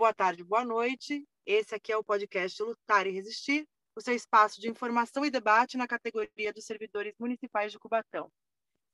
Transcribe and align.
Boa 0.00 0.14
tarde, 0.14 0.42
boa 0.42 0.64
noite. 0.64 1.28
Esse 1.44 1.74
aqui 1.74 1.92
é 1.92 1.96
o 1.98 2.02
podcast 2.02 2.62
Lutar 2.62 3.06
e 3.06 3.10
Resistir, 3.10 3.68
o 3.94 4.00
seu 4.00 4.14
espaço 4.14 4.58
de 4.58 4.66
informação 4.66 5.26
e 5.26 5.30
debate 5.30 5.76
na 5.76 5.86
categoria 5.86 6.54
dos 6.54 6.64
servidores 6.64 7.14
municipais 7.18 7.70
de 7.70 7.78
Cubatão. 7.78 8.32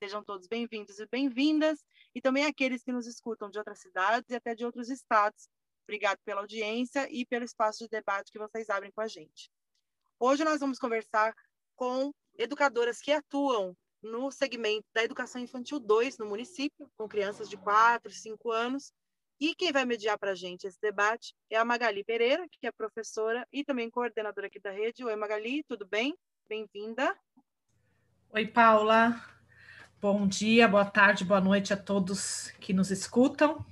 Sejam 0.03 0.25
todos 0.25 0.48
bem-vindos 0.48 0.98
e 0.98 1.07
bem-vindas, 1.07 1.79
e 2.12 2.21
também 2.21 2.45
aqueles 2.45 2.82
que 2.82 2.90
nos 2.90 3.07
escutam 3.07 3.48
de 3.48 3.57
outras 3.57 3.79
cidades 3.79 4.29
e 4.30 4.34
até 4.34 4.53
de 4.53 4.64
outros 4.64 4.90
estados. 4.90 5.48
Obrigado 5.84 6.18
pela 6.25 6.40
audiência 6.40 7.08
e 7.08 7.25
pelo 7.25 7.44
espaço 7.44 7.85
de 7.85 7.88
debate 7.88 8.32
que 8.32 8.38
vocês 8.41 8.68
abrem 8.68 8.91
com 8.91 9.00
a 9.00 9.07
gente. 9.07 9.49
Hoje 10.18 10.43
nós 10.43 10.58
vamos 10.58 10.77
conversar 10.77 11.32
com 11.77 12.13
educadoras 12.36 13.00
que 13.00 13.13
atuam 13.13 13.77
no 14.02 14.32
segmento 14.32 14.88
da 14.93 15.04
educação 15.04 15.41
infantil 15.41 15.79
2 15.79 16.18
no 16.18 16.27
município, 16.27 16.91
com 16.96 17.08
crianças 17.08 17.49
de 17.49 17.57
4, 17.57 18.11
5 18.11 18.50
anos. 18.50 18.93
E 19.39 19.54
quem 19.54 19.71
vai 19.71 19.85
mediar 19.85 20.18
para 20.18 20.31
a 20.31 20.35
gente 20.35 20.67
esse 20.67 20.81
debate 20.81 21.35
é 21.50 21.57
a 21.57 21.64
Magali 21.64 22.03
Pereira, 22.03 22.46
que 22.50 22.67
é 22.67 22.72
professora 22.72 23.46
e 23.53 23.63
também 23.63 23.90
coordenadora 23.90 24.46
aqui 24.46 24.58
da 24.58 24.71
rede. 24.71 25.04
Oi, 25.04 25.14
Magali, 25.14 25.63
tudo 25.64 25.86
bem? 25.86 26.17
Bem-vinda. 26.49 27.14
Oi, 28.30 28.46
Paula. 28.46 29.22
Bom 30.00 30.27
dia, 30.27 30.67
boa 30.67 30.86
tarde, 30.86 31.22
boa 31.22 31.41
noite 31.41 31.71
a 31.75 31.77
todos 31.77 32.50
que 32.61 32.72
nos 32.72 32.91
escutam. 32.91 33.62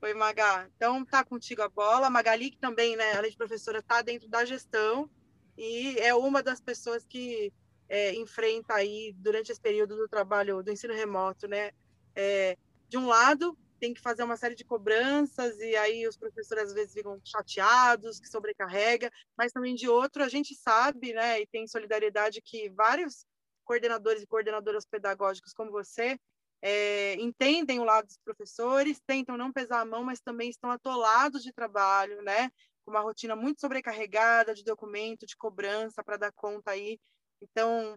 Oi, 0.00 0.14
Magá. 0.14 0.66
Então, 0.74 1.04
tá 1.04 1.22
contigo 1.22 1.60
a 1.60 1.68
bola. 1.68 2.06
A 2.06 2.10
Magali, 2.10 2.50
que 2.50 2.58
também, 2.58 2.96
né, 2.96 3.18
além 3.18 3.30
de 3.30 3.36
professora, 3.36 3.80
está 3.80 4.00
dentro 4.00 4.28
da 4.28 4.46
gestão 4.46 5.10
e 5.58 5.98
é 5.98 6.14
uma 6.14 6.42
das 6.42 6.60
pessoas 6.60 7.04
que 7.04 7.52
é, 7.86 8.14
enfrenta 8.14 8.72
aí 8.72 9.12
durante 9.18 9.52
esse 9.52 9.60
período 9.60 9.94
do 9.94 10.08
trabalho 10.08 10.62
do 10.62 10.72
ensino 10.72 10.94
remoto, 10.94 11.46
né? 11.46 11.72
É, 12.14 12.56
de 12.88 12.96
um 12.98 13.06
lado, 13.06 13.56
tem 13.78 13.92
que 13.92 14.00
fazer 14.00 14.22
uma 14.22 14.36
série 14.36 14.54
de 14.54 14.64
cobranças 14.64 15.58
e 15.58 15.76
aí 15.76 16.06
os 16.06 16.16
professores 16.16 16.64
às 16.64 16.72
vezes 16.72 16.94
ficam 16.94 17.20
chateados, 17.24 18.18
que 18.20 18.28
sobrecarrega, 18.28 19.10
mas 19.36 19.52
também 19.52 19.74
de 19.74 19.88
outro, 19.88 20.22
a 20.22 20.28
gente 20.28 20.54
sabe, 20.54 21.12
né, 21.12 21.40
e 21.40 21.46
tem 21.46 21.66
solidariedade 21.66 22.40
que 22.40 22.70
vários 22.70 23.26
coordenadores 23.64 24.22
e 24.22 24.26
coordenadoras 24.26 24.86
pedagógicos 24.86 25.52
como 25.52 25.70
você 25.70 26.18
é, 26.62 27.14
entendem 27.14 27.80
o 27.80 27.84
lado 27.84 28.06
dos 28.06 28.18
professores, 28.18 29.00
tentam 29.06 29.36
não 29.36 29.52
pesar 29.52 29.80
a 29.80 29.84
mão, 29.84 30.02
mas 30.02 30.20
também 30.20 30.48
estão 30.48 30.70
atolados 30.70 31.42
de 31.42 31.52
trabalho, 31.52 32.22
né? 32.22 32.50
Com 32.84 32.92
uma 32.92 33.00
rotina 33.00 33.36
muito 33.36 33.60
sobrecarregada 33.60 34.54
de 34.54 34.64
documento, 34.64 35.26
de 35.26 35.36
cobrança 35.36 36.02
para 36.02 36.16
dar 36.16 36.32
conta 36.32 36.70
aí. 36.70 36.98
Então, 37.40 37.96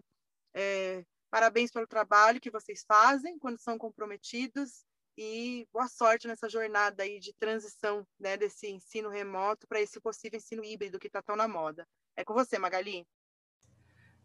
é, 0.54 1.04
parabéns 1.30 1.70
pelo 1.70 1.86
trabalho 1.86 2.40
que 2.40 2.50
vocês 2.50 2.84
fazem 2.86 3.38
quando 3.38 3.58
são 3.58 3.78
comprometidos 3.78 4.84
e 5.16 5.68
boa 5.72 5.86
sorte 5.86 6.26
nessa 6.26 6.48
jornada 6.48 7.02
aí 7.02 7.20
de 7.20 7.32
transição 7.34 8.06
né, 8.18 8.36
desse 8.36 8.68
ensino 8.68 9.08
remoto 9.08 9.66
para 9.66 9.80
esse 9.80 10.00
possível 10.00 10.38
ensino 10.38 10.64
híbrido 10.64 10.98
que 10.98 11.06
está 11.06 11.22
tão 11.22 11.36
na 11.36 11.46
moda. 11.46 11.86
É 12.16 12.24
com 12.24 12.34
você, 12.34 12.58
Magali. 12.58 13.06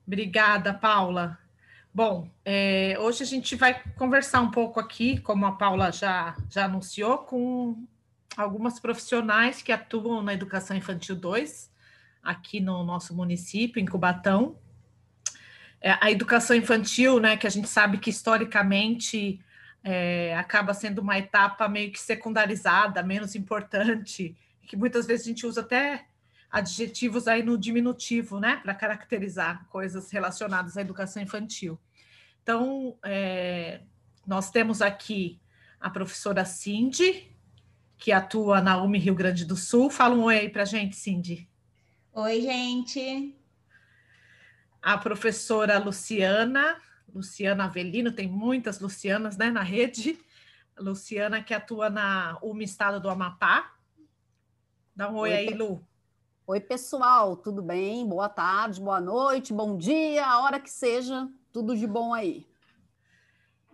Obrigada, 0.05 0.73
Paula. 0.73 1.37
Bom, 1.93 2.29
é, 2.43 2.97
hoje 2.99 3.23
a 3.23 3.25
gente 3.25 3.55
vai 3.55 3.81
conversar 3.93 4.41
um 4.41 4.51
pouco 4.51 4.79
aqui, 4.79 5.19
como 5.21 5.45
a 5.45 5.53
Paula 5.53 5.91
já, 5.91 6.35
já 6.49 6.65
anunciou, 6.65 7.19
com 7.19 7.87
algumas 8.35 8.79
profissionais 8.79 9.61
que 9.61 9.71
atuam 9.71 10.21
na 10.21 10.33
educação 10.33 10.75
infantil 10.75 11.15
2, 11.15 11.71
aqui 12.21 12.59
no 12.59 12.83
nosso 12.83 13.15
município, 13.15 13.81
em 13.81 13.85
Cubatão. 13.85 14.57
É, 15.81 15.97
a 16.01 16.11
educação 16.11 16.55
infantil, 16.55 17.19
né, 17.19 17.37
que 17.37 17.45
a 17.45 17.49
gente 17.49 17.67
sabe 17.67 17.97
que 17.97 18.09
historicamente 18.09 19.39
é, 19.83 20.35
acaba 20.35 20.73
sendo 20.73 20.99
uma 20.99 21.17
etapa 21.17 21.67
meio 21.67 21.91
que 21.91 21.99
secundarizada, 21.99 23.03
menos 23.03 23.35
importante, 23.35 24.35
que 24.63 24.75
muitas 24.75 25.05
vezes 25.05 25.25
a 25.25 25.29
gente 25.29 25.45
usa 25.45 25.61
até 25.61 26.05
adjetivos 26.49 27.27
aí 27.27 27.43
no 27.43 27.57
diminutivo, 27.57 28.39
né, 28.39 28.57
para 28.63 28.73
caracterizar 28.73 29.67
coisas 29.67 30.09
relacionadas 30.09 30.77
à 30.77 30.81
educação 30.81 31.21
infantil. 31.21 31.79
Então, 32.41 32.97
é, 33.03 33.81
nós 34.25 34.49
temos 34.49 34.81
aqui 34.81 35.39
a 35.79 35.89
professora 35.89 36.45
Cindy, 36.45 37.31
que 37.97 38.11
atua 38.11 38.61
na 38.61 38.81
UMI 38.81 38.99
Rio 38.99 39.15
Grande 39.15 39.45
do 39.45 39.55
Sul. 39.55 39.89
Fala 39.89 40.15
um 40.15 40.23
oi 40.23 40.39
aí 40.39 40.49
para 40.49 40.63
a 40.63 40.65
gente, 40.65 40.95
Cindy. 40.95 41.47
Oi, 42.13 42.41
gente. 42.41 43.35
A 44.85 44.99
professora 44.99 45.79
Luciana, 45.79 46.79
Luciana 47.11 47.65
Avelino, 47.65 48.11
tem 48.11 48.27
muitas 48.27 48.79
Lucianas 48.79 49.35
né, 49.35 49.49
na 49.49 49.63
rede. 49.63 50.15
Luciana, 50.77 51.41
que 51.41 51.55
atua 51.55 51.89
na 51.89 52.37
UMI 52.39 52.65
Estado 52.65 52.99
do 52.99 53.09
Amapá. 53.09 53.73
Dá 54.95 55.09
um 55.09 55.15
oi, 55.15 55.31
oi 55.31 55.37
aí, 55.37 55.53
Lu. 55.55 55.83
Oi, 56.45 56.59
pessoal, 56.59 57.35
tudo 57.35 57.63
bem? 57.63 58.07
Boa 58.07 58.29
tarde, 58.29 58.79
boa 58.79 59.01
noite, 59.01 59.51
bom 59.51 59.75
dia, 59.75 60.23
a 60.23 60.43
hora 60.43 60.59
que 60.59 60.69
seja, 60.69 61.27
tudo 61.51 61.75
de 61.75 61.87
bom 61.87 62.13
aí. 62.13 62.45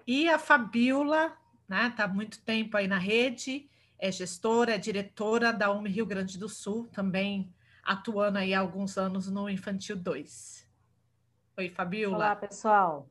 E 0.08 0.30
a 0.30 0.40
Fabiola, 0.40 1.34
né, 1.68 1.94
tá 1.94 2.06
há 2.06 2.08
muito 2.08 2.40
tempo 2.40 2.78
aí 2.78 2.88
na 2.88 2.98
rede, 2.98 3.70
é 4.00 4.10
gestora, 4.10 4.76
é 4.76 4.78
diretora 4.78 5.52
da 5.52 5.74
UME 5.74 5.90
Rio 5.90 6.06
Grande 6.06 6.38
do 6.38 6.48
Sul, 6.48 6.88
também 6.94 7.54
atuando 7.84 8.38
aí 8.38 8.54
há 8.54 8.62
alguns 8.62 8.98
anos 8.98 9.28
no 9.28 9.50
Infantil 9.50 9.98
2. 9.98 10.61
Oi, 11.58 11.70
Fabiola. 11.70 12.16
Olá, 12.16 12.36
pessoal. 12.36 13.10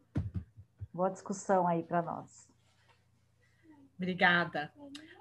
Boa 0.92 1.10
discussão 1.10 1.66
aí 1.66 1.82
para 1.82 2.02
nós. 2.02 2.48
Obrigada. 3.96 4.72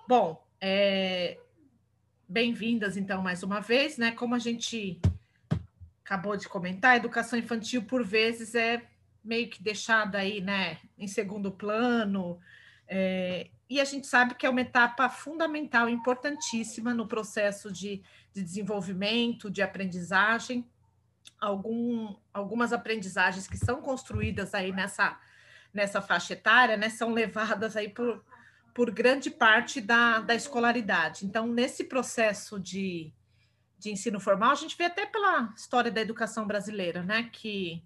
Bom, 0.07 0.43
é, 0.59 1.37
Bem-vindas, 2.31 2.95
então, 2.95 3.23
mais 3.23 3.41
uma 3.41 3.59
vez, 3.59 3.97
né? 3.97 4.11
Como 4.11 4.35
a 4.35 4.39
gente 4.39 5.01
acabou 6.05 6.37
de 6.37 6.47
comentar, 6.47 6.91
a 6.91 6.97
educação 6.97 7.39
infantil, 7.39 7.81
por 7.85 8.03
vezes, 8.03 8.53
é 8.53 8.87
meio 9.23 9.49
que 9.49 9.63
deixada 9.63 10.19
aí, 10.19 10.39
né, 10.39 10.77
em 10.95 11.07
segundo 11.07 11.51
plano, 11.51 12.39
é, 12.87 13.49
e 13.67 13.81
a 13.81 13.83
gente 13.83 14.05
sabe 14.05 14.35
que 14.35 14.45
é 14.45 14.49
uma 14.49 14.61
etapa 14.61 15.09
fundamental, 15.09 15.89
importantíssima 15.89 16.93
no 16.93 17.07
processo 17.07 17.71
de, 17.71 18.03
de 18.31 18.43
desenvolvimento, 18.43 19.49
de 19.49 19.63
aprendizagem. 19.63 20.69
Algum, 21.39 22.15
algumas 22.33 22.73
aprendizagens 22.73 23.47
que 23.47 23.57
são 23.57 23.81
construídas 23.81 24.53
aí 24.53 24.71
nessa, 24.71 25.17
nessa 25.73 26.01
faixa 26.01 26.33
etária, 26.33 26.75
né, 26.75 26.89
são 26.89 27.13
levadas 27.13 27.77
aí 27.77 27.89
por, 27.89 28.23
por 28.73 28.91
grande 28.91 29.29
parte 29.29 29.79
da, 29.79 30.19
da 30.19 30.35
escolaridade. 30.35 31.25
Então, 31.25 31.47
nesse 31.47 31.85
processo 31.85 32.59
de, 32.59 33.13
de 33.77 33.91
ensino 33.91 34.19
formal, 34.19 34.51
a 34.51 34.55
gente 34.55 34.77
vê 34.77 34.85
até 34.85 35.05
pela 35.05 35.53
história 35.55 35.91
da 35.91 36.01
educação 36.01 36.45
brasileira, 36.45 37.03
né, 37.03 37.29
que 37.31 37.83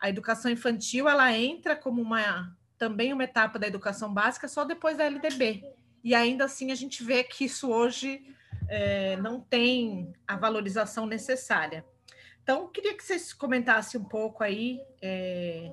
a 0.00 0.08
educação 0.08 0.50
infantil 0.50 1.08
ela 1.08 1.32
entra 1.32 1.74
como 1.76 2.00
uma 2.00 2.56
também 2.78 3.12
uma 3.12 3.24
etapa 3.24 3.58
da 3.58 3.66
educação 3.66 4.14
básica 4.14 4.46
só 4.46 4.64
depois 4.64 4.96
da 4.96 5.04
LDB. 5.04 5.64
E 6.02 6.14
ainda 6.14 6.44
assim 6.44 6.70
a 6.70 6.74
gente 6.76 7.02
vê 7.02 7.24
que 7.24 7.44
isso 7.44 7.68
hoje 7.70 8.22
é, 8.68 9.16
não 9.16 9.40
tem 9.40 10.12
a 10.26 10.36
valorização 10.36 11.04
necessária. 11.04 11.84
Então, 12.48 12.66
queria 12.68 12.96
que 12.96 13.04
vocês 13.04 13.34
comentassem 13.34 14.00
um 14.00 14.04
pouco 14.04 14.42
aí, 14.42 14.80
é, 15.02 15.70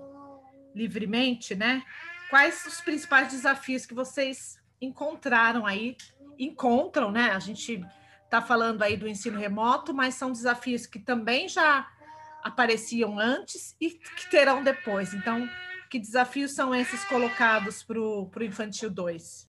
livremente, 0.76 1.56
né? 1.56 1.82
quais 2.30 2.66
os 2.66 2.82
principais 2.82 3.30
desafios 3.30 3.86
que 3.86 3.94
vocês 3.94 4.60
encontraram 4.82 5.66
aí, 5.66 5.96
encontram, 6.38 7.12
né? 7.12 7.32
A 7.32 7.40
gente 7.40 7.82
está 8.26 8.42
falando 8.42 8.84
aí 8.84 8.98
do 8.98 9.08
ensino 9.08 9.40
remoto, 9.40 9.94
mas 9.94 10.16
são 10.16 10.34
desafios 10.34 10.86
que 10.86 11.00
também 11.00 11.48
já 11.48 11.90
apareciam 12.44 13.18
antes 13.18 13.74
e 13.80 13.92
que 13.92 14.30
terão 14.30 14.62
depois. 14.62 15.14
Então, 15.14 15.50
que 15.90 15.98
desafios 15.98 16.52
são 16.56 16.76
esses 16.76 17.06
colocados 17.06 17.84
para 17.84 17.98
o 17.98 18.30
Infantil 18.42 18.90
2? 18.90 19.48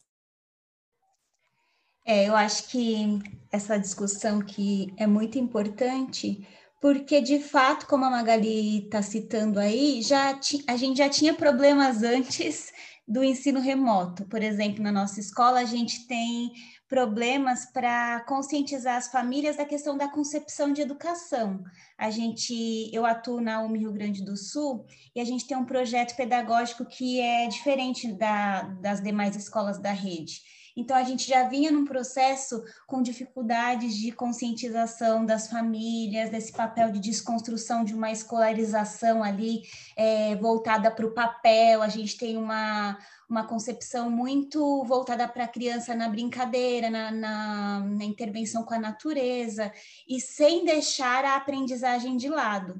É, 2.04 2.28
eu 2.28 2.36
acho 2.36 2.68
que 2.68 3.18
essa 3.50 3.80
discussão 3.80 4.40
que 4.40 4.94
é 4.96 5.08
muito 5.08 5.38
importante, 5.38 6.46
porque 6.80 7.20
de 7.20 7.40
fato, 7.40 7.86
como 7.86 8.04
a 8.04 8.10
Magali 8.10 8.84
está 8.84 9.02
citando 9.02 9.58
aí, 9.58 10.02
já 10.02 10.38
a 10.66 10.76
gente 10.76 10.98
já 10.98 11.08
tinha 11.08 11.34
problemas 11.34 12.02
antes 12.02 12.72
do 13.06 13.22
ensino 13.22 13.60
remoto. 13.60 14.24
Por 14.26 14.42
exemplo, 14.42 14.82
na 14.82 14.90
nossa 14.90 15.20
escola, 15.20 15.60
a 15.60 15.64
gente 15.64 16.06
tem 16.06 16.52
problemas 16.88 17.66
para 17.66 18.20
conscientizar 18.20 18.96
as 18.96 19.08
famílias 19.08 19.56
da 19.56 19.64
questão 19.64 19.96
da 19.96 20.08
concepção 20.08 20.72
de 20.72 20.82
educação. 20.82 21.62
A 21.98 22.10
gente, 22.10 22.90
eu 22.92 23.04
atuo 23.04 23.40
na 23.40 23.62
UMI 23.62 23.80
Rio 23.80 23.92
Grande 23.92 24.24
do 24.24 24.36
Sul 24.36 24.84
e 25.14 25.20
a 25.20 25.24
gente 25.24 25.46
tem 25.46 25.56
um 25.56 25.64
projeto 25.64 26.16
pedagógico 26.16 26.84
que 26.84 27.20
é 27.20 27.48
diferente 27.48 28.12
da, 28.12 28.62
das 28.80 29.00
demais 29.00 29.34
escolas 29.34 29.80
da 29.80 29.92
rede. 29.92 30.42
Então, 30.76 30.94
a 30.94 31.02
gente 31.02 31.26
já 31.26 31.48
vinha 31.48 31.72
num 31.72 31.86
processo 31.86 32.62
com 32.86 33.00
dificuldades 33.00 33.96
de 33.96 34.12
conscientização 34.12 35.24
das 35.24 35.48
famílias, 35.48 36.28
desse 36.28 36.52
papel 36.52 36.92
de 36.92 37.00
desconstrução 37.00 37.82
de 37.82 37.94
uma 37.94 38.12
escolarização 38.12 39.24
ali 39.24 39.62
é, 39.96 40.36
voltada 40.36 40.90
para 40.90 41.06
o 41.06 41.14
papel. 41.14 41.80
A 41.80 41.88
gente 41.88 42.18
tem 42.18 42.36
uma, 42.36 42.98
uma 43.26 43.44
concepção 43.46 44.10
muito 44.10 44.84
voltada 44.84 45.26
para 45.26 45.44
a 45.44 45.48
criança 45.48 45.94
na 45.94 46.10
brincadeira, 46.10 46.90
na, 46.90 47.10
na, 47.10 47.80
na 47.80 48.04
intervenção 48.04 48.62
com 48.62 48.74
a 48.74 48.78
natureza, 48.78 49.72
e 50.06 50.20
sem 50.20 50.64
deixar 50.66 51.24
a 51.24 51.36
aprendizagem 51.36 52.18
de 52.18 52.28
lado. 52.28 52.78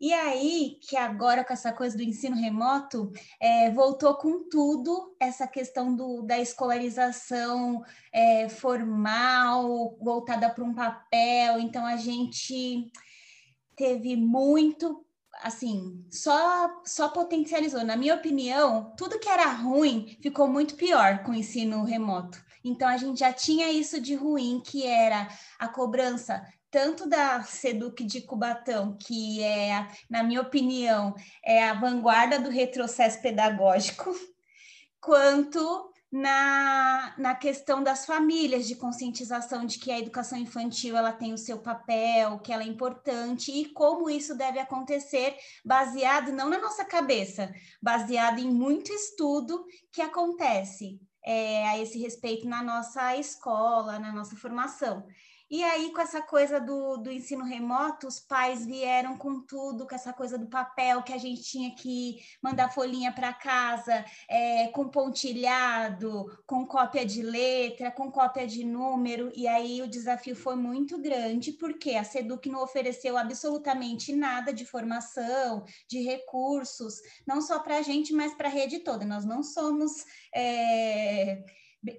E 0.00 0.12
aí, 0.12 0.78
que 0.80 0.96
agora 0.96 1.44
com 1.44 1.52
essa 1.52 1.72
coisa 1.72 1.96
do 1.96 2.04
ensino 2.04 2.36
remoto, 2.36 3.10
é, 3.40 3.68
voltou 3.72 4.14
com 4.14 4.48
tudo 4.48 5.16
essa 5.18 5.44
questão 5.46 5.94
do, 5.94 6.22
da 6.22 6.38
escolarização 6.38 7.82
é, 8.12 8.48
formal, 8.48 9.98
voltada 10.00 10.48
para 10.50 10.62
um 10.62 10.72
papel. 10.72 11.58
Então, 11.58 11.84
a 11.84 11.96
gente 11.96 12.92
teve 13.74 14.14
muito, 14.14 15.04
assim, 15.42 16.06
só, 16.08 16.80
só 16.84 17.08
potencializou. 17.08 17.84
Na 17.84 17.96
minha 17.96 18.14
opinião, 18.14 18.94
tudo 18.96 19.18
que 19.18 19.28
era 19.28 19.50
ruim 19.50 20.16
ficou 20.22 20.46
muito 20.46 20.76
pior 20.76 21.24
com 21.24 21.32
o 21.32 21.36
ensino 21.36 21.82
remoto. 21.82 22.38
Então, 22.62 22.86
a 22.86 22.96
gente 22.96 23.18
já 23.18 23.32
tinha 23.32 23.70
isso 23.72 24.00
de 24.00 24.14
ruim, 24.14 24.60
que 24.64 24.86
era 24.86 25.26
a 25.58 25.66
cobrança 25.66 26.44
tanto 26.70 27.08
da 27.08 27.42
Seduc 27.42 28.04
de 28.04 28.20
Cubatão, 28.20 28.96
que 28.96 29.42
é, 29.42 29.88
na 30.08 30.22
minha 30.22 30.40
opinião, 30.40 31.14
é 31.44 31.68
a 31.68 31.74
vanguarda 31.74 32.38
do 32.38 32.50
retrocesso 32.50 33.20
pedagógico, 33.22 34.14
quanto 35.00 35.88
na, 36.10 37.14
na 37.18 37.34
questão 37.34 37.82
das 37.82 38.06
famílias, 38.06 38.66
de 38.66 38.74
conscientização 38.74 39.66
de 39.66 39.78
que 39.78 39.90
a 39.90 39.98
educação 39.98 40.38
infantil 40.38 40.96
ela 40.96 41.12
tem 41.12 41.32
o 41.32 41.38
seu 41.38 41.58
papel, 41.58 42.38
que 42.38 42.52
ela 42.52 42.62
é 42.62 42.66
importante 42.66 43.52
e 43.52 43.66
como 43.72 44.08
isso 44.08 44.34
deve 44.34 44.58
acontecer, 44.58 45.36
baseado 45.64 46.32
não 46.32 46.48
na 46.48 46.58
nossa 46.58 46.84
cabeça, 46.84 47.52
baseado 47.80 48.38
em 48.38 48.50
muito 48.50 48.90
estudo 48.92 49.64
que 49.92 50.00
acontece 50.00 50.98
é, 51.24 51.68
a 51.68 51.78
esse 51.78 51.98
respeito 51.98 52.48
na 52.48 52.62
nossa 52.62 53.14
escola, 53.16 53.98
na 53.98 54.12
nossa 54.12 54.34
formação. 54.34 55.06
E 55.50 55.64
aí, 55.64 55.90
com 55.92 56.00
essa 56.02 56.20
coisa 56.20 56.60
do, 56.60 56.98
do 56.98 57.10
ensino 57.10 57.42
remoto, 57.42 58.06
os 58.06 58.20
pais 58.20 58.66
vieram 58.66 59.16
com 59.16 59.40
tudo, 59.40 59.86
com 59.86 59.94
essa 59.94 60.12
coisa 60.12 60.36
do 60.36 60.46
papel 60.46 61.02
que 61.02 61.12
a 61.12 61.16
gente 61.16 61.42
tinha 61.42 61.74
que 61.74 62.22
mandar 62.42 62.70
folhinha 62.70 63.10
para 63.10 63.32
casa, 63.32 64.04
é, 64.28 64.68
com 64.68 64.88
pontilhado, 64.88 66.26
com 66.46 66.66
cópia 66.66 67.04
de 67.06 67.22
letra, 67.22 67.90
com 67.90 68.10
cópia 68.10 68.46
de 68.46 68.62
número. 68.62 69.32
E 69.34 69.48
aí 69.48 69.80
o 69.80 69.88
desafio 69.88 70.36
foi 70.36 70.54
muito 70.54 71.00
grande, 71.00 71.52
porque 71.52 71.92
a 71.92 72.04
Seduc 72.04 72.46
não 72.46 72.62
ofereceu 72.62 73.16
absolutamente 73.16 74.14
nada 74.14 74.52
de 74.52 74.66
formação, 74.66 75.64
de 75.88 76.02
recursos, 76.02 77.00
não 77.26 77.40
só 77.40 77.58
para 77.60 77.78
a 77.78 77.82
gente, 77.82 78.12
mas 78.12 78.34
para 78.34 78.48
a 78.48 78.52
rede 78.52 78.80
toda. 78.80 79.06
Nós 79.06 79.24
não 79.24 79.42
somos 79.42 80.04
é, 80.34 81.42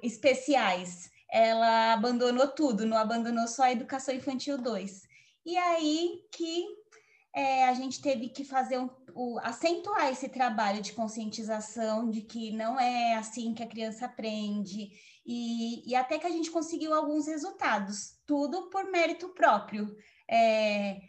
especiais 0.03 1.09
ela 1.31 1.93
abandonou 1.93 2.47
tudo, 2.47 2.85
não 2.85 2.97
abandonou 2.97 3.47
só 3.47 3.63
a 3.63 3.71
educação 3.71 4.13
infantil 4.13 4.57
2. 4.57 5.07
E 5.45 5.57
aí 5.57 6.21
que 6.31 6.65
é, 7.33 7.65
a 7.65 7.73
gente 7.73 8.01
teve 8.01 8.29
que 8.29 8.43
fazer 8.43 8.79
um, 8.79 8.89
o, 9.13 9.39
acentuar 9.39 10.11
esse 10.11 10.27
trabalho 10.29 10.81
de 10.81 10.93
conscientização 10.93 12.09
de 12.09 12.21
que 12.21 12.51
não 12.51 12.79
é 12.79 13.15
assim 13.15 13.53
que 13.53 13.63
a 13.63 13.67
criança 13.67 14.05
aprende, 14.05 14.91
e, 15.25 15.87
e 15.87 15.95
até 15.95 16.17
que 16.17 16.25
a 16.25 16.31
gente 16.31 16.49
conseguiu 16.49 16.93
alguns 16.93 17.27
resultados, 17.27 18.17
tudo 18.25 18.69
por 18.69 18.89
mérito 18.89 19.29
próprio. 19.29 19.95
É, 20.27 20.99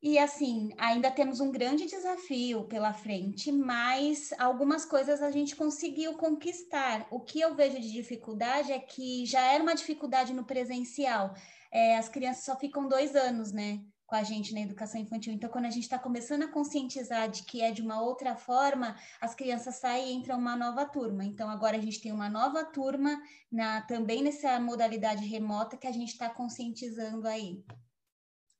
e 0.00 0.16
assim, 0.16 0.70
ainda 0.78 1.10
temos 1.10 1.40
um 1.40 1.50
grande 1.50 1.86
desafio 1.86 2.64
pela 2.64 2.92
frente, 2.92 3.50
mas 3.50 4.32
algumas 4.38 4.84
coisas 4.84 5.20
a 5.20 5.30
gente 5.32 5.56
conseguiu 5.56 6.14
conquistar. 6.14 7.08
O 7.10 7.18
que 7.20 7.40
eu 7.40 7.56
vejo 7.56 7.80
de 7.80 7.90
dificuldade 7.90 8.70
é 8.70 8.78
que 8.78 9.26
já 9.26 9.40
era 9.40 9.60
uma 9.62 9.74
dificuldade 9.74 10.32
no 10.32 10.44
presencial. 10.44 11.34
É, 11.72 11.96
as 11.96 12.08
crianças 12.08 12.44
só 12.44 12.56
ficam 12.56 12.86
dois 12.88 13.16
anos, 13.16 13.50
né, 13.50 13.80
com 14.06 14.14
a 14.14 14.22
gente 14.22 14.54
na 14.54 14.60
educação 14.60 15.00
infantil. 15.00 15.32
Então, 15.32 15.50
quando 15.50 15.64
a 15.64 15.70
gente 15.70 15.82
está 15.82 15.98
começando 15.98 16.44
a 16.44 16.48
conscientizar 16.48 17.28
de 17.28 17.42
que 17.42 17.60
é 17.60 17.72
de 17.72 17.82
uma 17.82 18.00
outra 18.00 18.36
forma, 18.36 18.96
as 19.20 19.34
crianças 19.34 19.74
saem 19.76 20.10
e 20.10 20.12
entram 20.14 20.38
uma 20.38 20.54
nova 20.54 20.86
turma. 20.86 21.24
Então, 21.24 21.50
agora 21.50 21.76
a 21.76 21.80
gente 21.80 22.00
tem 22.00 22.12
uma 22.12 22.30
nova 22.30 22.64
turma 22.64 23.20
na, 23.50 23.82
também 23.82 24.22
nessa 24.22 24.60
modalidade 24.60 25.26
remota 25.26 25.76
que 25.76 25.88
a 25.88 25.92
gente 25.92 26.12
está 26.12 26.30
conscientizando 26.30 27.26
aí. 27.26 27.64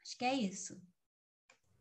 Acho 0.03 0.19
que 0.19 0.25
é 0.25 0.35
isso. 0.35 0.88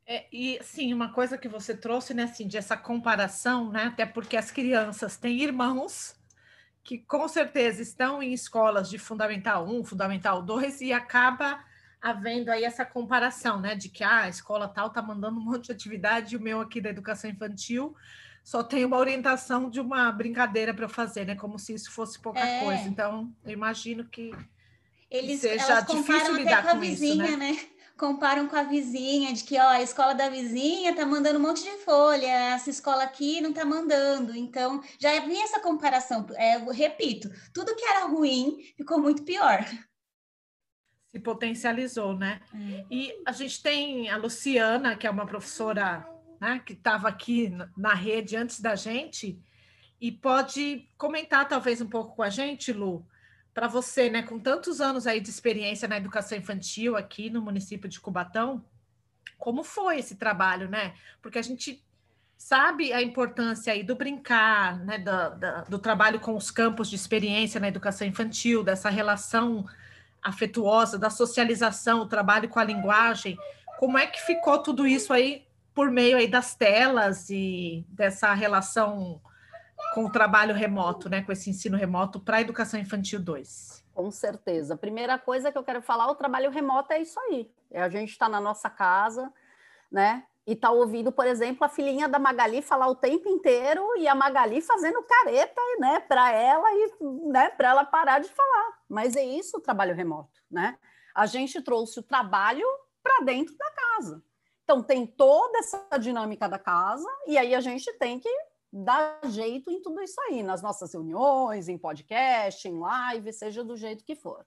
É, 0.09 0.25
e 0.31 0.57
sim, 0.63 0.93
uma 0.93 1.11
coisa 1.11 1.37
que 1.37 1.49
você 1.49 1.75
trouxe, 1.75 2.13
né, 2.13 2.23
assim, 2.23 2.47
de 2.47 2.57
essa 2.57 2.77
comparação, 2.77 3.69
né, 3.69 3.87
até 3.87 4.05
porque 4.05 4.37
as 4.37 4.49
crianças 4.49 5.17
têm 5.17 5.41
irmãos 5.41 6.15
que 6.81 6.99
com 6.99 7.27
certeza 7.27 7.81
estão 7.81 8.23
em 8.23 8.31
escolas 8.31 8.89
de 8.89 8.97
Fundamental 8.97 9.67
1, 9.67 9.83
Fundamental 9.83 10.41
2 10.41 10.79
e 10.79 10.93
acaba 10.93 11.61
havendo 12.01 12.49
aí 12.49 12.63
essa 12.63 12.85
comparação, 12.85 13.59
né, 13.59 13.75
de 13.75 13.89
que 13.89 14.01
ah, 14.01 14.21
a 14.21 14.29
escola 14.29 14.69
tal 14.69 14.87
está 14.87 15.01
mandando 15.01 15.41
um 15.41 15.43
monte 15.43 15.65
de 15.65 15.71
atividade 15.73 16.33
e 16.33 16.37
o 16.37 16.41
meu 16.41 16.61
aqui 16.61 16.79
da 16.79 16.89
educação 16.89 17.29
infantil 17.29 17.93
só 18.41 18.63
tem 18.63 18.85
uma 18.85 18.97
orientação 18.97 19.69
de 19.69 19.81
uma 19.81 20.09
brincadeira 20.09 20.73
para 20.73 20.85
eu 20.85 20.89
fazer, 20.89 21.25
né, 21.25 21.35
como 21.35 21.59
se 21.59 21.73
isso 21.73 21.91
fosse 21.91 22.17
pouca 22.17 22.39
é. 22.39 22.63
coisa. 22.63 22.87
Então, 22.87 23.29
eu 23.43 23.51
imagino 23.51 24.05
que, 24.05 24.31
Eles, 25.11 25.41
que 25.41 25.49
seja 25.49 25.81
difícil 25.81 26.33
lidar 26.33 26.63
com, 26.63 26.71
com 26.71 26.79
vizinha, 26.79 27.25
isso, 27.25 27.37
né? 27.37 27.51
né? 27.51 27.76
Comparam 27.97 28.47
com 28.47 28.55
a 28.55 28.63
vizinha, 28.63 29.33
de 29.33 29.43
que 29.43 29.59
ó, 29.59 29.69
a 29.69 29.81
escola 29.81 30.13
da 30.13 30.29
vizinha 30.29 30.95
tá 30.95 31.05
mandando 31.05 31.39
um 31.39 31.41
monte 31.41 31.63
de 31.63 31.83
folha, 31.83 32.27
essa 32.27 32.69
escola 32.69 33.03
aqui 33.03 33.41
não 33.41 33.51
tá 33.51 33.65
mandando. 33.65 34.35
Então, 34.35 34.81
já 34.99 35.19
vinha 35.21 35.43
essa 35.43 35.59
comparação. 35.59 36.25
É, 36.35 36.55
eu 36.55 36.69
repito, 36.71 37.29
tudo 37.53 37.75
que 37.75 37.83
era 37.83 38.05
ruim 38.05 38.57
ficou 38.77 38.99
muito 38.99 39.23
pior. 39.23 39.65
Se 41.11 41.19
potencializou, 41.19 42.15
né? 42.15 42.41
É. 42.53 42.85
E 42.91 43.23
a 43.25 43.31
gente 43.31 43.61
tem 43.61 44.09
a 44.09 44.17
Luciana, 44.17 44.95
que 44.95 45.07
é 45.07 45.09
uma 45.09 45.25
professora 45.25 46.07
né, 46.39 46.61
que 46.65 46.73
estava 46.73 47.07
aqui 47.07 47.51
na 47.75 47.93
rede 47.93 48.35
antes 48.35 48.59
da 48.59 48.75
gente, 48.75 49.41
e 49.99 50.11
pode 50.11 50.87
comentar 50.97 51.47
talvez 51.47 51.81
um 51.81 51.89
pouco 51.89 52.15
com 52.15 52.21
a 52.23 52.29
gente, 52.29 52.71
Lu, 52.71 53.05
para 53.57 53.67
você, 53.67 54.07
né, 54.07 54.21
com 54.21 54.37
tantos 54.37 54.79
anos 54.79 55.07
aí 55.07 55.19
de 55.19 55.31
experiência 55.31 55.87
na 55.87 55.97
educação 55.97 56.37
infantil 56.37 56.95
aqui 56.95 57.27
no 57.27 57.41
município 57.41 57.89
de 57.89 57.99
Cubatão, 57.99 58.63
como 59.35 59.63
foi 59.63 59.97
esse 59.97 60.13
trabalho, 60.13 60.69
né? 60.69 60.93
Porque 61.23 61.39
a 61.39 61.41
gente 61.41 61.83
sabe 62.37 62.93
a 62.93 63.01
importância 63.01 63.73
aí 63.73 63.81
do 63.81 63.95
brincar, 63.95 64.77
né, 64.85 64.99
do, 64.99 65.29
do, 65.39 65.69
do 65.71 65.79
trabalho 65.79 66.19
com 66.19 66.35
os 66.35 66.51
campos 66.51 66.87
de 66.87 66.95
experiência 66.95 67.59
na 67.59 67.67
educação 67.67 68.05
infantil, 68.05 68.63
dessa 68.63 68.91
relação 68.91 69.65
afetuosa, 70.21 70.99
da 70.99 71.09
socialização, 71.09 72.01
o 72.01 72.07
trabalho 72.07 72.49
com 72.49 72.59
a 72.59 72.63
linguagem. 72.63 73.39
Como 73.79 73.97
é 73.97 74.05
que 74.05 74.21
ficou 74.21 74.59
tudo 74.59 74.85
isso 74.85 75.11
aí 75.11 75.47
por 75.73 75.89
meio 75.89 76.15
aí 76.15 76.27
das 76.27 76.53
telas 76.53 77.27
e 77.31 77.83
dessa 77.89 78.35
relação 78.35 79.19
com 79.97 80.05
o 80.05 80.11
trabalho 80.11 80.53
remoto, 80.53 81.09
né, 81.09 81.23
com 81.23 81.31
esse 81.31 81.49
ensino 81.49 81.75
remoto 81.75 82.19
para 82.19 82.37
a 82.37 82.41
educação 82.41 82.79
infantil 82.79 83.19
2? 83.19 83.83
Com 83.95 84.11
certeza. 84.11 84.75
A 84.75 84.77
primeira 84.77 85.17
coisa 85.17 85.51
que 85.51 85.57
eu 85.57 85.63
quero 85.63 85.81
falar, 85.81 86.05
o 86.11 86.13
trabalho 86.13 86.51
remoto 86.51 86.93
é 86.93 87.01
isso 87.01 87.19
aí. 87.19 87.51
É 87.71 87.81
a 87.81 87.89
gente 87.89 88.11
está 88.11 88.29
na 88.29 88.39
nossa 88.39 88.69
casa, 88.69 89.33
né? 89.91 90.23
E 90.45 90.55
tá 90.55 90.69
ouvindo, 90.69 91.11
por 91.11 91.25
exemplo, 91.25 91.65
a 91.65 91.67
filhinha 91.67 92.07
da 92.07 92.19
Magali 92.19 92.61
falar 92.61 92.87
o 92.89 92.95
tempo 92.95 93.27
inteiro 93.27 93.83
e 93.97 94.07
a 94.07 94.13
Magali 94.13 94.61
fazendo 94.61 95.01
careta, 95.01 95.59
né, 95.79 95.99
para 96.01 96.31
ela 96.31 96.67
e, 96.73 96.93
né, 97.31 97.49
para 97.49 97.69
ela 97.69 97.83
parar 97.83 98.19
de 98.19 98.29
falar. 98.29 98.77
Mas 98.87 99.15
é 99.15 99.25
isso 99.25 99.57
o 99.57 99.61
trabalho 99.61 99.95
remoto, 99.95 100.43
né? 100.49 100.77
A 101.15 101.25
gente 101.25 101.59
trouxe 101.59 101.99
o 101.99 102.03
trabalho 102.03 102.67
para 103.01 103.25
dentro 103.25 103.57
da 103.57 103.71
casa. 103.71 104.23
Então 104.63 104.83
tem 104.83 105.07
toda 105.07 105.57
essa 105.57 105.97
dinâmica 105.99 106.47
da 106.47 106.59
casa 106.59 107.09
e 107.25 107.35
aí 107.35 107.55
a 107.55 107.61
gente 107.61 107.91
tem 107.93 108.19
que 108.19 108.29
dar 108.71 109.19
jeito 109.25 109.71
em 109.71 109.81
tudo 109.81 110.01
isso 110.01 110.19
aí, 110.21 110.43
nas 110.43 110.61
nossas 110.61 110.93
reuniões, 110.93 111.67
em 111.67 111.77
podcast, 111.77 112.67
em 112.67 112.77
live, 112.77 113.33
seja 113.33 113.63
do 113.63 113.77
jeito 113.77 114.03
que 114.03 114.15
for. 114.15 114.45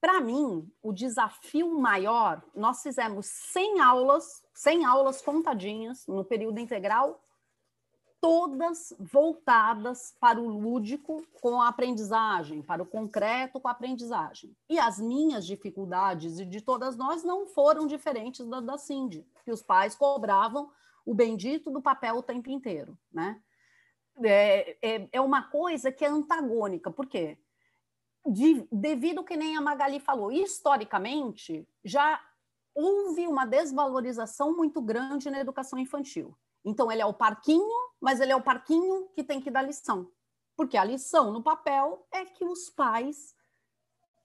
Para 0.00 0.20
mim, 0.20 0.70
o 0.82 0.92
desafio 0.92 1.78
maior, 1.78 2.42
nós 2.54 2.82
fizemos 2.82 3.26
100 3.26 3.80
aulas, 3.80 4.44
100 4.54 4.84
aulas 4.84 5.22
contadinhas 5.22 6.06
no 6.06 6.24
período 6.24 6.60
integral, 6.60 7.22
todas 8.20 8.94
voltadas 8.98 10.14
para 10.20 10.40
o 10.40 10.48
lúdico 10.48 11.24
com 11.40 11.60
a 11.60 11.68
aprendizagem, 11.68 12.62
para 12.62 12.82
o 12.82 12.86
concreto 12.86 13.60
com 13.60 13.68
a 13.68 13.72
aprendizagem. 13.72 14.54
E 14.68 14.78
as 14.78 14.98
minhas 14.98 15.46
dificuldades 15.46 16.38
e 16.38 16.44
de 16.44 16.60
todas 16.60 16.96
nós 16.96 17.22
não 17.22 17.46
foram 17.46 17.86
diferentes 17.86 18.46
da 18.46 18.60
da 18.60 18.78
Cindy, 18.78 19.26
que 19.44 19.52
os 19.52 19.62
pais 19.62 19.94
cobravam 19.94 20.70
o 21.06 21.14
bendito 21.14 21.70
do 21.70 21.80
papel 21.80 22.16
o 22.16 22.22
tempo 22.22 22.50
inteiro, 22.50 22.98
né? 23.10 23.40
É, 24.22 24.76
é, 24.82 25.08
é 25.12 25.20
uma 25.20 25.44
coisa 25.44 25.90
que 25.90 26.04
é 26.04 26.08
antagônica, 26.08 26.90
por 26.90 27.06
quê? 27.06 27.38
de, 28.26 28.66
devido 28.72 29.24
que 29.24 29.36
nem 29.36 29.56
a 29.56 29.60
Magali 29.60 30.00
falou, 30.00 30.32
historicamente 30.32 31.66
já 31.84 32.20
houve 32.74 33.26
uma 33.26 33.46
desvalorização 33.46 34.54
muito 34.54 34.82
grande 34.82 35.30
na 35.30 35.40
educação 35.40 35.78
infantil. 35.78 36.36
Então, 36.64 36.90
ele 36.90 37.00
é 37.00 37.06
o 37.06 37.14
parquinho, 37.14 37.90
mas 38.00 38.20
ele 38.20 38.32
é 38.32 38.36
o 38.36 38.42
parquinho 38.42 39.08
que 39.14 39.22
tem 39.22 39.40
que 39.40 39.50
dar 39.50 39.62
lição. 39.62 40.10
Porque 40.56 40.76
a 40.76 40.84
lição 40.84 41.32
no 41.32 41.42
papel 41.42 42.06
é 42.10 42.24
que 42.24 42.44
os 42.44 42.68
pais 42.68 43.34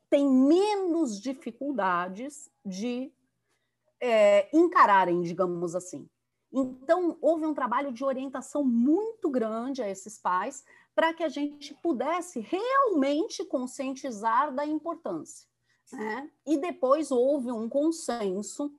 têm 0.09 0.27
menos 0.27 1.21
dificuldades 1.21 2.49
de 2.65 3.13
é, 4.01 4.49
encararem, 4.53 5.21
digamos 5.21 5.75
assim. 5.75 6.09
Então, 6.51 7.17
houve 7.21 7.45
um 7.45 7.53
trabalho 7.53 7.93
de 7.93 8.03
orientação 8.03 8.63
muito 8.63 9.29
grande 9.29 9.81
a 9.81 9.89
esses 9.89 10.17
pais 10.17 10.65
para 10.93 11.13
que 11.13 11.23
a 11.23 11.29
gente 11.29 11.73
pudesse 11.75 12.39
realmente 12.41 13.45
conscientizar 13.45 14.53
da 14.53 14.65
importância. 14.65 15.47
Né? 15.93 16.29
E 16.45 16.57
depois 16.57 17.11
houve 17.11 17.51
um 17.51 17.69
consenso 17.69 18.73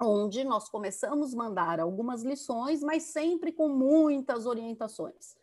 onde 0.00 0.42
nós 0.44 0.68
começamos 0.68 1.32
a 1.32 1.36
mandar 1.36 1.80
algumas 1.80 2.22
lições, 2.22 2.82
mas 2.82 3.04
sempre 3.04 3.52
com 3.52 3.68
muitas 3.68 4.44
orientações. 4.44 5.36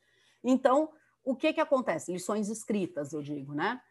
Então, 0.44 0.90
o 1.24 1.36
que, 1.36 1.54
que 1.54 1.62
acontece? 1.62 2.12
Lições 2.12 2.50
escritas, 2.50 3.14
eu 3.14 3.22
digo, 3.22 3.54
né? 3.54 3.82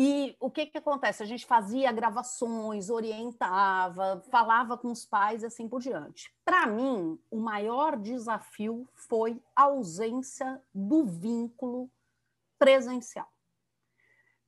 E 0.00 0.36
o 0.38 0.48
que, 0.48 0.66
que 0.66 0.78
acontece? 0.78 1.24
A 1.24 1.26
gente 1.26 1.44
fazia 1.44 1.90
gravações, 1.90 2.88
orientava, 2.88 4.22
falava 4.30 4.78
com 4.78 4.92
os 4.92 5.04
pais 5.04 5.42
assim 5.42 5.68
por 5.68 5.80
diante. 5.80 6.32
Para 6.44 6.68
mim, 6.68 7.18
o 7.28 7.40
maior 7.40 7.96
desafio 7.96 8.88
foi 8.94 9.42
a 9.56 9.64
ausência 9.64 10.62
do 10.72 11.04
vínculo 11.04 11.90
presencial. 12.56 13.26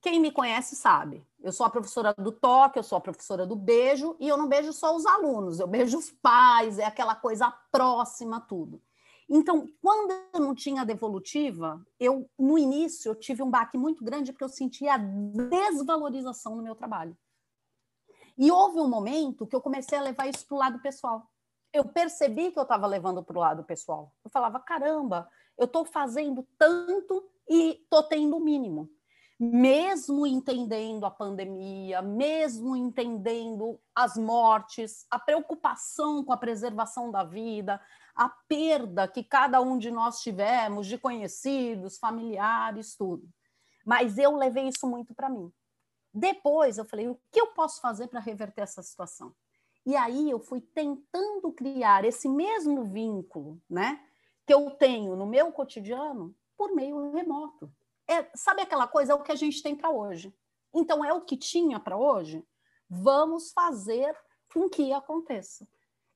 Quem 0.01 0.21
me 0.21 0.31
conhece 0.31 0.77
sabe, 0.77 1.27
eu 1.43 1.51
sou 1.51 1.67
a 1.67 1.71
professora 1.71 2.15
do 2.15 2.31
toque, 2.31 2.79
eu 2.79 2.85
sou 2.85 2.99
a 2.99 3.01
professora 3.01 3.45
do 3.45 3.57
beijo, 3.57 4.17
e 4.21 4.29
eu 4.29 4.37
não 4.37 4.47
beijo 4.47 4.73
só 4.73 4.95
os 4.95 5.05
alunos, 5.05 5.59
eu 5.59 5.67
beijo 5.67 5.99
os 5.99 6.13
pais, 6.13 6.79
é 6.79 6.85
aquela 6.85 7.17
coisa 7.17 7.51
próxima, 7.73 8.41
tudo. 8.41 8.81
Então, 9.33 9.69
quando 9.81 10.13
eu 10.35 10.41
não 10.41 10.57
tinha 10.57 10.85
devolutiva, 10.85 11.81
eu 12.01 12.29
no 12.37 12.59
início 12.59 13.11
eu 13.11 13.15
tive 13.15 13.45
um 13.45 13.51
baque 13.51 13.79
muito 13.79 14.05
grande 14.05 14.33
porque 14.33 14.43
eu 14.43 14.49
sentia 14.49 14.99
desvalorização 14.99 16.57
no 16.57 16.63
meu 16.65 16.75
trabalho. 16.75 17.17
E 18.37 18.51
houve 18.51 18.81
um 18.81 18.89
momento 18.89 19.47
que 19.47 19.55
eu 19.55 19.61
comecei 19.61 19.97
a 19.97 20.03
levar 20.03 20.27
isso 20.27 20.45
para 20.47 20.55
o 20.57 20.59
lado 20.59 20.83
pessoal. 20.83 21.31
Eu 21.73 21.85
percebi 21.85 22.51
que 22.51 22.59
eu 22.59 22.65
estava 22.65 22.89
levando 22.89 23.23
para 23.23 23.37
o 23.37 23.41
lado 23.41 23.63
pessoal. 23.63 24.13
Eu 24.25 24.31
falava, 24.31 24.59
caramba, 24.59 25.31
eu 25.57 25.67
estou 25.67 25.85
fazendo 25.85 26.45
tanto 26.59 27.25
e 27.49 27.83
estou 27.83 28.03
tendo 28.03 28.37
o 28.37 28.41
mínimo 28.41 28.91
mesmo 29.43 30.27
entendendo 30.27 31.07
a 31.07 31.11
pandemia, 31.11 32.03
mesmo 32.03 32.77
entendendo 32.77 33.81
as 33.95 34.15
mortes, 34.19 35.07
a 35.11 35.19
preocupação 35.19 36.23
com 36.23 36.31
a 36.31 36.37
preservação 36.37 37.11
da 37.11 37.25
vida, 37.25 37.81
a 38.15 38.29
perda 38.29 39.09
que 39.09 39.23
cada 39.23 39.61
um 39.61 39.79
de 39.79 39.91
nós 39.91 40.21
tivemos 40.21 40.87
de 40.87 40.99
conhecidos, 40.99 41.99
familiares, 41.99 42.95
tudo. 42.97 43.29
Mas 43.85 44.19
eu 44.19 44.37
levei 44.37 44.69
isso 44.69 44.87
muito 44.87 45.15
para 45.15 45.29
mim. 45.29 45.53
Depois 46.13 46.79
eu 46.79 46.85
falei, 46.85 47.09
o 47.09 47.21
que 47.31 47.41
eu 47.41 47.49
posso 47.49 47.81
fazer 47.81 48.09
para 48.09 48.21
reverter 48.21 48.63
essa 48.63 48.83
situação? 48.83 49.35
E 49.87 49.97
aí 49.97 50.31
eu 50.31 50.39
fui 50.39 50.61
tentando 50.61 51.53
criar 51.53 52.05
esse 52.05 52.29
mesmo 52.29 52.85
vínculo, 52.85 53.61
né, 53.69 54.05
que 54.47 54.53
eu 54.53 54.71
tenho 54.73 55.17
no 55.17 55.27
meu 55.27 55.53
cotidiano 55.53 56.35
por 56.57 56.75
meio 56.75 57.13
remoto 57.13 57.73
é, 58.11 58.29
sabe 58.35 58.63
aquela 58.63 58.89
coisa? 58.89 59.13
É 59.13 59.15
o 59.15 59.23
que 59.23 59.31
a 59.31 59.37
gente 59.37 59.63
tem 59.63 59.77
para 59.77 59.89
hoje. 59.89 60.35
Então, 60.75 61.05
é 61.05 61.13
o 61.13 61.21
que 61.21 61.37
tinha 61.37 61.79
para 61.79 61.97
hoje? 61.97 62.45
Vamos 62.89 63.53
fazer 63.53 64.17
com 64.53 64.69
que 64.69 64.93
aconteça. 64.93 65.67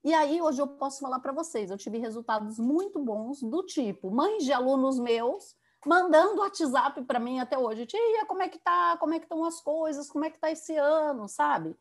E 0.05 0.13
aí, 0.13 0.43
hoje 0.43 0.61
eu 0.61 0.69
posso 0.69 1.01
falar 1.01 1.19
para 1.19 1.33
vocês, 1.33 1.71
eu 1.71 1.79
tive 1.79 1.97
resultados 1.97 2.59
muito 2.59 3.03
bons 3.03 3.43
do 3.43 3.63
tipo, 3.63 4.11
mães 4.11 4.45
de 4.45 4.53
alunos 4.53 4.99
meus 4.99 5.57
mandando 5.87 6.41
WhatsApp 6.41 7.03
para 7.05 7.19
mim 7.19 7.41
até 7.41 7.59
hoje, 7.59 7.87
tia, 7.87 8.27
como 8.27 8.43
é 8.43 8.49
que 8.49 8.59
tá? 8.59 8.97
Como 8.99 9.15
é 9.15 9.19
que 9.19 9.25
estão 9.25 9.45
as 9.45 9.61
coisas? 9.61 10.11
Como 10.11 10.25
é 10.25 10.31
que 10.31 10.39
tá 10.39 10.51
esse 10.51 10.77
ano, 10.77 11.27
sabe? 11.29 11.75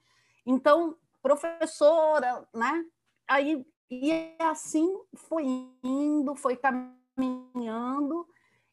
Então, 0.45 0.97
professora, 1.21 2.47
né? 2.53 2.85
Aí 3.27 3.65
e 3.89 4.35
assim 4.39 4.91
foi 5.13 5.45
indo, 5.83 6.35
foi 6.35 6.57
caminhando 6.57 8.27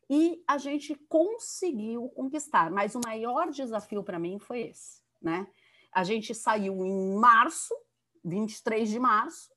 e 0.09 0.42
a 0.47 0.59
gente 0.59 0.95
conseguiu 1.09 2.09
conquistar. 2.11 2.71
Mas 2.71 2.95
o 2.95 3.00
maior 3.04 3.50
desafio 3.50 4.02
para 4.02 4.19
mim 4.19 4.38
foi 4.38 4.62
esse, 4.62 5.02
né? 5.21 5.47
A 5.92 6.04
gente 6.04 6.35
saiu 6.35 6.85
em 6.85 7.14
março, 7.16 7.75
23 8.25 8.89
de 8.89 8.99
março, 8.99 9.50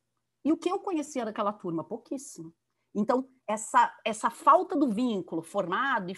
e 0.45 0.51
o 0.51 0.57
que 0.57 0.69
eu 0.69 0.79
conhecia 0.79 1.25
daquela 1.25 1.53
turma? 1.53 1.83
Pouquíssimo. 1.83 2.53
Então, 2.95 3.27
essa, 3.47 3.93
essa 4.05 4.29
falta 4.29 4.75
do 4.75 4.89
vínculo 4.89 5.41
formado 5.41 6.11
e 6.11 6.15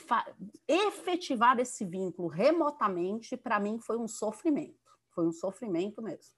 efetivar 0.68 1.58
esse 1.60 1.86
vínculo 1.86 2.28
remotamente, 2.28 3.38
para 3.38 3.60
mim, 3.60 3.80
foi 3.80 3.98
um 3.98 4.08
sofrimento. 4.08 4.76
Foi 5.12 5.26
um 5.26 5.32
sofrimento 5.32 6.02
mesmo. 6.02 6.34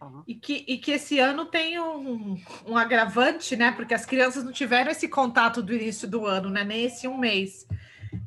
Uhum. 0.00 0.22
E, 0.26 0.34
que, 0.34 0.64
e 0.68 0.78
que 0.78 0.92
esse 0.92 1.18
ano 1.18 1.46
tem 1.46 1.80
um, 1.80 2.36
um 2.66 2.76
agravante, 2.76 3.56
né? 3.56 3.72
Porque 3.72 3.94
as 3.94 4.04
crianças 4.04 4.44
não 4.44 4.52
tiveram 4.52 4.90
esse 4.90 5.08
contato 5.08 5.62
do 5.62 5.72
início 5.72 6.08
do 6.08 6.26
ano, 6.26 6.50
né? 6.50 6.64
Nem 6.64 6.84
esse 6.84 7.08
um 7.08 7.16
mês. 7.16 7.66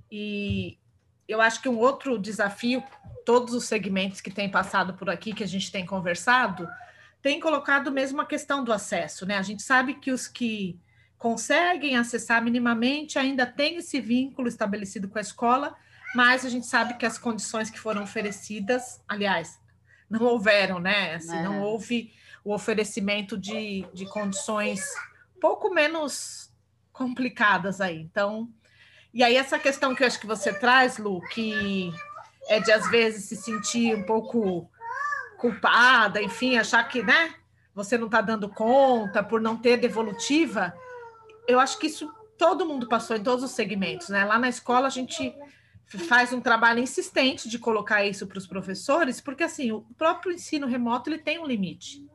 E 0.09 0.79
eu 1.27 1.41
acho 1.41 1.61
que 1.61 1.69
um 1.69 1.77
outro 1.77 2.17
desafio, 2.17 2.83
todos 3.25 3.53
os 3.53 3.65
segmentos 3.65 4.21
que 4.21 4.31
têm 4.31 4.49
passado 4.49 4.93
por 4.95 5.09
aqui, 5.09 5.33
que 5.33 5.43
a 5.43 5.47
gente 5.47 5.71
tem 5.71 5.85
conversado, 5.85 6.67
tem 7.25 7.39
colocado 7.39 7.91
mesmo 7.91 8.21
a 8.21 8.25
questão 8.27 8.63
do 8.63 8.71
acesso, 8.71 9.25
né? 9.25 9.35
A 9.35 9.41
gente 9.41 9.63
sabe 9.63 9.95
que 9.95 10.11
os 10.11 10.27
que 10.27 10.79
conseguem 11.17 11.97
acessar 11.97 12.39
minimamente 12.39 13.17
ainda 13.17 13.47
têm 13.47 13.77
esse 13.77 13.99
vínculo 13.99 14.47
estabelecido 14.47 15.09
com 15.09 15.17
a 15.17 15.21
escola, 15.21 15.75
mas 16.13 16.45
a 16.45 16.49
gente 16.49 16.67
sabe 16.67 16.93
que 16.93 17.03
as 17.03 17.17
condições 17.17 17.71
que 17.71 17.79
foram 17.79 18.03
oferecidas, 18.03 19.01
aliás, 19.07 19.59
não 20.07 20.21
houveram, 20.21 20.77
né? 20.77 21.15
Assim, 21.15 21.35
é. 21.35 21.41
Não 21.41 21.63
houve 21.63 22.13
o 22.43 22.53
oferecimento 22.53 23.35
de, 23.35 23.87
de 23.91 24.05
condições 24.05 24.83
pouco 25.41 25.73
menos 25.73 26.53
complicadas 26.93 27.81
aí. 27.81 27.99
Então, 28.01 28.47
e 29.11 29.23
aí 29.23 29.35
essa 29.35 29.57
questão 29.57 29.95
que 29.95 30.03
eu 30.03 30.07
acho 30.07 30.19
que 30.19 30.27
você 30.27 30.53
traz, 30.53 30.99
Lu, 30.99 31.19
que 31.29 31.91
é 32.47 32.59
de 32.59 32.71
às 32.71 32.87
vezes 32.91 33.25
se 33.25 33.35
sentir 33.35 33.95
um 33.95 34.03
pouco 34.03 34.69
culpada, 35.37 36.21
enfim, 36.21 36.57
achar 36.57 36.83
que, 36.87 37.01
né, 37.01 37.33
você 37.73 37.97
não 37.97 38.05
está 38.05 38.21
dando 38.21 38.49
conta 38.49 39.21
por 39.23 39.41
não 39.41 39.57
ter 39.57 39.77
devolutiva, 39.77 40.73
eu 41.47 41.59
acho 41.59 41.77
que 41.77 41.87
isso 41.87 42.11
todo 42.37 42.65
mundo 42.65 42.87
passou 42.87 43.15
em 43.15 43.23
todos 43.23 43.43
os 43.43 43.51
segmentos, 43.51 44.09
né? 44.09 44.25
Lá 44.25 44.37
na 44.37 44.49
escola 44.49 44.87
a 44.87 44.89
gente 44.89 45.33
faz 46.07 46.33
um 46.33 46.41
trabalho 46.41 46.79
insistente 46.79 47.47
de 47.47 47.59
colocar 47.59 48.05
isso 48.05 48.27
para 48.27 48.37
os 48.37 48.47
professores, 48.47 49.21
porque 49.21 49.43
assim, 49.43 49.71
o 49.71 49.81
próprio 49.97 50.33
ensino 50.33 50.67
remoto 50.67 51.09
ele 51.09 51.19
tem 51.19 51.39
um 51.39 51.45
limite. 51.45 52.05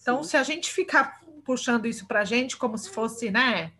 Então, 0.00 0.22
Sim. 0.22 0.30
se 0.30 0.36
a 0.36 0.42
gente 0.42 0.70
ficar 0.70 1.20
puxando 1.44 1.86
isso 1.86 2.06
para 2.06 2.20
a 2.20 2.24
gente 2.24 2.56
como 2.56 2.76
se 2.76 2.90
fosse, 2.90 3.30
né, 3.30 3.72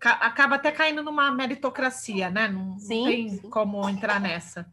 acaba 0.00 0.56
até 0.56 0.70
caindo 0.70 1.02
numa 1.02 1.30
meritocracia, 1.30 2.30
né? 2.30 2.48
Não, 2.48 2.78
Sim. 2.78 3.04
tem 3.04 3.38
como 3.50 3.88
entrar 3.88 4.20
nessa. 4.20 4.66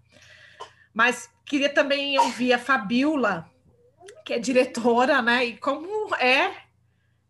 Mas 0.94 1.30
queria 1.46 1.70
também 1.70 2.18
ouvir 2.20 2.54
a 2.54 2.60
Fabiola, 2.60 3.50
que 4.26 4.34
é 4.34 4.40
diretora, 4.40 5.22
né? 5.22 5.46
E 5.46 5.58
como 5.58 6.14
é 6.16 6.54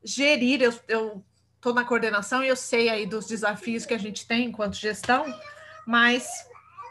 gerir, 0.03 0.61
eu, 0.87 1.23
tô 1.61 1.73
na 1.73 1.85
coordenação 1.85 2.43
e 2.43 2.47
eu 2.47 2.55
sei 2.55 2.89
aí 2.89 3.05
dos 3.05 3.27
desafios 3.27 3.85
que 3.85 3.93
a 3.93 3.97
gente 3.97 4.27
tem 4.27 4.45
enquanto 4.45 4.73
gestão, 4.73 5.23
mas 5.85 6.23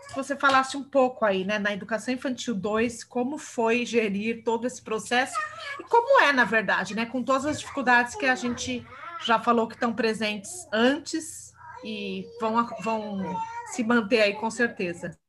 se 0.08 0.14
você 0.14 0.36
falasse 0.36 0.76
um 0.76 0.84
pouco 0.84 1.24
aí, 1.24 1.44
né, 1.44 1.58
na 1.58 1.72
Educação 1.72 2.14
Infantil 2.14 2.54
2, 2.54 3.04
como 3.04 3.36
foi 3.36 3.84
gerir 3.84 4.44
todo 4.44 4.66
esse 4.66 4.80
processo 4.80 5.36
e 5.78 5.84
como 5.84 6.20
é, 6.22 6.32
na 6.32 6.44
verdade, 6.44 6.94
né, 6.94 7.04
com 7.04 7.22
todas 7.22 7.46
as 7.46 7.60
dificuldades 7.60 8.14
que 8.14 8.26
a 8.26 8.34
gente 8.36 8.86
já 9.24 9.40
falou 9.40 9.66
que 9.66 9.74
estão 9.74 9.92
presentes 9.92 10.66
antes 10.72 11.52
e 11.84 12.26
vão, 12.40 12.66
vão 12.80 13.36
se 13.66 13.82
manter 13.82 14.22
aí 14.22 14.34
com 14.34 14.50
certeza. 14.50 15.19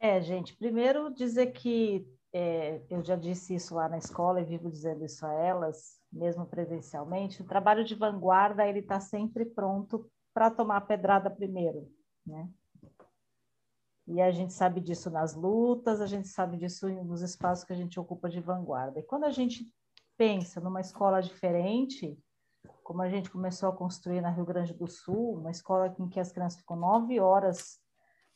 É, 0.00 0.20
gente, 0.20 0.56
primeiro 0.56 1.12
dizer 1.12 1.48
que 1.48 2.06
é, 2.32 2.82
eu 2.88 3.02
já 3.02 3.16
disse 3.16 3.54
isso 3.54 3.74
lá 3.74 3.88
na 3.88 3.98
escola 3.98 4.40
e 4.40 4.44
vivo 4.44 4.70
dizendo 4.70 5.04
isso 5.04 5.26
a 5.26 5.32
elas, 5.32 5.98
mesmo 6.12 6.46
presencialmente, 6.46 7.42
o 7.42 7.46
trabalho 7.46 7.84
de 7.84 7.94
vanguarda 7.94 8.66
ele 8.66 8.78
está 8.80 9.00
sempre 9.00 9.44
pronto 9.44 10.08
para 10.32 10.50
tomar 10.50 10.82
pedrada 10.82 11.30
primeiro, 11.30 11.90
né? 12.24 12.48
E 14.06 14.22
a 14.22 14.30
gente 14.30 14.54
sabe 14.54 14.80
disso 14.80 15.10
nas 15.10 15.34
lutas, 15.34 16.00
a 16.00 16.06
gente 16.06 16.28
sabe 16.28 16.56
disso 16.56 16.88
nos 17.04 17.20
espaços 17.20 17.64
que 17.64 17.72
a 17.72 17.76
gente 17.76 18.00
ocupa 18.00 18.28
de 18.28 18.40
vanguarda. 18.40 19.00
E 19.00 19.02
quando 19.02 19.24
a 19.24 19.30
gente 19.30 19.70
pensa 20.16 20.60
numa 20.60 20.80
escola 20.80 21.20
diferente, 21.20 22.18
como 22.82 23.02
a 23.02 23.08
gente 23.10 23.30
começou 23.30 23.68
a 23.68 23.76
construir 23.76 24.22
na 24.22 24.30
Rio 24.30 24.46
Grande 24.46 24.72
do 24.72 24.86
Sul, 24.86 25.34
uma 25.38 25.50
escola 25.50 25.94
em 25.98 26.08
que 26.08 26.18
as 26.18 26.32
crianças 26.32 26.60
ficam 26.60 26.76
nove 26.76 27.20
horas 27.20 27.78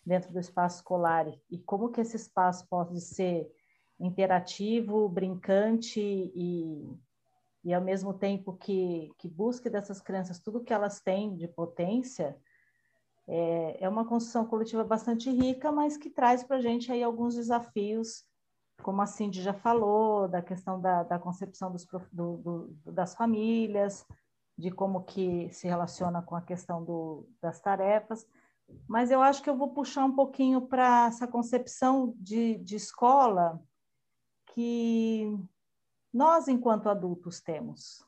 dentro 0.04 0.32
do 0.32 0.38
espaço 0.38 0.76
escolar? 0.76 1.26
E 1.50 1.58
como 1.58 1.90
que 1.90 2.00
esse 2.00 2.16
espaço 2.16 2.66
pode 2.68 3.00
ser 3.00 3.50
interativo, 3.98 5.08
brincante 5.08 6.00
e, 6.00 6.98
e 7.64 7.72
ao 7.72 7.80
mesmo 7.80 8.12
tempo 8.12 8.54
que, 8.54 9.12
que 9.18 9.28
busque 9.28 9.70
dessas 9.70 10.00
crianças 10.00 10.40
tudo 10.40 10.62
que 10.64 10.72
elas 10.72 11.00
têm 11.00 11.36
de 11.36 11.46
potência, 11.46 12.36
é, 13.28 13.84
é 13.84 13.88
uma 13.88 14.04
construção 14.04 14.44
coletiva 14.44 14.82
bastante 14.82 15.30
rica, 15.30 15.70
mas 15.70 15.96
que 15.96 16.10
traz 16.10 16.42
para 16.42 16.56
a 16.56 16.60
gente 16.60 16.90
aí 16.90 17.02
alguns 17.02 17.34
desafios, 17.36 18.24
como 18.82 19.00
a 19.00 19.06
Cindy 19.06 19.40
já 19.40 19.54
falou, 19.54 20.26
da 20.26 20.42
questão 20.42 20.80
da, 20.80 21.04
da 21.04 21.18
concepção 21.18 21.70
dos, 21.70 21.86
do, 22.12 22.36
do, 22.38 22.92
das 22.92 23.14
famílias, 23.14 24.04
de 24.58 24.70
como 24.70 25.04
que 25.04 25.48
se 25.52 25.68
relaciona 25.68 26.20
com 26.20 26.34
a 26.34 26.42
questão 26.42 26.84
do, 26.84 27.28
das 27.40 27.60
tarefas, 27.60 28.26
mas 28.88 29.10
eu 29.10 29.22
acho 29.22 29.42
que 29.42 29.50
eu 29.50 29.56
vou 29.56 29.72
puxar 29.72 30.04
um 30.04 30.14
pouquinho 30.14 30.62
para 30.62 31.06
essa 31.06 31.26
concepção 31.26 32.14
de, 32.16 32.58
de 32.58 32.76
escola 32.76 33.60
que 34.54 35.34
nós, 36.12 36.48
enquanto 36.48 36.88
adultos, 36.88 37.40
temos. 37.40 38.04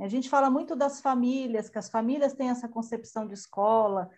A 0.00 0.08
gente 0.08 0.28
fala 0.28 0.50
muito 0.50 0.74
das 0.74 1.00
famílias, 1.00 1.68
que 1.68 1.78
as 1.78 1.88
famílias 1.88 2.34
têm 2.34 2.50
essa 2.50 2.68
concepção 2.68 3.26
de 3.26 3.34
escola, 3.34 4.10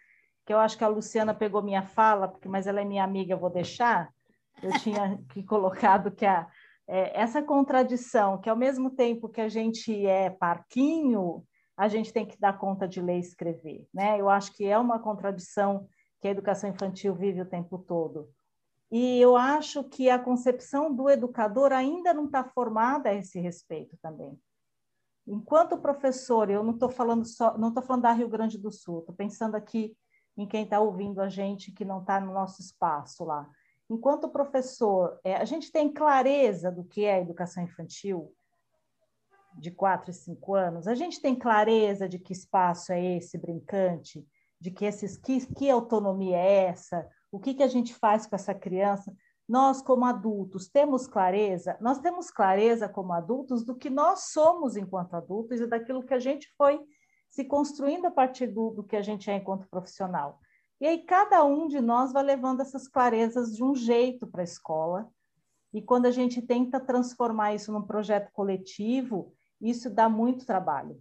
que 0.47 0.53
eu 0.53 0.59
acho 0.59 0.79
que 0.79 0.85
a 0.85 0.89
Luciana 0.89 1.35
pegou 1.35 1.63
minha 1.63 1.83
fala, 1.83 2.29
porque, 2.29 2.49
mas 2.49 2.67
ela 2.67 2.81
é 2.81 2.85
minha 2.85 3.05
amiga, 3.05 3.35
eu 3.35 3.39
vou 3.39 3.51
deixar. 3.51 4.11
Eu 4.63 4.73
tinha 4.81 5.19
que 5.31 5.43
colocado 5.43 6.11
que 6.11 6.25
a, 6.25 6.49
é, 6.89 7.21
essa 7.21 7.43
contradição, 7.43 8.39
que 8.41 8.49
ao 8.49 8.57
mesmo 8.57 8.91
tempo 8.91 9.29
que 9.29 9.41
a 9.41 9.49
gente 9.49 10.07
é 10.07 10.31
parquinho, 10.31 11.45
a 11.77 11.89
gente 11.89 12.13
tem 12.13 12.25
que 12.25 12.39
dar 12.39 12.59
conta 12.59 12.89
de 12.89 13.01
ler 13.01 13.17
e 13.17 13.21
escrever. 13.21 13.87
Né? 13.93 14.21
Eu 14.21 14.31
acho 14.31 14.53
que 14.53 14.65
é 14.65 14.79
uma 14.79 14.99
contradição 14.99 15.87
que 16.21 16.29
a 16.29 16.31
educação 16.31 16.71
infantil 16.71 17.15
vive 17.15 17.43
o 17.43 17.47
tempo 17.47 17.79
todo. 17.79 18.31
E 18.91 19.21
eu 19.21 19.37
acho 19.37 19.85
que 19.85 20.09
a 20.09 20.19
concepção 20.19 20.95
do 20.95 21.11
educador 21.11 21.73
ainda 21.73 22.15
não 22.15 22.27
está 22.27 22.45
formada 22.45 23.11
a 23.11 23.15
esse 23.15 23.39
respeito 23.41 23.97
também. 24.01 24.39
Enquanto 25.27 25.77
professor, 25.77 26.49
eu 26.49 26.63
não 26.63 26.75
estou 26.75 26.89
falando 26.89 27.25
só, 27.27 27.59
não 27.59 27.69
estou 27.69 27.83
falando 27.83 28.03
da 28.03 28.13
Rio 28.13 28.29
Grande 28.29 28.57
do 28.57 28.71
Sul, 28.71 29.01
estou 29.01 29.15
pensando 29.15 29.57
aqui 29.57 29.97
em 30.37 30.47
quem 30.47 30.63
está 30.63 30.79
ouvindo 30.79 31.21
a 31.21 31.29
gente 31.29 31.73
que 31.73 31.85
não 31.85 32.01
está 32.01 32.21
no 32.21 32.33
nosso 32.33 32.63
espaço 32.63 33.25
lá. 33.25 33.49
Enquanto 33.91 34.29
professor, 34.29 35.19
é, 35.25 35.37
a 35.37 35.45
gente 35.45 35.73
tem 35.73 35.93
clareza 35.93 36.71
do 36.71 36.85
que 36.85 37.05
é 37.05 37.21
educação 37.21 37.63
infantil 37.63 38.33
de 39.59 39.71
4 39.71 40.11
e 40.11 40.15
5 40.15 40.55
anos, 40.55 40.87
a 40.87 40.95
gente 40.95 41.21
tem 41.21 41.35
clareza 41.35 42.09
de 42.09 42.19
que 42.19 42.33
espaço 42.33 42.93
é 42.93 43.17
esse 43.17 43.39
brincante, 43.39 44.27
de 44.61 44.71
que, 44.71 44.85
esses, 44.85 45.17
que, 45.17 45.47
que 45.55 45.71
autonomia 45.71 46.37
é 46.37 46.65
essa, 46.65 47.09
o 47.31 47.39
que, 47.39 47.55
que 47.55 47.63
a 47.63 47.69
gente 47.69 47.95
faz 47.95 48.27
com 48.27 48.35
essa 48.35 48.55
criança. 48.55 49.15
Nós, 49.49 49.81
como 49.81 50.05
adultos, 50.05 50.69
temos 50.69 51.07
clareza? 51.07 51.77
Nós 51.81 51.99
temos 52.01 52.31
clareza 52.31 52.89
como 52.89 53.13
adultos 53.13 53.65
do 53.65 53.77
que 53.77 53.89
nós 53.89 54.33
somos 54.33 54.77
enquanto 54.77 55.15
adultos 55.15 55.61
e 55.61 55.67
daquilo 55.67 56.05
que 56.05 56.15
a 56.15 56.19
gente 56.19 56.53
foi 56.57 56.81
se 57.31 57.45
construindo 57.45 58.07
a 58.07 58.11
partir 58.11 58.47
do, 58.47 58.71
do 58.71 58.83
que 58.83 58.97
a 58.97 59.03
gente 59.03 59.31
é 59.31 59.37
enquanto 59.37 59.69
profissional. 59.69 60.41
E 60.81 60.87
aí 60.87 61.05
cada 61.05 61.45
um 61.45 61.69
de 61.69 61.81
nós 61.81 62.13
vai 62.13 62.23
levando 62.23 62.61
essas 62.61 62.89
clarezas 62.89 63.55
de 63.55 63.63
um 63.63 63.75
jeito 63.75 64.27
para 64.27 64.43
a 64.43 64.45
escola. 64.45 65.09
E 65.73 65.83
quando 65.83 66.07
a 66.07 66.11
gente 66.11 66.41
tenta 66.41 66.81
transformar 66.81 67.55
isso 67.55 67.73
num 67.73 67.83
projeto 67.83 68.33
coletivo, 68.33 69.35
isso 69.61 69.91
dá 69.91 70.09
muito 70.09 70.47
trabalho. 70.47 71.01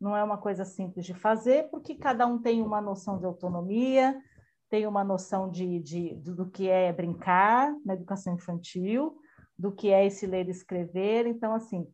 Não 0.00 0.16
é 0.16 0.22
uma 0.22 0.38
coisa 0.38 0.64
simples 0.64 1.06
de 1.06 1.14
fazer, 1.14 1.70
porque 1.70 1.94
cada 1.94 2.26
um 2.26 2.38
tem 2.38 2.62
uma 2.62 2.80
noção 2.80 3.18
de 3.18 3.24
autonomia, 3.24 4.20
tem 4.68 4.86
uma 4.86 5.04
noção 5.04 5.50
de, 5.50 5.78
de, 5.80 6.14
do 6.14 6.50
que 6.50 6.68
é 6.68 6.92
brincar 6.92 7.74
na 7.84 7.94
educação 7.94 8.34
infantil, 8.34 9.18
do 9.58 9.72
que 9.72 9.88
é 9.88 10.04
esse 10.04 10.26
ler 10.26 10.48
e 10.48 10.50
escrever. 10.50 11.26
Então, 11.26 11.54
assim, 11.54 11.88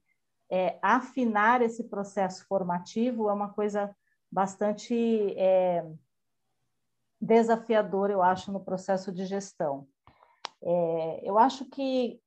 é, 0.51 0.79
afinar 0.83 1.63
esse 1.63 1.85
processo 1.85 2.45
formativo 2.47 3.29
é 3.29 3.33
uma 3.33 3.51
coisa 3.51 3.95
bastante 4.31 4.95
é, 5.39 5.87
desafiadora, 7.21 8.13
eu 8.13 8.23
acho, 8.23 8.51
no 8.51 8.65
processo 8.65 9.13
de 9.13 9.25
gestão. 9.27 9.87
É, 10.63 11.21
eu 11.23 11.39
acho 11.39 11.65
que 11.67 12.21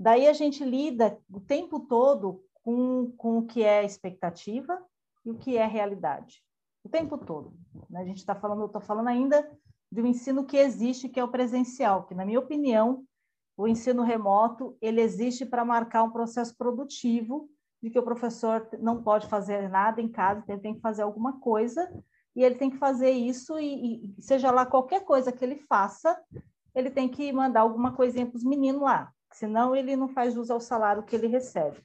daí 0.00 0.26
a 0.26 0.32
gente 0.32 0.64
lida 0.64 1.18
o 1.30 1.38
tempo 1.38 1.80
todo 1.80 2.42
com, 2.64 3.12
com 3.16 3.38
o 3.38 3.46
que 3.46 3.62
é 3.62 3.84
expectativa 3.84 4.82
e 5.24 5.30
o 5.30 5.38
que 5.38 5.56
é 5.56 5.66
realidade 5.66 6.42
o 6.84 6.88
tempo 6.88 7.18
todo. 7.18 7.52
Né? 7.88 8.00
A 8.00 8.04
gente 8.04 8.18
está 8.18 8.34
falando, 8.34 8.60
eu 8.60 8.66
estou 8.66 8.80
falando 8.80 9.08
ainda 9.08 9.48
de 9.90 10.00
um 10.00 10.06
ensino 10.06 10.44
que 10.44 10.56
existe, 10.56 11.08
que 11.08 11.20
é 11.20 11.24
o 11.24 11.28
presencial, 11.28 12.04
que, 12.04 12.14
na 12.14 12.24
minha 12.24 12.38
opinião, 12.38 13.04
o 13.56 13.66
ensino 13.66 14.02
remoto 14.02 14.76
ele 14.80 15.00
existe 15.00 15.44
para 15.44 15.64
marcar 15.64 16.02
um 16.02 16.10
processo 16.10 16.56
produtivo 16.56 17.48
de 17.82 17.90
que 17.90 17.98
o 17.98 18.02
professor 18.02 18.68
não 18.78 19.02
pode 19.02 19.26
fazer 19.26 19.68
nada 19.68 20.00
em 20.00 20.08
casa, 20.08 20.44
ele 20.48 20.60
tem 20.60 20.74
que 20.74 20.80
fazer 20.80 21.02
alguma 21.02 21.40
coisa 21.40 21.90
e 22.36 22.44
ele 22.44 22.54
tem 22.54 22.70
que 22.70 22.78
fazer 22.78 23.10
isso 23.10 23.58
e, 23.58 24.14
e 24.18 24.22
seja 24.22 24.50
lá 24.50 24.64
qualquer 24.64 25.04
coisa 25.04 25.32
que 25.32 25.44
ele 25.44 25.56
faça, 25.56 26.18
ele 26.74 26.90
tem 26.90 27.08
que 27.08 27.32
mandar 27.32 27.62
alguma 27.62 27.92
coisinha 27.92 28.26
para 28.26 28.36
os 28.36 28.44
meninos 28.44 28.82
lá, 28.82 29.12
senão 29.32 29.74
ele 29.74 29.96
não 29.96 30.08
faz 30.08 30.34
jus 30.34 30.50
ao 30.50 30.60
salário 30.60 31.02
que 31.02 31.14
ele 31.14 31.26
recebe 31.26 31.82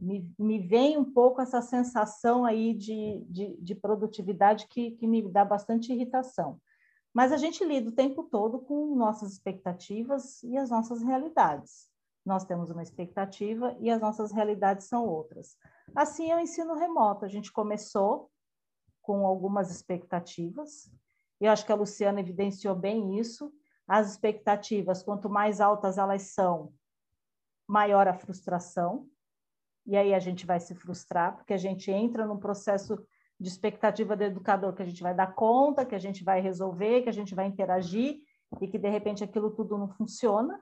me, 0.00 0.28
me 0.38 0.58
vem 0.58 0.96
um 0.96 1.04
pouco 1.04 1.40
essa 1.40 1.60
sensação 1.62 2.44
aí 2.44 2.74
de, 2.74 3.24
de, 3.28 3.56
de 3.56 3.74
produtividade 3.74 4.66
que, 4.68 4.92
que 4.92 5.06
me 5.06 5.22
dá 5.22 5.44
bastante 5.44 5.92
irritação. 5.92 6.60
Mas 7.12 7.32
a 7.32 7.36
gente 7.36 7.64
lida 7.64 7.88
o 7.88 7.94
tempo 7.94 8.24
todo 8.24 8.58
com 8.58 8.94
nossas 8.94 9.32
expectativas 9.32 10.42
e 10.42 10.56
as 10.56 10.70
nossas 10.70 11.02
realidades. 11.02 11.88
Nós 12.24 12.44
temos 12.44 12.70
uma 12.70 12.82
expectativa 12.82 13.76
e 13.80 13.88
as 13.88 14.00
nossas 14.00 14.32
realidades 14.32 14.86
são 14.86 15.06
outras. 15.06 15.56
Assim 15.94 16.30
é 16.30 16.36
o 16.36 16.40
ensino 16.40 16.74
remoto. 16.74 17.24
A 17.24 17.28
gente 17.28 17.52
começou 17.52 18.30
com 19.00 19.24
algumas 19.24 19.70
expectativas, 19.70 20.90
e 21.40 21.46
acho 21.46 21.64
que 21.64 21.70
a 21.70 21.76
Luciana 21.76 22.18
evidenciou 22.18 22.74
bem 22.74 23.18
isso. 23.20 23.52
As 23.86 24.10
expectativas, 24.10 25.02
quanto 25.02 25.28
mais 25.28 25.60
altas 25.60 25.98
elas 25.98 26.22
são, 26.22 26.72
maior 27.68 28.08
a 28.08 28.14
frustração 28.14 29.08
e 29.86 29.96
aí 29.96 30.12
a 30.12 30.18
gente 30.18 30.44
vai 30.44 30.58
se 30.58 30.74
frustrar, 30.74 31.36
porque 31.36 31.54
a 31.54 31.58
gente 31.58 31.90
entra 31.90 32.26
num 32.26 32.36
processo 32.36 32.98
de 33.38 33.48
expectativa 33.48 34.16
do 34.16 34.24
educador 34.24 34.72
que 34.72 34.82
a 34.82 34.86
gente 34.86 35.02
vai 35.02 35.14
dar 35.14 35.34
conta, 35.34 35.84
que 35.84 35.94
a 35.94 35.98
gente 35.98 36.24
vai 36.24 36.40
resolver, 36.40 37.02
que 37.02 37.08
a 37.08 37.12
gente 37.12 37.34
vai 37.34 37.46
interagir 37.46 38.18
e 38.60 38.66
que 38.66 38.78
de 38.78 38.88
repente 38.88 39.22
aquilo 39.22 39.50
tudo 39.50 39.78
não 39.78 39.88
funciona, 39.88 40.60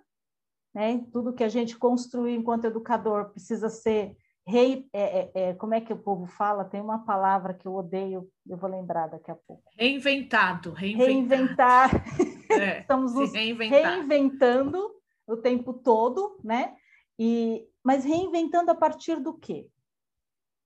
né? 0.74 1.02
Tudo 1.12 1.32
que 1.32 1.44
a 1.44 1.48
gente 1.48 1.76
construiu 1.78 2.36
enquanto 2.36 2.66
educador 2.66 3.30
precisa 3.30 3.70
ser 3.70 4.16
rei, 4.46 4.86
é, 4.92 5.02
é, 5.02 5.30
é, 5.34 5.54
como 5.54 5.72
é 5.72 5.80
que 5.80 5.92
o 5.92 5.98
povo 5.98 6.26
fala? 6.26 6.64
Tem 6.64 6.80
uma 6.80 6.98
palavra 6.98 7.54
que 7.54 7.66
eu 7.66 7.74
odeio, 7.74 8.28
eu 8.46 8.58
vou 8.58 8.68
lembrar 8.68 9.06
daqui 9.06 9.30
a 9.30 9.34
pouco. 9.34 9.62
Reinventado, 9.78 10.72
reinventar. 10.72 11.90
reinventar. 11.90 12.04
É, 12.60 12.80
Estamos 12.80 13.14
nos 13.14 13.32
reinventando 13.32 14.94
o 15.26 15.36
tempo 15.36 15.72
todo, 15.72 16.38
né? 16.42 16.76
E 17.18 17.66
mas 17.82 18.04
reinventando 18.04 18.70
a 18.70 18.74
partir 18.74 19.20
do 19.20 19.34
quê? 19.34 19.68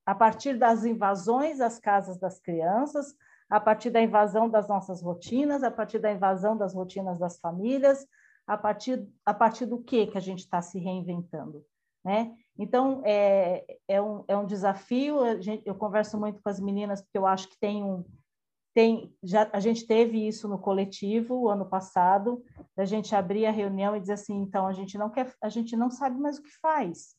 A 0.06 0.14
partir 0.14 0.56
das 0.56 0.84
invasões 0.84 1.60
às 1.60 1.78
casas 1.78 2.16
das 2.18 2.38
crianças, 2.38 3.14
a 3.50 3.58
partir 3.58 3.90
da 3.90 4.00
invasão 4.00 4.48
das 4.48 4.68
nossas 4.68 5.02
rotinas, 5.02 5.62
a 5.62 5.70
partir 5.70 5.98
da 5.98 6.12
invasão 6.12 6.56
das 6.56 6.74
rotinas 6.74 7.18
das 7.18 7.40
famílias, 7.40 8.06
a 8.46 8.56
partir, 8.56 9.06
a 9.26 9.34
partir 9.34 9.66
do 9.66 9.82
que 9.82 10.06
que 10.06 10.16
a 10.16 10.20
gente 10.20 10.40
está 10.40 10.62
se 10.62 10.78
reinventando, 10.78 11.64
né? 12.04 12.34
Então, 12.58 13.02
é, 13.04 13.64
é, 13.86 14.02
um, 14.02 14.24
é 14.26 14.36
um 14.36 14.46
desafio, 14.46 15.18
eu 15.64 15.74
converso 15.74 16.18
muito 16.18 16.42
com 16.42 16.48
as 16.48 16.58
meninas, 16.58 17.00
porque 17.00 17.18
eu 17.18 17.26
acho 17.26 17.48
que 17.48 17.58
tem 17.58 17.84
um, 17.84 18.04
tem, 18.78 19.12
já, 19.24 19.50
a 19.52 19.58
gente 19.58 19.84
teve 19.88 20.28
isso 20.28 20.46
no 20.46 20.56
coletivo 20.56 21.48
ano 21.48 21.66
passado, 21.68 22.44
da 22.76 22.84
gente 22.84 23.12
abrir 23.12 23.44
a 23.44 23.50
reunião 23.50 23.96
e 23.96 24.00
dizer 24.00 24.12
assim, 24.12 24.36
então 24.36 24.68
a 24.68 24.72
gente 24.72 24.96
não 24.96 25.10
quer, 25.10 25.34
a 25.42 25.48
gente 25.48 25.76
não 25.76 25.90
sabe 25.90 26.16
mais 26.20 26.38
o 26.38 26.42
que 26.44 26.60
faz. 26.62 27.16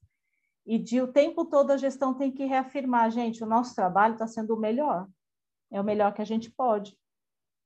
E 0.65 0.79
de 0.79 1.01
o 1.01 1.11
tempo 1.11 1.43
todo 1.43 1.71
a 1.71 1.75
gestão 1.75 2.13
tem 2.13 2.31
que 2.31 2.45
reafirmar, 2.45 3.11
gente, 3.11 3.43
o 3.43 3.45
nosso 3.45 3.75
trabalho 3.75 4.13
está 4.13 4.25
sendo 4.25 4.55
o 4.55 4.57
melhor. 4.57 5.05
É 5.69 5.81
o 5.81 5.83
melhor 5.83 6.13
que 6.13 6.21
a 6.21 6.25
gente 6.25 6.49
pode. 6.49 6.97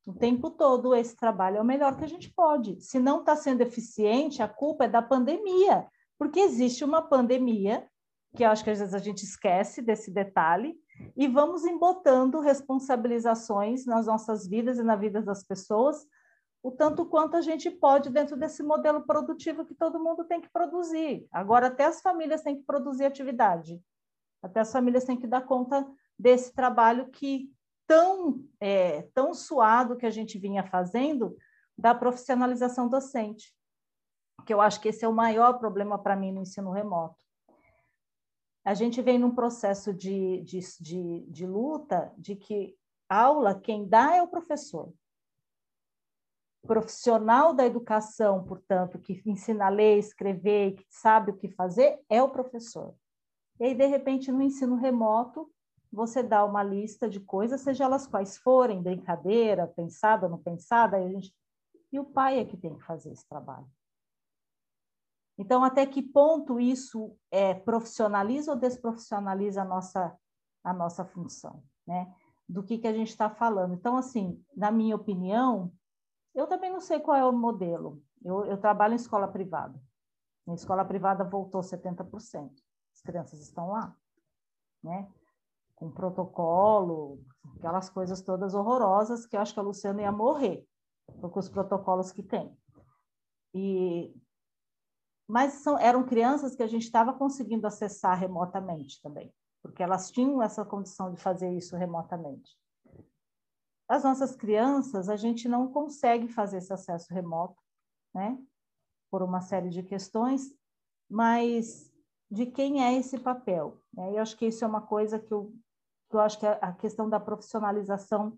O 0.07 0.13
tempo 0.13 0.49
todo 0.49 0.95
esse 0.95 1.15
trabalho 1.15 1.57
é 1.57 1.61
o 1.61 1.65
melhor 1.65 1.95
que 1.95 2.03
a 2.03 2.09
gente 2.09 2.33
pode. 2.33 2.81
Se 2.81 2.99
não 2.99 3.19
está 3.19 3.35
sendo 3.35 3.61
eficiente, 3.61 4.41
a 4.41 4.47
culpa 4.47 4.85
é 4.85 4.89
da 4.89 5.03
pandemia, 5.03 5.85
porque 6.17 6.39
existe 6.39 6.83
uma 6.83 7.03
pandemia, 7.03 7.87
que 8.35 8.43
eu 8.43 8.49
acho 8.49 8.63
que 8.63 8.71
às 8.71 8.79
vezes 8.79 8.95
a 8.95 8.97
gente 8.97 9.21
esquece 9.21 9.83
desse 9.83 10.09
detalhe, 10.09 10.75
e 11.15 11.27
vamos 11.27 11.65
embotando 11.65 12.39
responsabilizações 12.39 13.85
nas 13.85 14.05
nossas 14.05 14.47
vidas 14.47 14.77
e 14.77 14.83
na 14.83 14.95
vida 14.95 15.21
das 15.21 15.43
pessoas, 15.43 16.05
o 16.61 16.71
tanto 16.71 17.05
quanto 17.05 17.35
a 17.35 17.41
gente 17.41 17.69
pode 17.69 18.09
dentro 18.09 18.37
desse 18.37 18.63
modelo 18.63 19.01
produtivo 19.01 19.65
que 19.65 19.75
todo 19.75 19.99
mundo 19.99 20.23
tem 20.23 20.39
que 20.39 20.49
produzir. 20.49 21.27
Agora, 21.31 21.67
até 21.67 21.85
as 21.85 22.01
famílias 22.01 22.41
têm 22.41 22.55
que 22.55 22.63
produzir 22.63 23.05
atividade, 23.05 23.81
até 24.41 24.61
as 24.61 24.71
famílias 24.71 25.03
têm 25.03 25.17
que 25.17 25.27
dar 25.27 25.41
conta 25.41 25.85
desse 26.17 26.53
trabalho 26.53 27.09
que 27.09 27.51
tão, 27.85 28.43
é, 28.59 29.03
tão 29.13 29.33
suado 29.33 29.97
que 29.97 30.05
a 30.05 30.09
gente 30.09 30.37
vinha 30.39 30.63
fazendo 30.63 31.35
da 31.77 31.93
profissionalização 31.93 32.87
docente, 32.87 33.53
que 34.45 34.53
eu 34.53 34.61
acho 34.61 34.79
que 34.79 34.89
esse 34.89 35.03
é 35.03 35.07
o 35.07 35.13
maior 35.13 35.59
problema 35.59 35.97
para 35.97 36.15
mim 36.15 36.31
no 36.31 36.41
ensino 36.41 36.71
remoto. 36.71 37.22
A 38.65 38.73
gente 38.73 39.01
vem 39.01 39.19
num 39.19 39.35
processo 39.35 39.93
de, 39.93 40.41
de, 40.41 40.59
de, 40.79 41.25
de 41.29 41.45
luta 41.45 42.13
de 42.17 42.35
que 42.35 42.77
aula 43.09 43.59
quem 43.59 43.87
dá 43.87 44.15
é 44.15 44.21
o 44.21 44.27
professor. 44.27 44.93
Profissional 46.65 47.53
da 47.53 47.65
educação, 47.65 48.43
portanto, 48.45 48.97
que 48.97 49.21
ensina 49.25 49.65
a 49.65 49.69
ler, 49.69 49.97
escrever, 49.97 50.75
que 50.75 50.85
sabe 50.89 51.31
o 51.31 51.35
que 51.35 51.49
fazer, 51.49 52.01
é 52.09 52.23
o 52.23 52.29
professor. 52.29 52.95
E 53.59 53.65
aí, 53.65 53.75
de 53.75 53.85
repente, 53.85 54.31
no 54.31 54.41
ensino 54.41 54.77
remoto, 54.77 55.51
você 55.91 56.23
dá 56.23 56.43
uma 56.45 56.63
lista 56.63 57.09
de 57.09 57.19
coisas, 57.19 57.61
seja 57.61 57.83
elas 57.83 58.07
quais 58.07 58.37
forem, 58.37 58.81
brincadeira, 58.81 59.67
pensada, 59.67 60.29
não 60.29 60.37
pensada, 60.37 60.97
gente... 61.09 61.35
e 61.91 61.99
o 61.99 62.05
pai 62.05 62.39
é 62.39 62.45
que 62.45 62.57
tem 62.57 62.73
que 62.75 62.83
fazer 62.83 63.11
esse 63.11 63.27
trabalho. 63.27 63.67
Então, 65.37 65.63
até 65.63 65.85
que 65.85 66.01
ponto 66.01 66.59
isso 66.59 67.17
é, 67.31 67.53
profissionaliza 67.53 68.51
ou 68.51 68.57
desprofissionaliza 68.57 69.63
a 69.63 69.65
nossa, 69.65 70.15
a 70.63 70.73
nossa 70.73 71.03
função, 71.05 71.63
né? 71.87 72.13
Do 72.47 72.63
que, 72.63 72.77
que 72.77 72.87
a 72.87 72.93
gente 72.93 73.09
está 73.09 73.29
falando. 73.29 73.73
Então, 73.73 73.97
assim, 73.97 74.43
na 74.55 74.69
minha 74.69 74.95
opinião, 74.95 75.71
eu 76.35 76.45
também 76.45 76.71
não 76.71 76.79
sei 76.79 76.99
qual 76.99 77.17
é 77.17 77.25
o 77.25 77.31
modelo. 77.31 78.01
Eu, 78.23 78.45
eu 78.45 78.57
trabalho 78.57 78.93
em 78.93 78.97
escola 78.97 79.27
privada. 79.27 79.81
Em 80.47 80.53
escola 80.53 80.85
privada 80.85 81.23
voltou 81.23 81.61
70%. 81.61 82.51
As 82.93 83.01
crianças 83.01 83.39
estão 83.39 83.69
lá, 83.69 83.95
né? 84.83 85.09
com 85.75 85.91
protocolo, 85.91 87.19
aquelas 87.57 87.89
coisas 87.89 88.21
todas 88.21 88.53
horrorosas 88.53 89.25
que 89.25 89.35
eu 89.35 89.41
acho 89.41 89.53
que 89.53 89.59
a 89.59 89.63
Luciana 89.63 90.01
ia 90.01 90.11
morrer 90.11 90.65
com 91.19 91.39
os 91.39 91.49
protocolos 91.49 92.11
que 92.11 92.23
tem. 92.23 92.57
E 93.53 94.15
mas 95.27 95.53
são, 95.53 95.77
eram 95.79 96.05
crianças 96.05 96.55
que 96.55 96.63
a 96.63 96.67
gente 96.67 96.83
estava 96.83 97.13
conseguindo 97.13 97.65
acessar 97.65 98.17
remotamente 98.17 99.01
também, 99.01 99.33
porque 99.61 99.81
elas 99.81 100.11
tinham 100.11 100.41
essa 100.41 100.65
condição 100.65 101.13
de 101.13 101.21
fazer 101.21 101.51
isso 101.51 101.75
remotamente. 101.75 102.57
As 103.87 104.03
nossas 104.03 104.35
crianças, 104.35 105.09
a 105.09 105.15
gente 105.15 105.47
não 105.47 105.67
consegue 105.67 106.27
fazer 106.27 106.57
esse 106.57 106.73
acesso 106.73 107.13
remoto, 107.13 107.61
né? 108.13 108.37
Por 109.11 109.21
uma 109.21 109.41
série 109.41 109.69
de 109.69 109.83
questões, 109.83 110.53
mas 111.09 111.91
de 112.31 112.45
quem 112.45 112.83
é 112.83 112.97
esse 112.97 113.19
papel? 113.19 113.79
Né? 113.93 114.13
Eu 114.13 114.19
acho 114.19 114.35
que 114.37 114.47
isso 114.47 114.63
é 114.63 114.67
uma 114.67 114.81
coisa 114.81 115.19
que 115.19 115.31
eu 115.31 115.53
eu 116.15 116.19
acho 116.19 116.39
que 116.39 116.45
a, 116.45 116.71
questão 116.73 117.09
da 117.09 117.19
profissionalização 117.19 118.37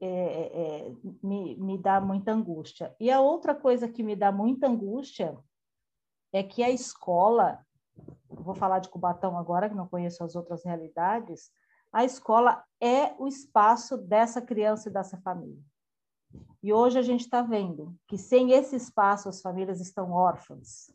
é, 0.00 0.06
é, 0.06 0.88
é, 0.88 0.96
me, 1.22 1.56
me 1.56 1.78
dá 1.78 2.00
muita 2.00 2.32
angústia. 2.32 2.94
E 3.00 3.10
a 3.10 3.20
outra 3.20 3.54
coisa 3.54 3.88
que 3.88 4.02
me 4.02 4.16
dá 4.16 4.30
muita 4.30 4.66
angústia 4.66 5.38
é 6.32 6.42
que 6.42 6.62
a 6.62 6.70
escola, 6.70 7.64
vou 8.28 8.54
falar 8.54 8.78
de 8.78 8.88
Cubatão 8.88 9.36
agora, 9.36 9.68
que 9.68 9.74
não 9.74 9.88
conheço 9.88 10.24
as 10.24 10.34
outras 10.34 10.64
realidades, 10.64 11.50
a 11.92 12.04
escola 12.04 12.64
é 12.80 13.14
o 13.18 13.28
espaço 13.28 13.98
dessa 13.98 14.40
criança 14.40 14.88
e 14.88 14.92
dessa 14.92 15.18
família. 15.18 15.62
E 16.62 16.72
hoje 16.72 16.98
a 16.98 17.02
gente 17.02 17.20
está 17.20 17.42
vendo 17.42 17.94
que 18.08 18.16
sem 18.16 18.52
esse 18.52 18.76
espaço 18.76 19.28
as 19.28 19.42
famílias 19.42 19.80
estão 19.80 20.12
órfãs, 20.12 20.90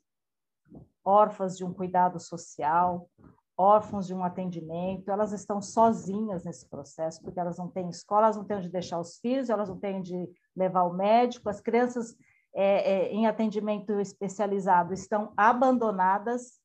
órfãs 1.06 1.56
de 1.56 1.64
um 1.64 1.74
cuidado 1.74 2.20
social, 2.20 3.08
órfãos 3.56 4.08
de 4.08 4.14
um 4.14 4.24
atendimento, 4.24 5.10
elas 5.10 5.32
estão 5.34 5.62
sozinhas 5.62 6.44
nesse 6.44 6.68
processo, 6.68 7.22
porque 7.22 7.40
elas 7.40 7.58
não 7.58 7.68
têm 7.68 7.90
escola, 7.90 8.26
elas 8.26 8.38
não 8.38 8.46
têm 8.46 8.58
onde 8.58 8.70
deixar 8.70 9.00
os 9.00 9.18
filhos, 9.18 9.50
elas 9.50 9.70
não 9.70 9.78
têm 9.78 9.98
onde 9.98 10.30
levar 10.56 10.84
o 10.84 10.94
médico, 10.94 11.50
as 11.50 11.60
crianças 11.60 12.16
é, 12.60 12.92
é, 12.92 13.14
em 13.14 13.28
atendimento 13.28 14.00
especializado 14.00 14.92
estão 14.92 15.32
abandonadas, 15.38 16.60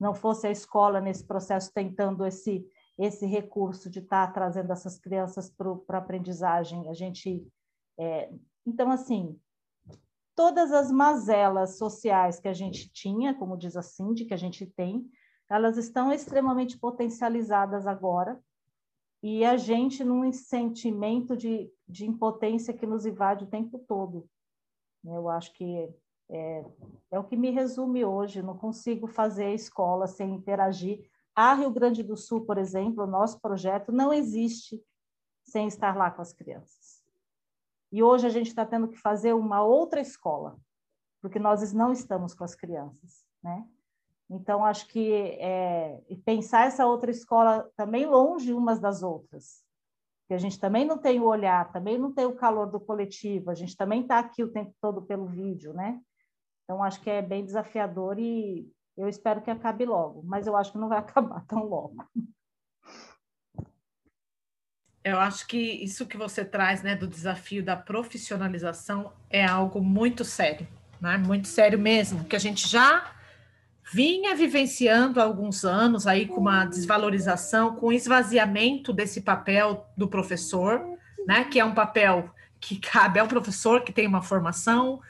não 0.00 0.14
fosse 0.14 0.46
a 0.46 0.50
escola 0.50 0.98
nesse 0.98 1.26
processo 1.26 1.70
tentando 1.74 2.24
esse, 2.24 2.66
esse 2.98 3.26
recurso 3.26 3.90
de 3.90 3.98
estar 3.98 4.28
tá 4.28 4.32
trazendo 4.32 4.72
essas 4.72 4.98
crianças 4.98 5.50
para 5.50 5.76
a 5.90 5.98
aprendizagem, 5.98 6.88
a 6.88 6.94
gente... 6.94 7.46
É, 7.98 8.32
então, 8.64 8.90
assim, 8.90 9.38
todas 10.34 10.72
as 10.72 10.90
mazelas 10.90 11.76
sociais 11.76 12.40
que 12.40 12.48
a 12.48 12.54
gente 12.54 12.90
tinha, 12.90 13.34
como 13.34 13.58
diz 13.58 13.76
a 13.76 13.82
Cindy, 13.82 14.24
que 14.24 14.32
a 14.34 14.38
gente 14.38 14.64
tem, 14.64 15.06
elas 15.50 15.76
estão 15.76 16.10
extremamente 16.10 16.78
potencializadas 16.78 17.86
agora, 17.86 18.40
e 19.22 19.44
a 19.44 19.58
gente 19.58 20.02
num 20.02 20.32
sentimento 20.32 21.36
de, 21.36 21.70
de 21.86 22.06
impotência 22.06 22.72
que 22.72 22.86
nos 22.86 23.04
invade 23.04 23.44
o 23.44 23.48
tempo 23.48 23.78
todo. 23.86 24.26
Eu 25.06 25.28
acho 25.28 25.52
que 25.52 25.88
é, 26.28 26.64
é 27.10 27.18
o 27.18 27.24
que 27.24 27.36
me 27.36 27.50
resume 27.50 28.04
hoje, 28.04 28.42
não 28.42 28.56
consigo 28.56 29.06
fazer 29.06 29.52
escola 29.52 30.06
sem 30.06 30.34
interagir. 30.34 31.08
A 31.34 31.54
Rio 31.54 31.70
Grande 31.70 32.02
do 32.02 32.16
Sul, 32.16 32.44
por 32.44 32.58
exemplo, 32.58 33.04
o 33.04 33.06
nosso 33.06 33.40
projeto 33.40 33.92
não 33.92 34.12
existe 34.12 34.82
sem 35.44 35.68
estar 35.68 35.96
lá 35.96 36.10
com 36.10 36.22
as 36.22 36.32
crianças. 36.32 37.02
E 37.92 38.02
hoje 38.02 38.26
a 38.26 38.30
gente 38.30 38.48
está 38.48 38.66
tendo 38.66 38.88
que 38.88 38.98
fazer 38.98 39.32
uma 39.32 39.62
outra 39.62 40.00
escola, 40.00 40.58
porque 41.20 41.38
nós 41.38 41.72
não 41.72 41.92
estamos 41.92 42.34
com 42.34 42.42
as 42.42 42.54
crianças, 42.54 43.24
né? 43.42 43.66
Então, 44.28 44.64
acho 44.64 44.88
que 44.88 45.12
é, 45.38 46.02
pensar 46.24 46.66
essa 46.66 46.84
outra 46.84 47.12
escola 47.12 47.70
também 47.76 48.06
longe 48.06 48.52
umas 48.52 48.80
das 48.80 49.02
outras, 49.02 49.64
que 50.28 50.34
a 50.34 50.38
gente 50.38 50.58
também 50.58 50.84
não 50.84 50.98
tem 50.98 51.20
o 51.20 51.24
olhar, 51.24 51.70
também 51.72 51.96
não 51.96 52.12
tem 52.12 52.26
o 52.26 52.34
calor 52.34 52.66
do 52.66 52.80
coletivo, 52.80 53.50
a 53.50 53.54
gente 53.54 53.76
também 53.76 54.02
está 54.02 54.18
aqui 54.18 54.42
o 54.42 54.50
tempo 54.50 54.74
todo 54.80 55.02
pelo 55.02 55.26
vídeo, 55.26 55.72
né? 55.72 56.00
Então, 56.64 56.82
acho 56.82 57.00
que 57.00 57.08
é 57.08 57.22
bem 57.22 57.44
desafiador 57.44 58.18
e 58.18 58.68
eu 58.96 59.08
espero 59.08 59.40
que 59.40 59.50
acabe 59.50 59.84
logo, 59.84 60.22
mas 60.24 60.46
eu 60.46 60.56
acho 60.56 60.72
que 60.72 60.78
não 60.78 60.88
vai 60.88 60.98
acabar 60.98 61.44
tão 61.46 61.64
logo. 61.64 62.04
Eu 65.04 65.20
acho 65.20 65.46
que 65.46 65.56
isso 65.56 66.04
que 66.06 66.16
você 66.16 66.44
traz, 66.44 66.82
né, 66.82 66.96
do 66.96 67.06
desafio 67.06 67.64
da 67.64 67.76
profissionalização 67.76 69.12
é 69.30 69.44
algo 69.44 69.80
muito 69.80 70.24
sério, 70.24 70.66
né? 71.00 71.16
Muito 71.16 71.46
sério 71.46 71.78
mesmo, 71.78 72.24
que 72.24 72.34
a 72.34 72.40
gente 72.40 72.68
já 72.68 73.15
vinha 73.92 74.34
vivenciando 74.34 75.20
há 75.20 75.24
alguns 75.24 75.64
anos 75.64 76.06
aí 76.06 76.26
com 76.26 76.40
uma 76.40 76.64
desvalorização, 76.64 77.76
com 77.76 77.92
esvaziamento 77.92 78.92
desse 78.92 79.20
papel 79.20 79.86
do 79.96 80.08
professor, 80.08 80.84
né? 81.26 81.44
Que 81.44 81.60
é 81.60 81.64
um 81.64 81.74
papel 81.74 82.30
que 82.60 82.78
cabe 82.80 83.20
ao 83.20 83.28
professor 83.28 83.82
que 83.82 83.92
tem 83.92 84.06
uma 84.06 84.22
formação, 84.22 85.00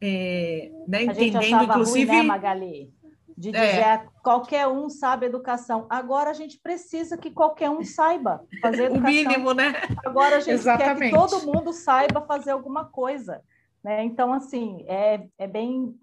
é, 0.00 0.70
né, 0.86 1.04
entendendo 1.04 1.64
inclusive. 1.64 2.06
Ruim, 2.06 2.18
né, 2.18 2.22
Magali? 2.22 2.94
De 3.36 3.48
é. 3.48 3.52
dizer 3.52 3.80
é. 3.80 4.06
qualquer 4.22 4.68
um 4.68 4.88
sabe 4.88 5.26
educação. 5.26 5.86
Agora 5.88 6.30
a 6.30 6.34
gente 6.34 6.58
precisa 6.58 7.16
que 7.16 7.30
qualquer 7.30 7.70
um 7.70 7.82
saiba 7.82 8.44
fazer 8.60 8.84
educação. 8.92 9.08
O 9.08 9.12
mínimo, 9.12 9.54
né? 9.54 9.72
Agora 10.04 10.36
a 10.36 10.40
gente 10.40 10.54
Exatamente. 10.54 10.98
quer 10.98 11.10
que 11.10 11.16
todo 11.16 11.46
mundo 11.46 11.72
saiba 11.72 12.20
fazer 12.20 12.50
alguma 12.52 12.84
coisa. 12.84 13.42
Né? 13.82 14.04
Então, 14.04 14.32
assim, 14.32 14.84
é, 14.86 15.26
é 15.38 15.48
bem, 15.48 15.98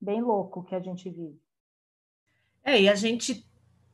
bem 0.00 0.22
louco 0.22 0.64
que 0.64 0.74
a 0.74 0.80
gente 0.80 1.08
vive. 1.10 1.38
É, 2.64 2.80
e 2.80 2.88
a 2.88 2.94
gente 2.94 3.46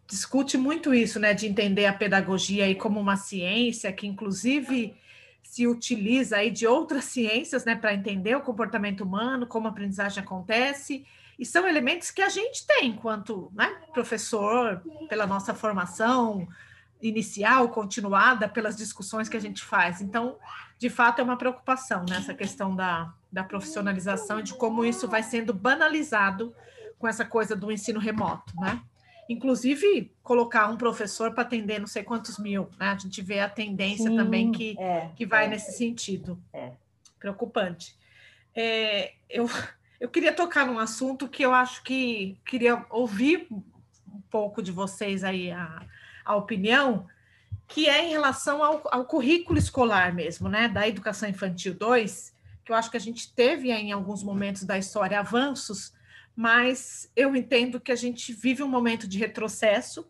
discute 0.06 0.56
muito 0.56 0.94
isso, 0.94 1.18
né, 1.18 1.34
de 1.34 1.46
entender 1.46 1.86
a 1.86 1.92
pedagogia 1.92 2.64
aí 2.64 2.74
como 2.74 3.00
uma 3.00 3.16
ciência 3.16 3.92
que, 3.92 4.06
inclusive, 4.06 4.94
se 5.42 5.66
utiliza 5.66 6.36
aí 6.36 6.50
de 6.50 6.66
outras 6.66 7.04
ciências, 7.06 7.64
né, 7.64 7.74
para 7.74 7.94
entender 7.94 8.34
o 8.36 8.40
comportamento 8.40 9.02
humano, 9.02 9.46
como 9.46 9.66
a 9.66 9.70
aprendizagem 9.70 10.22
acontece, 10.22 11.04
e 11.38 11.44
são 11.44 11.68
elementos 11.68 12.10
que 12.10 12.22
a 12.22 12.28
gente 12.28 12.66
tem 12.66 12.88
enquanto 12.88 13.52
né, 13.54 13.68
professor, 13.92 14.82
pela 15.08 15.26
nossa 15.26 15.54
formação 15.54 16.48
inicial, 17.02 17.68
continuada, 17.68 18.48
pelas 18.48 18.74
discussões 18.76 19.28
que 19.28 19.36
a 19.36 19.40
gente 19.40 19.62
faz. 19.62 20.00
Então, 20.00 20.38
de 20.78 20.88
fato, 20.88 21.20
é 21.20 21.24
uma 21.24 21.36
preocupação 21.36 22.04
nessa 22.08 22.32
né, 22.32 22.38
questão 22.38 22.74
da, 22.74 23.12
da 23.30 23.44
profissionalização 23.44 24.40
e 24.40 24.42
de 24.42 24.54
como 24.54 24.84
isso 24.84 25.06
vai 25.06 25.22
sendo 25.22 25.52
banalizado 25.52 26.54
com 26.98 27.06
essa 27.06 27.24
coisa 27.24 27.54
do 27.54 27.70
ensino 27.70 28.00
remoto, 28.00 28.54
né? 28.56 28.80
Inclusive, 29.28 30.12
colocar 30.22 30.68
um 30.68 30.76
professor 30.76 31.32
para 31.32 31.42
atender 31.42 31.80
não 31.80 31.86
sei 31.86 32.04
quantos 32.04 32.38
mil, 32.38 32.68
né? 32.78 32.88
A 32.88 32.96
gente 32.96 33.20
vê 33.20 33.40
a 33.40 33.48
tendência 33.48 34.08
Sim, 34.08 34.16
também 34.16 34.52
que, 34.52 34.76
é, 34.78 35.10
que 35.16 35.26
vai 35.26 35.46
é, 35.46 35.48
nesse 35.48 35.72
sentido. 35.72 36.38
É. 36.52 36.72
Preocupante. 37.18 37.96
É, 38.54 39.14
eu, 39.28 39.50
eu 40.00 40.08
queria 40.08 40.32
tocar 40.32 40.66
num 40.66 40.78
assunto 40.78 41.28
que 41.28 41.44
eu 41.44 41.52
acho 41.52 41.82
que 41.82 42.38
queria 42.46 42.84
ouvir 42.88 43.48
um 43.50 44.20
pouco 44.30 44.62
de 44.62 44.70
vocês 44.70 45.24
aí, 45.24 45.50
a, 45.50 45.84
a 46.24 46.36
opinião, 46.36 47.06
que 47.66 47.88
é 47.88 48.04
em 48.04 48.10
relação 48.10 48.62
ao, 48.62 48.82
ao 48.92 49.04
currículo 49.06 49.58
escolar 49.58 50.14
mesmo, 50.14 50.48
né? 50.48 50.68
Da 50.68 50.86
educação 50.86 51.28
infantil 51.28 51.74
2, 51.74 52.32
que 52.64 52.70
eu 52.70 52.76
acho 52.76 52.90
que 52.90 52.96
a 52.96 53.00
gente 53.00 53.32
teve 53.32 53.72
em 53.72 53.90
alguns 53.90 54.22
momentos 54.22 54.62
da 54.62 54.78
história 54.78 55.18
avanços, 55.18 55.92
mas 56.36 57.10
eu 57.16 57.34
entendo 57.34 57.80
que 57.80 57.90
a 57.90 57.96
gente 57.96 58.32
vive 58.32 58.62
um 58.62 58.68
momento 58.68 59.08
de 59.08 59.18
retrocesso 59.18 60.06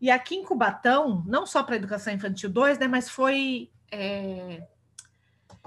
E 0.00 0.10
aqui 0.10 0.34
em 0.34 0.44
Cubatão, 0.44 1.22
não 1.24 1.46
só 1.46 1.62
para 1.62 1.76
a 1.76 1.78
educação 1.78 2.12
infantil 2.12 2.50
2, 2.50 2.80
né, 2.80 2.88
mas 2.88 3.08
foi 3.08 3.70
é, 3.92 4.66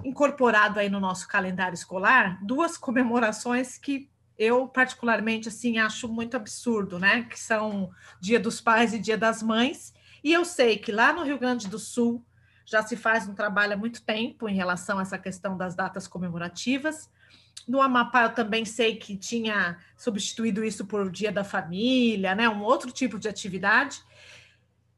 incorporado 0.03 0.77
aí 0.77 0.89
no 0.89 0.99
nosso 0.99 1.25
calendário 1.27 1.73
escolar 1.73 2.37
duas 2.43 2.77
comemorações 2.77 3.77
que 3.77 4.09
eu 4.37 4.67
particularmente 4.67 5.47
assim 5.47 5.77
acho 5.77 6.09
muito 6.09 6.35
absurdo, 6.35 6.99
né? 6.99 7.23
Que 7.23 7.39
são 7.39 7.89
Dia 8.19 8.39
dos 8.39 8.59
Pais 8.59 8.93
e 8.93 8.99
Dia 8.99 9.17
das 9.17 9.41
Mães. 9.41 9.93
E 10.23 10.33
eu 10.33 10.43
sei 10.43 10.77
que 10.77 10.91
lá 10.91 11.13
no 11.13 11.23
Rio 11.23 11.39
Grande 11.39 11.69
do 11.69 11.79
Sul 11.79 12.21
já 12.65 12.81
se 12.81 12.97
faz 12.97 13.27
um 13.29 13.35
trabalho 13.35 13.73
há 13.73 13.77
muito 13.77 14.03
tempo 14.03 14.49
em 14.49 14.55
relação 14.55 14.99
a 14.99 15.03
essa 15.03 15.17
questão 15.17 15.55
das 15.55 15.75
datas 15.75 16.07
comemorativas. 16.07 17.09
No 17.67 17.81
Amapá 17.81 18.23
eu 18.23 18.33
também 18.33 18.63
sei 18.63 18.95
que 18.95 19.17
tinha 19.17 19.77
substituído 19.97 20.63
isso 20.63 20.85
por 20.85 21.09
Dia 21.09 21.31
da 21.31 21.43
Família, 21.43 22.35
né? 22.35 22.47
Um 22.47 22.61
outro 22.61 22.91
tipo 22.91 23.17
de 23.17 23.27
atividade. 23.27 24.03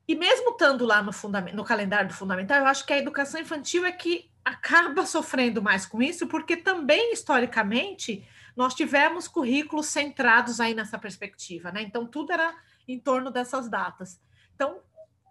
E 0.08 0.15
mesmo 0.15 0.52
estando 0.52 0.86
lá 0.86 1.02
no, 1.02 1.12
no 1.54 1.63
calendário 1.63 2.08
do 2.08 2.13
fundamental, 2.13 2.60
eu 2.60 2.65
acho 2.65 2.86
que 2.86 2.93
a 2.93 2.98
educação 2.98 3.39
infantil 3.39 3.86
é 3.86 3.91
que 3.91 4.30
acaba 4.43 5.06
sofrendo 5.08 5.62
mais 5.62 5.86
com 5.86 6.02
isso, 6.02 6.28
porque 6.28 6.56
também, 6.56 7.13
historicamente, 7.13 8.26
nós 8.56 8.74
tivemos 8.74 9.28
currículos 9.28 9.88
centrados 9.88 10.60
aí 10.60 10.74
nessa 10.74 10.98
perspectiva, 10.98 11.72
né? 11.72 11.82
Então, 11.82 12.06
tudo 12.06 12.32
era 12.32 12.56
em 12.88 12.98
torno 12.98 13.30
dessas 13.30 13.70
datas. 13.70 14.20
Então, 14.56 14.80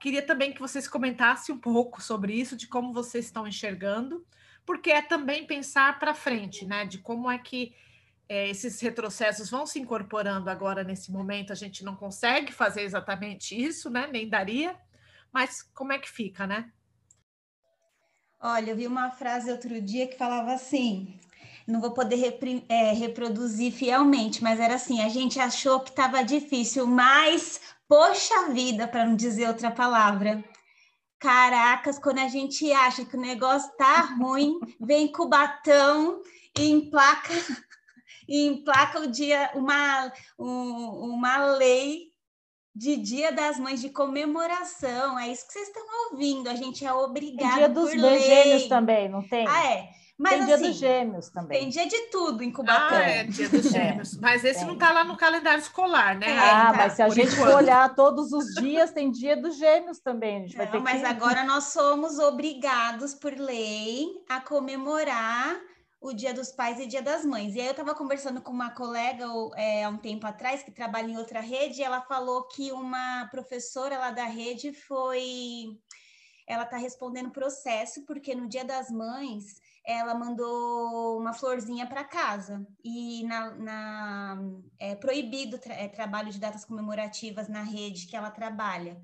queria 0.01 0.23
também 0.23 0.53
que 0.53 0.61
vocês 0.61 0.87
comentassem 0.87 1.55
um 1.55 1.59
pouco 1.59 2.03
sobre 2.03 2.35
isso, 2.35 2.57
de 2.57 2.67
como 2.67 2.93
vocês 2.93 3.25
estão 3.25 3.47
enxergando, 3.47 4.25
porque 4.67 4.91
é 4.91 5.01
também 5.01 5.47
pensar 5.47 5.99
para 5.99 6.13
frente, 6.13 6.67
né? 6.67 6.85
De 6.85 6.99
como 6.99 7.31
é 7.31 7.39
que 7.39 7.75
é, 8.29 8.49
esses 8.51 8.81
retrocessos 8.81 9.49
vão 9.49 9.65
se 9.65 9.79
incorporando 9.79 10.51
agora 10.51 10.83
nesse 10.83 11.13
momento. 11.13 11.53
A 11.53 11.57
gente 11.57 11.85
não 11.85 11.95
consegue 11.95 12.53
fazer 12.53 12.83
exatamente 12.83 13.57
isso, 13.57 13.89
né? 13.89 14.09
Nem 14.11 14.29
daria, 14.29 14.77
mas 15.33 15.63
como 15.63 15.93
é 15.93 15.99
que 15.99 16.11
fica, 16.11 16.47
né? 16.47 16.71
Olha, 18.41 18.71
eu 18.71 18.77
vi 18.77 18.87
uma 18.87 19.11
frase 19.11 19.51
outro 19.51 19.81
dia 19.81 20.07
que 20.07 20.19
falava 20.19 20.53
assim: 20.53 21.19
não 21.67 21.81
vou 21.81 21.93
poder 21.93 22.39
é, 22.69 22.93
reproduzir 22.93 23.73
fielmente, 23.73 24.43
mas 24.43 24.61
era 24.61 24.75
assim: 24.75 25.01
a 25.01 25.09
gente 25.09 25.41
achou 25.41 25.81
que 25.81 25.91
estava 25.91 26.23
difícil, 26.23 26.87
mas 26.87 27.61
poxa 27.89 28.51
vida, 28.51 28.87
para 28.87 29.07
não 29.07 29.17
dizer 29.17 29.49
outra 29.49 29.71
palavra. 29.71 30.45
Caracas, 31.19 31.99
quando 31.99 32.19
a 32.19 32.29
gente 32.29 32.71
acha 32.73 33.05
que 33.05 33.17
o 33.17 33.21
negócio 33.21 33.71
tá 33.77 34.01
ruim, 34.19 34.59
vem 34.81 35.11
Cubatão 35.11 36.21
e 36.59 36.71
emplaca, 36.71 37.33
e 38.29 38.47
emplaca 38.47 39.01
o 39.01 39.07
dia, 39.07 39.51
uma, 39.55 40.13
um, 40.39 41.15
uma 41.15 41.39
lei 41.57 42.13
de 42.75 42.97
Dia 42.97 43.33
das 43.33 43.59
Mães, 43.59 43.81
de 43.81 43.89
comemoração. 43.89 45.19
É 45.19 45.29
isso 45.33 45.47
que 45.47 45.55
vocês 45.55 45.69
estão 45.69 45.83
ouvindo. 46.11 46.51
A 46.51 46.55
gente 46.55 46.85
é 46.85 46.93
obrigado 46.93 47.49
tem 47.49 47.57
dia 47.57 47.69
dos 47.71 47.91
gêmeos 47.91 48.67
também, 48.69 49.09
não 49.09 49.27
tem? 49.27 49.49
Ah, 49.49 49.65
é. 49.65 49.89
Mas, 50.19 50.33
tem 50.33 50.41
assim, 50.41 50.47
dia 50.47 50.71
dos 50.71 50.77
gêmeos 50.79 51.29
também. 51.29 51.61
Tem 51.61 51.69
dia 51.69 51.87
de 51.87 52.11
tudo 52.11 52.43
em 52.43 52.51
Cubatão. 52.51 52.97
Ah, 52.97 53.03
é, 53.03 53.25
dia 53.25 53.49
dos 53.51 53.67
é. 53.67 53.71
gêmeos. 53.71 54.17
É, 54.17 54.21
mas 54.21 54.45
esse 54.45 54.61
tem. 54.61 54.67
não 54.67 54.75
está 54.75 54.91
lá 54.91 55.05
no 55.05 55.17
calendário 55.17 55.61
escolar, 55.61 56.17
né? 56.17 56.39
Ah, 56.39 56.73
tá, 56.73 56.77
mas 56.79 56.93
se 56.95 57.03
a 57.03 57.09
gente 57.11 57.35
enquanto. 57.35 57.51
for 57.51 57.57
olhar 57.57 57.95
todos 57.95 58.33
os 58.33 58.55
dias, 58.55 58.93
tem 58.93 59.11
dia 59.11 59.37
dos 59.37 59.59
gêmeos 59.59 59.99
também. 59.99 60.37
A 60.37 60.41
gente 60.41 60.57
não, 60.57 60.65
vai 60.65 60.73
ter 60.73 60.81
mas 60.81 61.01
que... 61.01 61.07
agora 61.07 61.45
nós 61.45 61.65
somos 61.65 62.19
obrigados 62.19 63.15
por 63.15 63.35
lei 63.35 64.07
a 64.27 64.41
comemorar 64.41 65.61
o 66.01 66.15
Dia 66.15 66.33
dos 66.33 66.51
Pais 66.51 66.81
e 66.81 66.87
Dia 66.87 67.03
das 67.03 67.23
Mães. 67.25 67.55
E 67.55 67.61
aí 67.61 67.67
eu 67.67 67.73
estava 67.73 67.95
conversando 67.95 68.41
com 68.41 68.53
uma 68.53 68.71
colega 68.71 69.27
é, 69.55 69.85
há 69.85 69.89
um 69.91 69.99
tempo 69.99 70.27
atrás 70.27 70.63
que 70.63 70.71
trabalha 70.71 71.11
em 71.11 71.19
outra 71.19 71.41
rede, 71.41 71.81
e 71.81 71.85
ela 71.85 72.01
falou 72.01 72.45
que 72.49 72.73
uma 72.73 73.27
professora 73.31 73.99
lá 73.99 74.11
da 74.13 74.25
rede 74.25 74.73
foi. 74.73 75.79
Ela 76.47 76.63
está 76.63 76.79
respondendo 76.79 77.31
processo, 77.31 78.07
porque 78.07 78.35
no 78.35 78.49
Dia 78.49 78.65
das 78.65 78.91
Mães 78.91 79.61
ela 79.87 80.15
mandou 80.15 81.19
uma 81.19 81.33
florzinha 81.33 81.87
para 81.87 82.05
casa. 82.05 82.67
E 82.85 83.25
na, 83.25 83.55
na, 83.55 84.39
é 84.79 84.95
proibido 84.95 85.59
tra 85.59 85.75
é, 85.75 85.89
trabalho 85.89 86.31
de 86.31 86.41
datas 86.41 86.65
comemorativas 86.65 87.49
na 87.49 87.63
rede 87.63 88.07
que 88.07 88.17
ela 88.17 88.31
trabalha. 88.31 89.01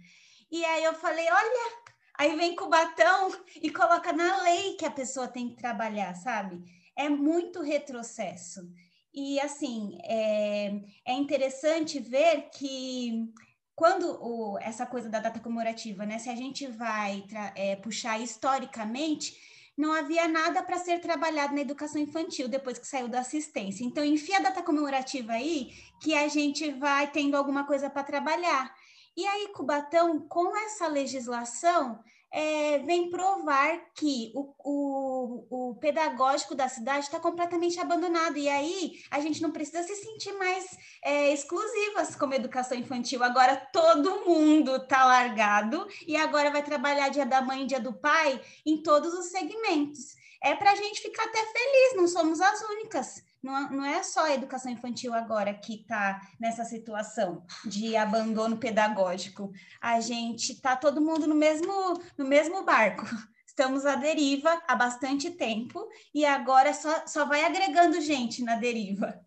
E 0.51 0.65
aí 0.65 0.85
eu 0.85 0.95
falei: 0.95 1.27
olha, 1.31 1.73
aí 2.19 2.37
vem 2.37 2.57
com 2.57 2.65
o 2.65 2.71
batão 2.71 3.33
e 3.63 3.71
coloca 3.71 4.13
na 4.13 4.43
lei 4.43 4.75
que 4.77 4.85
a 4.85 4.91
pessoa 4.91 5.29
tem 5.29 5.49
que 5.49 5.57
trabalhar, 5.57 6.15
sabe? 6.17 6.63
é 6.97 7.09
muito 7.09 7.63
retrocesso. 7.63 8.71
E, 9.13 9.39
assim, 9.41 9.99
é, 10.05 10.81
é 11.05 11.13
interessante 11.13 11.99
ver 11.99 12.49
que 12.51 13.31
quando 13.75 14.19
o, 14.23 14.59
essa 14.59 14.87
coisa 14.87 15.09
da 15.09 15.21
data 15.21 15.41
comemorativa, 15.41 16.07
né, 16.07 16.19
se 16.19 16.31
a 16.31 16.35
gente 16.35 16.67
vai 16.67 17.25
é, 17.55 17.77
puxar 17.77 18.21
historicamente, 18.21 19.37
não 19.77 19.93
havia 19.93 20.29
nada 20.29 20.63
para 20.63 20.79
ser 20.79 21.01
trabalhado 21.01 21.55
na 21.55 21.61
educação 21.61 22.01
infantil 22.01 22.49
depois 22.49 22.79
que 22.79 22.87
saiu 22.87 23.09
da 23.09 23.21
assistência. 23.21 23.85
Então, 23.85 24.05
enfia 24.05 24.39
a 24.39 24.43
data 24.43 24.63
comemorativa 24.63 25.33
aí, 25.33 25.71
que 26.01 26.15
a 26.15 26.29
gente 26.29 26.71
vai 26.73 27.11
tendo 27.11 27.37
alguma 27.37 27.67
coisa 27.67 27.89
para 27.89 28.05
trabalhar. 28.05 28.75
E 29.17 29.27
aí, 29.27 29.49
Cubatão, 29.49 30.21
com 30.21 30.57
essa 30.57 30.87
legislação, 30.87 32.03
é, 32.33 32.79
vem 32.79 33.11
provar 33.11 33.79
que 33.95 34.33
o, 34.35 34.55
o, 34.65 35.71
o 35.71 35.75
pedagógico 35.77 36.55
da 36.55 36.67
cidade 36.69 37.05
está 37.05 37.21
completamente 37.21 37.79
abandonado. 37.79 38.39
E 38.39 38.49
aí 38.49 39.03
a 39.11 39.21
gente 39.21 39.43
não 39.43 39.51
precisa 39.51 39.83
se 39.83 39.95
sentir 39.97 40.33
mais 40.33 40.65
é, 41.05 41.33
exclusivas 41.33 42.17
como 42.17 42.33
educação 42.33 42.77
infantil. 42.77 43.23
Agora 43.23 43.57
todo 43.73 44.25
mundo 44.25 44.77
está 44.77 45.05
largado 45.05 45.87
e 46.07 46.17
agora 46.17 46.51
vai 46.51 46.63
trabalhar 46.63 47.11
dia 47.11 47.27
da 47.27 47.43
mãe 47.43 47.65
e 47.65 47.67
dia 47.67 47.81
do 47.81 47.93
pai 47.93 48.41
em 48.65 48.83
todos 48.83 49.13
os 49.13 49.27
segmentos. 49.27 50.17
É 50.43 50.57
para 50.57 50.73
a 50.73 50.77
gente 50.77 51.03
ficar 51.03 51.25
até 51.25 51.39
feliz, 51.39 51.97
não 51.97 52.09
somos 52.09 52.41
as 52.41 52.63
únicas 52.63 53.23
não, 53.43 53.71
não 53.71 53.85
é 53.85 54.03
só 54.03 54.27
a 54.27 54.35
educação 54.35 54.71
infantil 54.71 55.13
agora 55.13 55.53
que 55.53 55.81
está 55.81 56.21
nessa 56.39 56.65
situação 56.65 57.45
de 57.65 57.97
abandono 57.97 58.57
pedagógico. 58.57 59.51
A 59.81 60.01
gente 60.01 60.53
está 60.53 60.77
todo 60.77 61.01
mundo 61.01 61.27
no 61.27 61.35
mesmo, 61.35 61.73
no 62.17 62.25
mesmo 62.25 62.65
barco. 62.65 63.05
Estamos 63.47 63.85
à 63.85 63.97
deriva 63.97 64.63
há 64.67 64.77
bastante 64.77 65.31
tempo 65.31 65.87
e 66.15 66.25
agora 66.25 66.73
só, 66.73 67.07
só 67.07 67.27
vai 67.27 67.45
agregando 67.45 68.01
gente 68.01 68.43
na 68.43 68.57
deriva. 68.57 69.21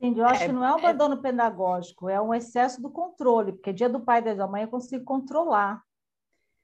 Sim, 0.00 0.16
eu 0.16 0.26
acho 0.26 0.44
é, 0.44 0.46
que 0.46 0.52
não 0.52 0.64
é 0.64 0.72
um 0.72 0.78
é. 0.78 0.78
abandono 0.78 1.14
é... 1.14 1.18
pedagógico, 1.20 2.08
é 2.08 2.20
um 2.20 2.32
excesso 2.32 2.80
do 2.80 2.88
controle, 2.88 3.52
porque 3.52 3.72
dia 3.72 3.88
do 3.88 4.00
pai 4.00 4.20
e 4.24 4.34
da 4.34 4.46
mãe 4.46 4.62
eu 4.62 4.68
consigo 4.68 5.04
controlar. 5.04 5.82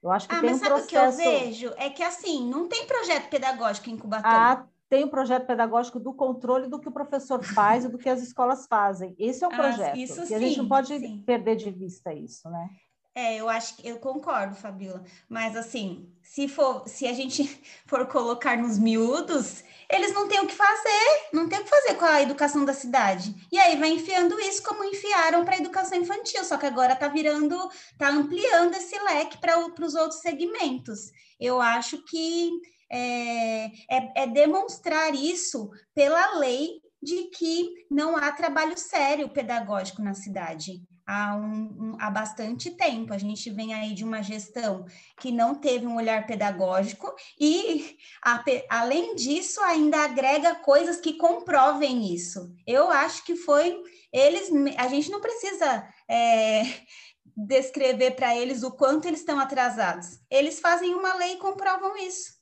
Eu 0.01 0.11
acho 0.11 0.27
que 0.27 0.35
ah, 0.35 0.39
tem 0.39 0.51
mas 0.51 0.61
um 0.61 0.63
sabe 0.63 0.75
processo... 0.75 0.87
o 0.87 1.21
que 1.21 1.27
eu 1.27 1.39
vejo? 1.39 1.73
É 1.77 1.89
que 1.89 2.03
assim, 2.03 2.49
não 2.49 2.67
tem 2.67 2.87
projeto 2.87 3.29
pedagógico 3.29 3.89
em 3.89 3.97
Cubatão. 3.97 4.31
Ah, 4.31 4.65
tem 4.89 5.03
o 5.03 5.09
projeto 5.09 5.45
pedagógico 5.45 5.99
do 5.99 6.13
controle 6.13 6.67
do 6.67 6.79
que 6.79 6.87
o 6.87 6.91
professor 6.91 7.43
faz 7.43 7.85
e 7.85 7.89
do 7.89 7.97
que 7.97 8.09
as 8.09 8.21
escolas 8.21 8.65
fazem. 8.67 9.15
Esse 9.19 9.43
é 9.43 9.47
o 9.47 9.51
ah, 9.51 9.55
projeto. 9.55 9.97
Isso 9.97 10.23
e 10.23 10.27
sim, 10.27 10.35
a 10.35 10.39
gente 10.39 10.57
não 10.57 10.67
pode 10.67 10.97
sim. 10.97 11.23
perder 11.25 11.55
de 11.55 11.69
vista 11.69 12.13
isso, 12.13 12.49
né? 12.49 12.69
É, 13.13 13.35
eu 13.35 13.49
acho 13.49 13.77
que 13.77 13.87
eu 13.87 13.97
concordo, 13.97 14.55
Fabiola. 14.55 15.03
Mas 15.27 15.57
assim, 15.57 16.07
se 16.21 16.47
for, 16.47 16.87
se 16.87 17.07
a 17.07 17.13
gente 17.13 17.43
for 17.87 18.05
colocar 18.05 18.55
nos 18.55 18.77
miúdos, 18.77 19.63
eles 19.89 20.13
não 20.13 20.27
têm 20.27 20.39
o 20.39 20.45
que 20.45 20.53
fazer, 20.53 21.29
não 21.33 21.49
tem 21.49 21.59
o 21.59 21.63
que 21.63 21.69
fazer 21.69 21.95
com 21.95 22.05
a 22.05 22.21
educação 22.21 22.63
da 22.63 22.73
cidade. 22.73 23.33
E 23.51 23.57
aí 23.57 23.75
vai 23.75 23.89
enfiando 23.89 24.39
isso 24.39 24.61
como 24.61 24.83
enfiaram 24.83 25.43
para 25.43 25.55
a 25.55 25.57
educação 25.57 25.97
infantil, 25.97 26.43
só 26.43 26.57
que 26.57 26.67
agora 26.67 26.93
está 26.93 27.07
virando, 27.07 27.57
está 27.91 28.09
ampliando 28.09 28.75
esse 28.75 28.97
leque 28.99 29.39
para 29.39 29.57
os 29.83 29.95
outros 29.95 30.21
segmentos. 30.21 31.11
Eu 31.39 31.59
acho 31.59 32.03
que 32.05 32.51
é, 32.89 33.65
é, 33.65 34.23
é 34.23 34.27
demonstrar 34.27 35.13
isso 35.13 35.69
pela 35.93 36.37
lei 36.39 36.81
de 37.01 37.25
que 37.25 37.85
não 37.89 38.17
há 38.17 38.31
trabalho 38.31 38.77
sério 38.77 39.29
pedagógico 39.29 40.01
na 40.01 40.13
cidade. 40.13 40.81
Há, 41.05 41.35
um, 41.37 41.93
um, 41.93 41.97
há 42.01 42.09
bastante 42.09 42.71
tempo. 42.71 43.13
A 43.13 43.17
gente 43.17 43.49
vem 43.49 43.73
aí 43.73 43.93
de 43.93 44.03
uma 44.03 44.21
gestão 44.21 44.85
que 45.21 45.31
não 45.31 45.55
teve 45.55 45.87
um 45.87 45.95
olhar 45.95 46.25
pedagógico 46.27 47.13
e, 47.39 47.97
a, 48.21 48.43
além 48.69 49.15
disso, 49.15 49.61
ainda 49.61 50.03
agrega 50.03 50.55
coisas 50.55 50.99
que 50.99 51.13
comprovem 51.13 52.13
isso. 52.13 52.53
Eu 52.65 52.89
acho 52.89 53.23
que 53.23 53.37
foi 53.37 53.81
eles. 54.11 54.49
A 54.77 54.89
gente 54.89 55.09
não 55.09 55.21
precisa 55.21 55.87
é, 56.09 56.63
descrever 57.37 58.11
para 58.11 58.35
eles 58.35 58.63
o 58.63 58.71
quanto 58.71 59.07
eles 59.07 59.21
estão 59.21 59.39
atrasados. 59.39 60.19
Eles 60.29 60.59
fazem 60.59 60.93
uma 60.93 61.13
lei 61.13 61.33
e 61.33 61.37
comprovam 61.37 61.95
isso. 61.95 62.36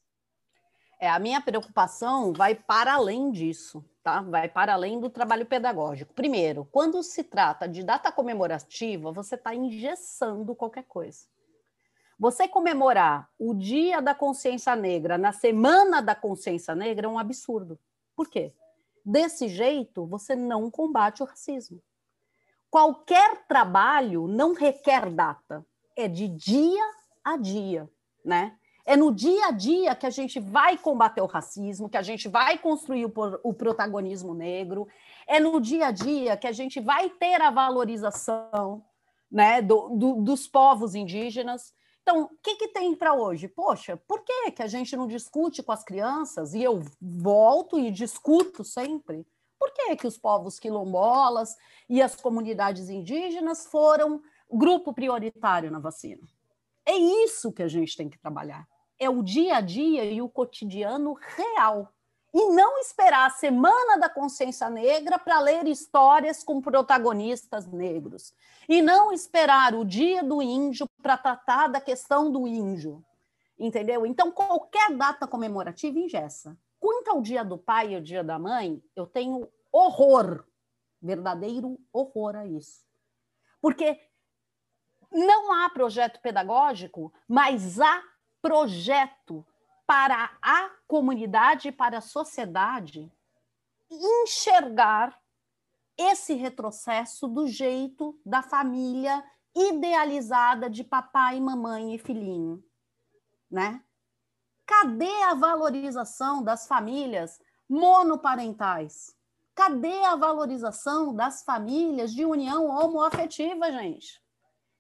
É, 1.00 1.10
a 1.10 1.20
minha 1.20 1.42
preocupação 1.42 2.32
vai 2.32 2.56
para 2.56 2.94
além 2.94 3.32
disso, 3.32 3.84
tá? 4.02 4.22
Vai 4.22 4.48
para 4.48 4.74
além 4.74 5.00
do 5.00 5.10
trabalho 5.10 5.46
pedagógico. 5.46 6.14
Primeiro, 6.14 6.68
quando 6.72 7.04
se 7.04 7.24
trata 7.24 7.68
de 7.68 7.84
data 7.84 8.12
comemorativa, 8.12 9.12
você 9.12 9.36
está 9.36 9.54
engessando 9.54 10.56
qualquer 10.56 10.84
coisa. 10.84 11.28
Você 12.18 12.48
comemorar 12.48 13.30
o 13.38 13.54
Dia 13.54 14.02
da 14.02 14.16
Consciência 14.16 14.74
Negra 14.74 15.18
na 15.18 15.34
Semana 15.34 16.02
da 16.02 16.16
Consciência 16.16 16.74
Negra 16.74 17.08
é 17.08 17.10
um 17.10 17.20
absurdo. 17.20 17.78
Por 18.16 18.30
quê? 18.30 18.54
Desse 19.04 19.50
jeito, 19.50 20.06
você 20.06 20.34
não 20.34 20.72
combate 20.72 21.22
o 21.22 21.26
racismo. 21.26 21.82
qualquer 22.72 23.46
trabalho 23.48 24.28
não 24.28 24.54
requer 24.54 25.10
data, 25.10 25.66
é 25.96 26.08
de 26.08 26.28
dia 26.28 26.84
a 27.24 27.38
dia, 27.38 27.90
né? 28.24 28.58
É 28.86 28.96
no 28.96 29.12
dia 29.12 29.48
a 29.48 29.52
dia 29.52 29.96
que 29.96 30.06
a 30.06 30.12
gente 30.12 30.40
vai 30.40 30.78
combater 30.78 31.20
o 31.20 31.26
racismo, 31.26 31.90
que 31.90 31.98
a 31.98 32.04
gente 32.04 32.28
vai 32.28 32.58
construir 32.60 33.06
o, 33.06 33.14
o 33.44 33.52
protagonismo 33.52 34.36
negro, 34.36 34.88
é 35.28 35.40
no 35.40 35.60
dia 35.60 35.88
a 35.88 35.92
dia 35.92 36.38
que 36.38 36.46
a 36.46 36.52
gente 36.52 36.80
vai 36.80 37.10
ter 37.10 37.42
a 37.42 37.50
valorização 37.50 38.84
né, 39.32 39.60
do, 39.60 39.90
do, 39.90 40.22
dos 40.22 40.48
povos 40.48 40.94
indígenas. 40.94 41.74
Então, 42.04 42.26
o 42.26 42.30
que, 42.44 42.58
que 42.58 42.68
tem 42.68 42.96
para 42.96 43.16
hoje? 43.16 43.48
Poxa, 43.48 43.98
por 44.08 44.24
que, 44.24 44.52
que 44.52 44.62
a 44.62 44.68
gente 44.68 44.96
não 44.96 45.08
discute 45.08 45.64
com 45.64 45.72
as 45.72 45.84
crianças? 45.84 46.54
E 46.54 46.62
eu 46.62 46.84
volto 47.02 47.80
e 47.80 47.90
discuto 47.90 48.64
sempre. 48.64 49.26
Por 49.58 49.74
que, 49.74 49.96
que 49.96 50.06
os 50.06 50.16
povos 50.16 50.60
quilombolas 50.60 51.56
e 51.90 52.04
as 52.04 52.16
comunidades 52.16 52.88
indígenas 52.88 53.66
foram 53.66 54.22
grupo 54.48 54.94
prioritário 54.94 55.72
na 55.72 55.80
vacina? 55.80 56.22
É 56.86 56.96
isso 56.96 57.52
que 57.52 57.64
a 57.64 57.68
gente 57.68 57.98
tem 57.98 58.08
que 58.08 58.20
trabalhar. 58.20 58.68
É 59.00 59.10
o 59.10 59.22
dia 59.22 59.58
a 59.58 59.62
dia 59.62 60.06
e 60.06 60.22
o 60.22 60.30
cotidiano 60.30 61.14
real 61.14 61.94
e 62.38 62.50
não 62.50 62.78
esperar 62.80 63.28
a 63.28 63.30
Semana 63.30 63.98
da 63.98 64.10
Consciência 64.10 64.70
Negra 64.70 65.18
para 65.18 65.40
ler 65.40 65.66
histórias 65.68 66.44
com 66.44 66.60
protagonistas 66.60 67.66
negros. 67.66 68.34
E 68.68 68.82
não 68.82 69.14
esperar 69.14 69.74
o 69.74 69.86
Dia 69.86 70.22
do 70.22 70.42
Índio 70.42 70.86
para 71.02 71.18
tratar 71.18 71.68
da 71.68 71.80
questão 71.80 72.30
do 72.30 72.46
índio. 72.46 73.02
Entendeu? 73.58 74.06
Então, 74.06 74.34
qualquer 74.34 74.92
data 74.98 75.26
comemorativa 75.26 75.98
ingessa. 75.98 76.58
Quanto 76.78 77.10
ao 77.10 77.22
Dia 77.22 77.46
do 77.46 77.58
Pai 77.58 77.94
e 77.94 77.96
o 77.96 78.02
Dia 78.02 78.22
da 78.22 78.38
Mãe, 78.38 78.84
eu 78.98 79.08
tenho 79.08 79.48
horror, 79.72 80.44
verdadeiro 81.02 81.80
horror 81.94 82.36
a 82.36 82.46
isso. 82.46 82.84
Porque 83.62 83.98
não 85.10 85.54
há 85.54 85.70
projeto 85.70 86.20
pedagógico, 86.20 87.14
mas 87.30 87.80
há 87.80 88.04
projeto 88.46 89.44
para 89.88 90.38
a 90.40 90.70
comunidade, 90.88 91.72
para 91.72 91.98
a 91.98 92.02
sociedade, 92.02 93.12
enxergar 93.90 95.20
esse 95.98 96.36
retrocesso 96.36 97.28
do 97.28 97.48
jeito 97.48 98.16
da 98.24 98.44
família 98.44 99.26
idealizada 99.56 100.70
de 100.70 100.84
papai, 100.84 101.40
mamãe 101.40 101.96
e 101.96 101.98
filhinho, 101.98 102.64
né? 103.50 103.84
Cadê 104.64 105.24
a 105.24 105.34
valorização 105.34 106.44
das 106.44 106.68
famílias 106.68 107.42
monoparentais? 107.68 109.18
Cadê 109.56 110.04
a 110.04 110.16
valorização 110.16 111.16
das 111.16 111.44
famílias 111.44 112.14
de 112.14 112.24
união 112.24 112.68
homoafetiva, 112.68 113.72
gente? 113.72 114.24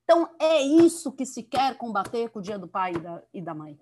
Então, 0.05 0.29
é 0.39 0.61
isso 0.61 1.11
que 1.11 1.25
se 1.25 1.41
quer 1.41 1.75
combater 1.77 2.29
com 2.29 2.37
o 2.37 2.41
Dia 2.41 2.59
do 2.59 2.67
Pai 2.67 2.93
e 2.93 2.99
da, 2.99 3.23
e 3.33 3.41
da 3.41 3.55
Mãe. 3.55 3.77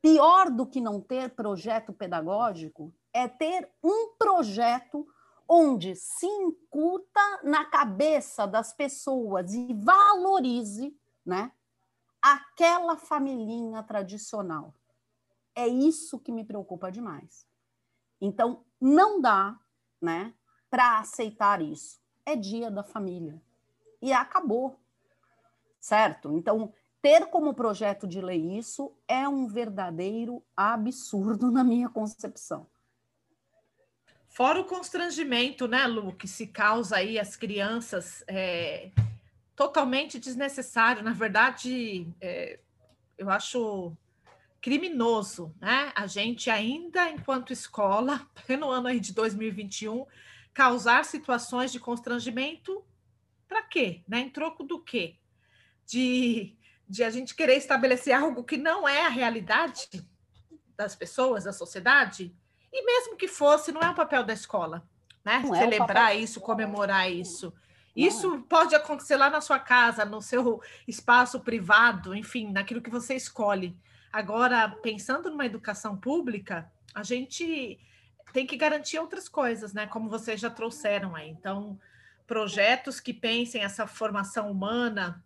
Pior 0.00 0.50
do 0.50 0.66
que 0.66 0.80
não 0.80 0.98
ter 0.98 1.34
projeto 1.34 1.92
pedagógico 1.92 2.92
é 3.12 3.28
ter 3.28 3.70
um 3.84 4.14
projeto 4.18 5.06
onde 5.46 5.94
se 5.94 6.26
incuta 6.26 7.20
na 7.44 7.66
cabeça 7.66 8.46
das 8.46 8.72
pessoas 8.72 9.52
e 9.52 9.74
valorize, 9.74 10.98
né, 11.24 11.52
aquela 12.20 12.96
familhinha 12.96 13.82
tradicional. 13.82 14.74
É 15.54 15.68
isso 15.68 16.18
que 16.18 16.32
me 16.32 16.44
preocupa 16.44 16.90
demais. 16.90 17.46
Então, 18.20 18.64
não 18.80 19.20
dá, 19.20 19.58
né, 20.00 20.34
para 20.70 20.98
aceitar 20.98 21.60
isso. 21.60 22.00
É 22.24 22.34
dia 22.34 22.70
da 22.70 22.82
família. 22.82 23.40
E 24.00 24.12
acabou. 24.12 24.80
Certo? 25.86 26.36
Então, 26.36 26.74
ter 27.00 27.26
como 27.26 27.54
projeto 27.54 28.08
de 28.08 28.20
lei 28.20 28.58
isso 28.58 28.92
é 29.06 29.28
um 29.28 29.46
verdadeiro 29.46 30.44
absurdo 30.56 31.48
na 31.52 31.62
minha 31.62 31.88
concepção. 31.88 32.66
Fora 34.26 34.60
o 34.60 34.64
constrangimento, 34.64 35.68
né, 35.68 35.86
Lu, 35.86 36.12
que 36.12 36.26
se 36.26 36.48
causa 36.48 36.96
aí 36.96 37.20
às 37.20 37.36
crianças, 37.36 38.24
é, 38.26 38.90
totalmente 39.54 40.18
desnecessário. 40.18 41.04
Na 41.04 41.12
verdade, 41.12 42.12
é, 42.20 42.58
eu 43.16 43.30
acho 43.30 43.96
criminoso, 44.60 45.54
né? 45.60 45.92
A 45.94 46.08
gente 46.08 46.50
ainda, 46.50 47.08
enquanto 47.08 47.52
escola, 47.52 48.28
no 48.58 48.70
ano 48.70 48.88
aí 48.88 48.98
de 48.98 49.14
2021, 49.14 50.04
causar 50.52 51.04
situações 51.04 51.70
de 51.70 51.78
constrangimento 51.78 52.84
para 53.46 53.62
quê? 53.62 54.02
Né? 54.08 54.18
Em 54.18 54.28
troco 54.28 54.64
do 54.64 54.80
quê? 54.80 55.16
De 55.86 56.56
de 56.88 57.02
a 57.02 57.10
gente 57.10 57.34
querer 57.34 57.56
estabelecer 57.56 58.14
algo 58.14 58.44
que 58.44 58.56
não 58.56 58.88
é 58.88 59.06
a 59.06 59.08
realidade 59.08 59.88
das 60.76 60.94
pessoas, 60.94 61.44
da 61.44 61.52
sociedade, 61.52 62.34
e 62.72 62.84
mesmo 62.84 63.16
que 63.16 63.26
fosse, 63.26 63.72
não 63.72 63.80
é 63.80 63.90
o 63.90 63.94
papel 63.94 64.22
da 64.22 64.32
escola, 64.32 64.86
né? 65.24 65.40
Não 65.44 65.54
Celebrar 65.54 66.12
é 66.12 66.16
isso, 66.16 66.40
comemorar 66.40 67.10
isso. 67.10 67.52
Isso 67.94 68.34
é. 68.34 68.42
pode 68.48 68.74
acontecer 68.74 69.16
lá 69.16 69.30
na 69.30 69.40
sua 69.40 69.58
casa, 69.58 70.04
no 70.04 70.20
seu 70.20 70.60
espaço 70.86 71.40
privado, 71.40 72.14
enfim, 72.14 72.52
naquilo 72.52 72.82
que 72.82 72.90
você 72.90 73.14
escolhe. 73.14 73.76
Agora, 74.12 74.68
pensando 74.68 75.30
numa 75.30 75.46
educação 75.46 75.96
pública, 75.96 76.70
a 76.94 77.02
gente 77.02 77.80
tem 78.32 78.46
que 78.46 78.56
garantir 78.56 78.98
outras 78.98 79.28
coisas, 79.28 79.72
né? 79.72 79.86
Como 79.86 80.10
vocês 80.10 80.38
já 80.38 80.50
trouxeram 80.50 81.16
aí. 81.16 81.30
Então, 81.30 81.80
projetos 82.26 83.00
que 83.00 83.14
pensem 83.14 83.62
essa 83.62 83.86
formação 83.86 84.50
humana, 84.50 85.24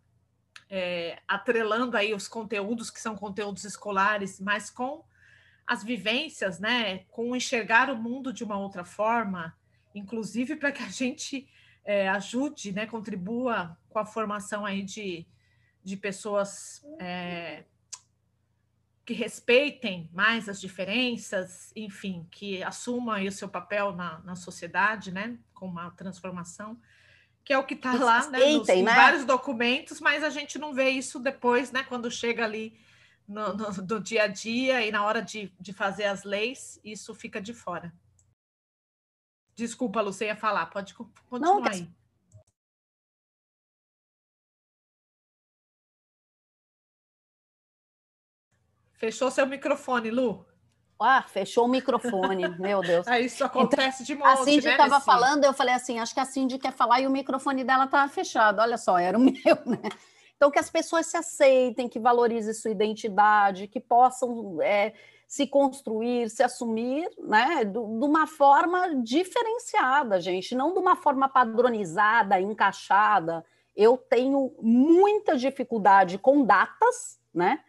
é, 0.71 1.21
atrelando 1.27 1.97
aí 1.97 2.15
os 2.15 2.29
conteúdos 2.29 2.91
que 2.91 3.01
são 3.01 3.17
conteúdos 3.17 3.65
escolares, 3.65 4.39
mas 4.41 4.71
com 4.71 5.05
as 5.67 5.83
vivências, 5.83 6.61
né, 6.61 6.99
com 7.11 7.35
enxergar 7.35 7.91
o 7.91 7.97
mundo 7.97 8.33
de 8.33 8.45
uma 8.45 8.57
outra 8.57 8.85
forma, 8.85 9.57
inclusive 9.95 10.57
para 10.57 10.71
que 10.71 10.83
a 10.83 10.89
gente 10.89 11.49
é, 11.85 12.09
ajude, 12.09 12.73
né, 12.73 12.87
contribua 12.87 13.77
com 13.89 13.99
a 13.99 14.07
formação 14.07 14.65
aí 14.65 14.83
de, 14.83 15.27
de 15.83 15.97
pessoas 15.97 16.85
é, 17.01 17.65
que 19.05 19.13
respeitem 19.13 20.09
mais 20.13 20.49
as 20.49 20.61
diferenças, 20.61 21.73
enfim, 21.75 22.29
que 22.31 22.63
assumam 22.63 23.15
aí 23.15 23.27
o 23.27 23.33
seu 23.33 23.49
papel 23.49 23.93
na, 23.93 24.21
na 24.21 24.37
sociedade, 24.37 25.11
né, 25.11 25.37
com 25.53 25.67
uma 25.67 25.91
transformação 25.91 26.81
que 27.45 27.53
é 27.53 27.59
o 27.59 27.65
que 27.65 27.75
está 27.75 27.95
lá, 27.95 28.29
né, 28.29 28.39
nos, 28.53 28.69
né? 28.69 28.83
vários 28.83 29.25
documentos, 29.25 30.01
mas 30.01 30.23
a 30.23 30.31
gente 30.31 30.59
não 30.59 30.73
vê 30.73 30.91
isso 30.91 31.19
depois, 31.19 31.73
né, 31.73 31.83
quando 31.85 32.11
chega 32.11 32.45
ali 32.45 32.79
no, 33.27 33.55
no, 33.55 33.71
no 33.71 34.01
dia 34.01 34.25
a 34.25 34.27
dia 34.27 34.85
e 34.85 34.91
na 34.91 35.05
hora 35.05 35.23
de, 35.23 35.53
de 35.59 35.73
fazer 35.73 36.05
as 36.05 36.25
leis, 36.25 36.81
isso 36.85 37.15
fica 37.15 37.41
de 37.41 37.55
fora. 37.55 37.93
Desculpa, 39.55 40.01
Lu, 40.01 40.11
ia 40.21 40.37
falar, 40.37 40.67
pode 40.67 40.95
continuar 40.95 41.39
não, 41.39 41.65
aí. 41.65 41.89
Fechou 48.95 49.31
seu 49.31 49.47
microfone, 49.47 50.11
Lu. 50.11 50.47
Ah, 51.01 51.23
fechou 51.23 51.65
o 51.65 51.69
microfone, 51.69 52.49
meu 52.61 52.81
Deus. 52.83 53.07
Ah, 53.09 53.19
isso 53.19 53.45
acontece 53.45 54.03
então, 54.03 54.17
de 54.17 54.23
monte, 54.23 54.27
A 54.27 54.37
Cindy 54.45 54.69
estava 54.69 54.99
né, 54.99 55.01
falando, 55.01 55.45
eu 55.45 55.53
falei 55.53 55.75
assim, 55.75 55.99
acho 55.99 56.13
que 56.13 56.21
a 56.21 56.25
Cindy 56.25 56.59
quer 56.59 56.73
falar 56.73 57.01
e 57.01 57.07
o 57.07 57.11
microfone 57.11 57.65
dela 57.65 57.85
estava 57.85 58.11
fechado. 58.11 58.61
Olha 58.61 58.77
só, 58.77 58.99
era 58.99 59.17
o 59.17 59.21
meu, 59.23 59.59
né? 59.67 59.89
Então, 60.37 60.51
que 60.51 60.59
as 60.59 60.71
pessoas 60.71 61.07
se 61.07 61.17
aceitem, 61.17 61.89
que 61.89 61.99
valorizem 61.99 62.55
sua 62.55 62.71
identidade, 62.71 63.67
que 63.67 63.79
possam 63.79 64.61
é, 64.63 64.95
se 65.27 65.47
construir, 65.47 66.29
se 66.29 66.43
assumir, 66.43 67.09
né, 67.19 67.65
de 67.65 67.79
uma 67.79 68.27
forma 68.27 68.97
diferenciada, 69.03 70.21
gente, 70.21 70.55
não 70.55 70.73
de 70.73 70.79
uma 70.79 70.97
forma 70.97 71.29
padronizada, 71.29 72.41
encaixada. 72.41 73.45
Eu 73.77 73.97
tenho 73.97 74.53
muita 74.61 75.37
dificuldade 75.37 76.19
com 76.19 76.45
datas, 76.45 77.21
né? 77.33 77.61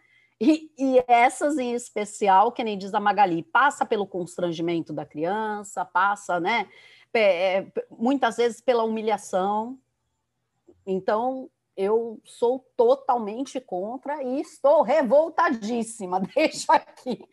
E, 0.43 1.03
essas 1.07 1.59
em 1.59 1.73
especial, 1.73 2.51
que 2.51 2.63
nem 2.63 2.75
diz 2.75 2.95
a 2.95 2.99
Magali, 2.99 3.43
passa 3.43 3.85
pelo 3.85 4.07
constrangimento 4.07 4.91
da 4.91 5.05
criança, 5.05 5.85
passa, 5.85 6.39
né, 6.39 6.67
é, 7.13 7.67
muitas 7.91 8.37
vezes 8.37 8.59
pela 8.59 8.83
humilhação. 8.83 9.77
Então, 10.83 11.47
eu 11.81 12.21
sou 12.23 12.59
totalmente 12.77 13.59
contra 13.59 14.21
e 14.21 14.39
estou 14.39 14.83
revoltadíssima. 14.83 16.21
Deixo 16.35 16.71
aqui 16.71 17.25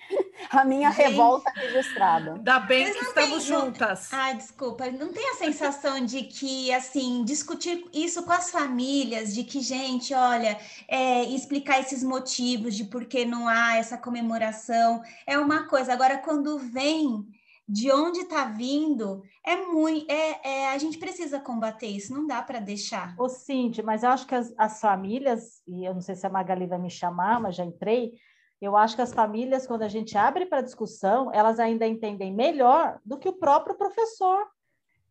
a 0.50 0.64
minha 0.64 0.90
Gente, 0.90 1.02
revolta 1.02 1.50
registrada. 1.54 2.34
Ainda 2.34 2.60
bem 2.60 2.92
que 2.92 2.98
estamos 3.04 3.44
tem, 3.44 3.54
juntas. 3.54 4.10
Não, 4.10 4.18
ah, 4.18 4.32
desculpa, 4.32 4.90
não 4.90 5.12
tem 5.12 5.30
a 5.30 5.34
sensação 5.34 6.04
de 6.04 6.22
que, 6.22 6.72
assim, 6.72 7.22
discutir 7.24 7.84
isso 7.92 8.22
com 8.22 8.32
as 8.32 8.50
famílias, 8.50 9.34
de 9.34 9.44
que, 9.44 9.60
gente, 9.60 10.14
olha, 10.14 10.58
é, 10.88 11.24
explicar 11.24 11.80
esses 11.80 12.02
motivos 12.02 12.74
de 12.74 12.84
por 12.84 13.04
que 13.04 13.24
não 13.24 13.46
há 13.46 13.76
essa 13.76 13.98
comemoração 13.98 15.02
é 15.26 15.38
uma 15.38 15.68
coisa. 15.68 15.92
Agora, 15.92 16.18
quando 16.18 16.58
vem 16.58 17.26
de 17.68 17.92
onde 17.92 18.20
está 18.20 18.46
vindo, 18.46 19.22
é 19.44 19.56
muito. 19.66 20.10
É, 20.10 20.40
é, 20.42 20.70
a 20.70 20.78
gente 20.78 20.96
precisa 20.96 21.38
combater 21.38 21.86
isso, 21.86 22.14
não 22.14 22.26
dá 22.26 22.40
para 22.40 22.60
deixar. 22.60 23.14
Ô, 23.18 23.28
Cindy, 23.28 23.82
mas 23.82 24.02
eu 24.02 24.08
acho 24.08 24.26
que 24.26 24.34
as, 24.34 24.54
as, 24.56 24.80
famílias, 24.80 25.60
e 25.66 25.84
eu 25.84 25.92
não 25.92 26.00
sei 26.00 26.14
se 26.14 26.26
a 26.26 26.30
Magali 26.30 26.66
vai 26.66 26.78
me 26.78 26.88
chamar, 26.88 27.38
mas 27.38 27.56
já 27.56 27.64
entrei. 27.64 28.14
Eu 28.60 28.74
acho 28.74 28.96
que 28.96 29.02
as 29.02 29.12
famílias, 29.12 29.66
quando 29.66 29.82
a 29.82 29.88
gente 29.88 30.16
abre 30.16 30.46
para 30.46 30.62
discussão, 30.62 31.30
elas 31.32 31.60
ainda 31.60 31.86
entendem 31.86 32.32
melhor 32.32 32.98
do 33.04 33.18
que 33.18 33.28
o 33.28 33.34
próprio 33.34 33.76
professor. 33.76 34.46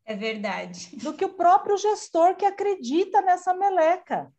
É 0.03 0.15
verdade. 0.15 0.95
Do 1.03 1.13
que 1.13 1.25
o 1.25 1.33
próprio 1.33 1.77
gestor 1.77 2.35
que 2.35 2.45
acredita 2.45 3.21
nessa 3.21 3.53
meleca, 3.53 4.33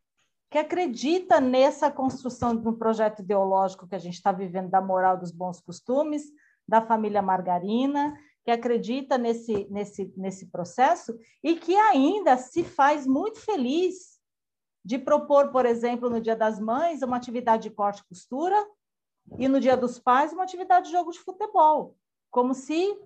que 0.50 0.56
acredita 0.56 1.40
nessa 1.40 1.90
construção 1.90 2.56
de 2.56 2.66
um 2.66 2.72
projeto 2.72 3.20
ideológico 3.20 3.86
que 3.86 3.94
a 3.94 3.98
gente 3.98 4.14
está 4.14 4.32
vivendo 4.32 4.70
da 4.70 4.80
moral 4.80 5.18
dos 5.18 5.30
bons 5.30 5.60
costumes, 5.60 6.24
da 6.68 6.82
família 6.82 7.22
Margarina, 7.22 8.14
que 8.44 8.50
acredita 8.50 9.16
nesse, 9.16 9.66
nesse, 9.70 10.12
nesse 10.16 10.46
processo 10.50 11.18
e 11.42 11.56
que 11.56 11.74
ainda 11.74 12.36
se 12.36 12.62
faz 12.62 13.06
muito 13.06 13.40
feliz 13.40 14.18
de 14.84 14.98
propor, 14.98 15.50
por 15.50 15.66
exemplo, 15.66 16.08
no 16.08 16.20
Dia 16.20 16.36
das 16.36 16.60
Mães, 16.60 17.02
uma 17.02 17.16
atividade 17.16 17.64
de 17.64 17.70
corte 17.70 18.00
e 18.00 18.08
costura 18.08 18.56
e 19.38 19.48
no 19.48 19.60
Dia 19.60 19.76
dos 19.76 19.98
Pais, 19.98 20.32
uma 20.32 20.44
atividade 20.44 20.86
de 20.86 20.92
jogo 20.92 21.10
de 21.10 21.18
futebol, 21.18 21.96
como 22.30 22.54
se 22.54 22.98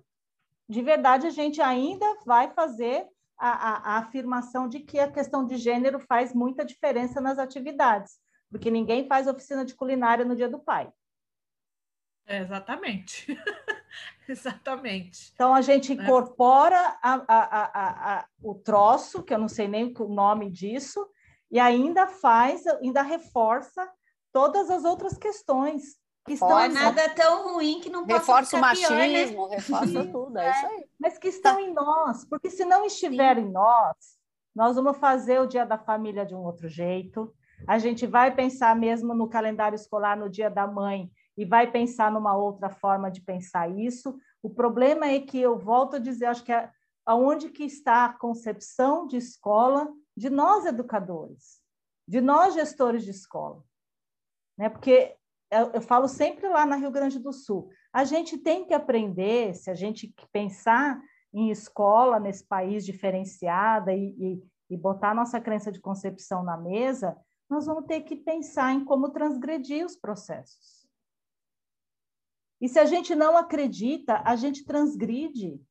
de 0.69 0.81
verdade 0.81 1.27
a 1.27 1.29
gente 1.29 1.61
ainda 1.61 2.05
vai 2.25 2.49
fazer 2.51 3.07
a, 3.37 3.49
a, 3.49 3.95
a 3.95 3.97
afirmação 3.97 4.69
de 4.69 4.79
que 4.79 4.97
a 4.99 5.11
questão 5.11 5.45
de 5.45 5.57
gênero 5.57 5.99
faz 5.99 6.33
muita 6.33 6.63
diferença 6.63 7.19
nas 7.19 7.37
atividades, 7.37 8.17
porque 8.49 8.71
ninguém 8.71 9.07
faz 9.07 9.27
oficina 9.27 9.65
de 9.65 9.75
culinária 9.75 10.23
no 10.23 10.35
Dia 10.35 10.47
do 10.47 10.59
Pai. 10.59 10.91
É, 12.25 12.39
exatamente. 12.39 13.27
exatamente. 14.27 15.31
Então 15.33 15.53
a 15.53 15.61
gente 15.61 15.91
é. 15.91 15.95
incorpora 15.95 16.97
a, 17.01 17.13
a, 17.27 18.17
a, 18.19 18.25
o 18.41 18.55
troço, 18.55 19.23
que 19.23 19.33
eu 19.33 19.39
não 19.39 19.47
sei 19.47 19.67
nem 19.67 19.93
o 19.97 20.07
nome 20.07 20.49
disso, 20.49 21.05
e 21.51 21.59
ainda 21.59 22.07
faz, 22.07 22.65
ainda 22.65 23.01
reforça 23.01 23.87
todas 24.31 24.69
as 24.69 24.83
outras 24.83 25.17
questões 25.17 25.97
que 26.25 26.33
estão. 26.33 26.49
Não 26.49 26.59
é 26.59 26.67
nada 26.69 27.09
tão 27.09 27.53
ruim 27.53 27.79
que 27.79 27.89
não 27.89 28.05
possa 28.05 28.19
Reforça 28.19 28.57
o 28.57 28.61
machismo, 28.61 29.47
pior, 29.47 29.49
né? 29.49 29.55
reforça 29.55 30.05
tudo, 30.07 30.37
é, 30.39 30.47
é, 30.47 30.51
isso 30.51 30.65
aí. 30.65 30.85
Mas 30.99 31.17
que 31.17 31.27
estão 31.27 31.55
tá. 31.55 31.61
em 31.61 31.73
nós, 31.73 32.25
porque 32.25 32.49
se 32.49 32.65
não 32.65 32.85
estiver 32.85 33.35
Sim. 33.35 33.43
em 33.43 33.51
nós, 33.51 33.95
nós 34.55 34.75
vamos 34.75 34.97
fazer 34.97 35.39
o 35.39 35.47
Dia 35.47 35.65
da 35.65 35.77
Família 35.77 36.25
de 36.25 36.33
um 36.33 36.43
outro 36.43 36.67
jeito. 36.67 37.33
A 37.67 37.77
gente 37.77 38.05
vai 38.05 38.33
pensar 38.33 38.75
mesmo 38.75 39.13
no 39.13 39.27
calendário 39.27 39.75
escolar 39.75 40.17
no 40.17 40.29
Dia 40.29 40.49
da 40.49 40.67
Mãe 40.67 41.11
e 41.37 41.45
vai 41.45 41.71
pensar 41.71 42.11
numa 42.11 42.35
outra 42.35 42.69
forma 42.69 43.09
de 43.09 43.21
pensar 43.21 43.69
isso. 43.69 44.17
O 44.41 44.49
problema 44.49 45.07
é 45.07 45.19
que 45.19 45.39
eu 45.39 45.57
volto 45.57 45.95
a 45.95 45.99
dizer, 45.99 46.25
acho 46.25 46.43
que 46.43 46.51
é 46.51 46.69
aonde 47.05 47.49
que 47.49 47.63
está 47.63 48.05
a 48.05 48.13
concepção 48.13 49.07
de 49.07 49.17
escola 49.17 49.91
de 50.15 50.29
nós 50.29 50.65
educadores, 50.65 51.59
de 52.07 52.21
nós 52.21 52.53
gestores 52.53 53.03
de 53.03 53.11
escola, 53.11 53.63
né? 54.57 54.69
Porque 54.69 55.15
eu, 55.51 55.71
eu 55.73 55.81
falo 55.81 56.07
sempre 56.07 56.47
lá 56.47 56.65
na 56.65 56.75
Rio 56.75 56.91
Grande 56.91 57.19
do 57.19 57.33
Sul, 57.33 57.69
a 57.91 58.03
gente 58.03 58.37
tem 58.37 58.65
que 58.65 58.73
aprender, 58.73 59.53
se 59.55 59.69
a 59.69 59.75
gente 59.75 60.13
pensar 60.31 60.99
em 61.33 61.49
escola 61.49 62.19
nesse 62.19 62.45
país 62.45 62.85
diferenciada 62.85 63.93
e, 63.93 64.15
e, 64.19 64.43
e 64.69 64.77
botar 64.77 65.15
nossa 65.15 65.41
crença 65.41 65.71
de 65.71 65.79
concepção 65.79 66.43
na 66.43 66.55
mesa, 66.55 67.17
nós 67.49 67.65
vamos 67.65 67.85
ter 67.85 68.01
que 68.01 68.15
pensar 68.15 68.73
em 68.73 68.85
como 68.85 69.09
transgredir 69.09 69.85
os 69.85 69.95
processos. 69.95 70.82
E 72.63 72.69
se 72.69 72.79
a 72.79 72.85
gente 72.85 73.13
não 73.13 73.35
acredita, 73.35 74.21
a 74.23 74.37
gente 74.37 74.63
transgride. 74.63 75.61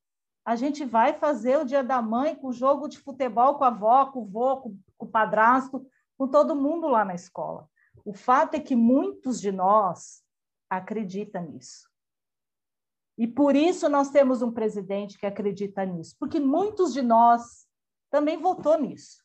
A 0.44 0.54
gente 0.54 0.84
vai 0.84 1.14
fazer 1.14 1.56
o 1.56 1.64
dia 1.64 1.82
da 1.82 2.02
mãe 2.02 2.34
com 2.36 2.52
jogo 2.52 2.86
de 2.86 2.98
futebol 2.98 3.54
com 3.54 3.64
a 3.64 3.68
avó, 3.68 4.04
com 4.12 4.20
o 4.20 4.26
vô, 4.26 4.58
com, 4.58 4.78
o 4.98 5.06
padrasto, 5.06 5.86
com 6.18 6.28
todo 6.28 6.54
mundo 6.54 6.86
lá 6.86 7.02
na 7.02 7.14
escola. 7.14 7.66
O 8.04 8.12
fato 8.12 8.56
é 8.56 8.60
que 8.60 8.76
muitos 8.76 9.40
de 9.40 9.50
nós 9.50 10.22
acreditam 10.68 11.46
nisso. 11.46 11.88
E 13.16 13.26
por 13.26 13.56
isso 13.56 13.88
nós 13.88 14.10
temos 14.10 14.42
um 14.42 14.52
presidente 14.52 15.16
que 15.16 15.24
acredita 15.24 15.86
nisso, 15.86 16.14
porque 16.18 16.38
muitos 16.38 16.92
de 16.92 17.00
nós 17.00 17.66
também 18.10 18.36
votou 18.36 18.78
nisso, 18.78 19.24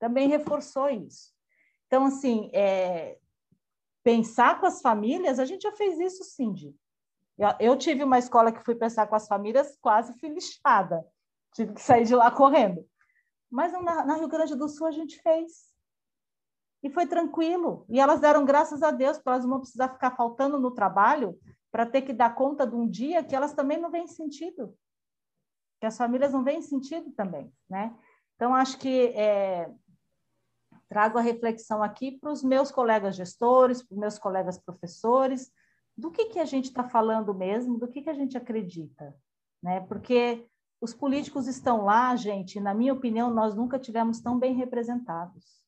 também 0.00 0.26
reforçou 0.26 0.88
isso. 0.88 1.32
Então, 1.86 2.04
assim, 2.06 2.50
é, 2.52 3.16
pensar 4.06 4.60
com 4.60 4.66
as 4.66 4.80
famílias, 4.80 5.40
a 5.40 5.44
gente 5.44 5.62
já 5.62 5.72
fez 5.72 5.98
isso, 5.98 6.22
Cindy. 6.22 6.72
Eu, 7.58 7.76
tive 7.76 8.04
uma 8.04 8.20
escola 8.20 8.52
que 8.52 8.64
fui 8.64 8.76
pensar 8.76 9.08
com 9.08 9.16
as 9.16 9.26
famílias, 9.26 9.76
quase 9.80 10.16
fui 10.20 10.28
lixada. 10.28 11.04
Tive 11.52 11.74
que 11.74 11.82
sair 11.82 12.04
de 12.04 12.14
lá 12.14 12.30
correndo. 12.30 12.88
Mas 13.50 13.72
na, 13.72 14.04
na 14.04 14.14
Rio 14.14 14.28
Grande 14.28 14.54
do 14.54 14.68
Sul 14.68 14.86
a 14.86 14.92
gente 14.92 15.20
fez. 15.20 15.74
E 16.84 16.88
foi 16.88 17.08
tranquilo. 17.08 17.84
E 17.88 17.98
elas 17.98 18.20
deram 18.20 18.44
graças 18.44 18.80
a 18.80 18.92
Deus 18.92 19.18
para 19.18 19.34
elas 19.34 19.44
não 19.44 19.58
precisar 19.58 19.88
ficar 19.88 20.12
faltando 20.12 20.56
no 20.56 20.70
trabalho 20.70 21.36
para 21.72 21.84
ter 21.84 22.02
que 22.02 22.12
dar 22.12 22.32
conta 22.32 22.64
de 22.64 22.76
um 22.76 22.88
dia 22.88 23.24
que 23.24 23.34
elas 23.34 23.54
também 23.54 23.80
não 23.80 23.90
veem 23.90 24.06
sentido. 24.06 24.72
Que 25.80 25.86
as 25.86 25.96
famílias 25.96 26.32
não 26.32 26.44
veem 26.44 26.62
sentido 26.62 27.10
também, 27.10 27.52
né? 27.68 27.92
Então, 28.36 28.54
acho 28.54 28.78
que 28.78 29.08
é, 29.16 29.68
trago 30.88 31.18
a 31.18 31.22
reflexão 31.22 31.82
aqui 31.82 32.12
para 32.12 32.30
os 32.30 32.42
meus 32.42 32.70
colegas 32.70 33.16
gestores, 33.16 33.82
para 33.82 33.94
os 33.94 34.00
meus 34.00 34.18
colegas 34.18 34.58
professores, 34.58 35.52
do 35.96 36.10
que, 36.10 36.26
que 36.26 36.38
a 36.38 36.44
gente 36.44 36.66
está 36.66 36.84
falando 36.84 37.34
mesmo, 37.34 37.78
do 37.78 37.88
que, 37.88 38.02
que 38.02 38.10
a 38.10 38.14
gente 38.14 38.36
acredita, 38.36 39.14
né? 39.62 39.80
Porque 39.80 40.46
os 40.80 40.92
políticos 40.92 41.46
estão 41.46 41.84
lá, 41.84 42.14
gente, 42.14 42.56
e, 42.56 42.60
na 42.60 42.74
minha 42.74 42.92
opinião, 42.92 43.30
nós 43.30 43.54
nunca 43.54 43.78
tivemos 43.78 44.20
tão 44.20 44.38
bem 44.38 44.54
representados. 44.54 45.64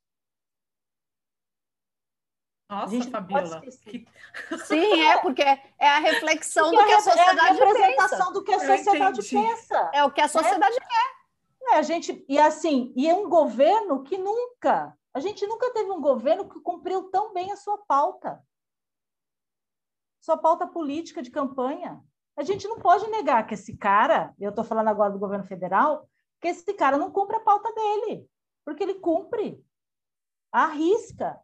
Nossa, 2.71 3.11
Fabiola. 3.11 3.63
Que... 3.63 4.07
Sim, 4.67 5.01
é, 5.01 5.17
porque 5.19 5.43
é 5.43 5.89
a 5.89 6.01
reflexão 6.01 6.71
porque 6.71 6.83
do 6.83 6.87
que 6.87 6.95
a 6.95 7.01
sociedade 7.01 7.39
pensa. 7.39 7.49
É 7.49 7.63
a 7.63 7.67
representação 7.67 8.19
pensa. 8.19 8.33
do 8.33 8.45
que 8.45 8.53
a 8.53 8.61
sociedade 8.61 9.29
pensa. 9.31 9.91
É 9.95 10.05
o 10.05 10.11
que 10.11 10.21
a 10.21 10.29
sociedade 10.29 10.77
é. 10.77 10.81
quer. 10.81 11.19
É, 11.71 11.79
a 11.79 11.83
gente, 11.83 12.25
e 12.29 12.39
assim, 12.39 12.93
e 12.95 13.09
é 13.09 13.15
um 13.15 13.29
governo 13.29 14.03
que 14.03 14.19
nunca 14.19 14.98
a 15.15 15.21
gente 15.21 15.47
nunca 15.47 15.73
teve 15.73 15.91
um 15.91 16.01
governo 16.01 16.49
que 16.49 16.61
cumpriu 16.61 17.11
tão 17.11 17.33
bem 17.33 17.51
a 17.51 17.57
sua 17.57 17.79
pauta, 17.79 18.43
sua 20.21 20.37
pauta 20.37 20.67
política 20.67 21.23
de 21.23 21.31
campanha. 21.31 22.03
A 22.37 22.43
gente 22.43 22.69
não 22.69 22.79
pode 22.79 23.09
negar 23.09 23.47
que 23.47 23.55
esse 23.55 23.77
cara, 23.77 24.35
eu 24.39 24.51
estou 24.51 24.65
falando 24.65 24.89
agora 24.89 25.13
do 25.13 25.19
governo 25.19 25.45
federal, 25.45 26.09
que 26.41 26.49
esse 26.49 26.73
cara 26.75 26.97
não 26.97 27.11
cumpre 27.11 27.37
a 27.37 27.41
pauta 27.41 27.73
dele, 27.73 28.29
porque 28.65 28.83
ele 28.83 28.95
cumpre, 28.95 29.65
arrisca. 30.53 31.41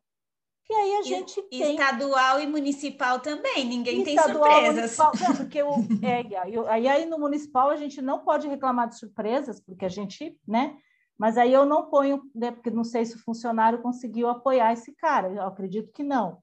E 0.69 0.73
aí 0.73 0.97
a 0.97 1.03
gente 1.03 1.39
e, 1.51 1.59
tem... 1.59 1.75
Estadual 1.75 2.41
e 2.41 2.47
municipal 2.47 3.21
também, 3.21 3.65
ninguém 3.65 4.03
tem 4.05 4.19
surpresas. 4.19 4.97
Não, 4.97 5.11
porque 5.37 5.63
o, 5.63 5.75
é, 6.03 6.71
aí, 6.71 6.89
aí 6.89 7.07
no 7.07 7.19
municipal 7.19 7.71
a 7.71 7.77
gente 7.77 8.01
não 8.01 8.25
pode 8.25 8.49
reclamar 8.49 8.89
de 8.89 8.99
surpresas, 8.99 9.61
porque 9.61 9.85
a 9.85 9.91
gente, 9.91 10.39
né, 10.47 10.77
mas 11.19 11.39
aí 11.39 11.53
eu 11.53 11.65
não 11.65 11.89
ponho, 11.89 12.23
né, 12.35 12.51
porque 12.51 12.71
não 12.71 12.85
sei 12.85 13.05
se 13.05 13.17
o 13.17 13.23
funcionário 13.23 13.83
conseguiu 13.83 14.29
apoiar 14.29 14.73
esse 14.73 14.93
cara, 14.95 15.33
eu 15.33 15.43
acredito 15.43 15.93
que 15.93 16.03
não. 16.03 16.43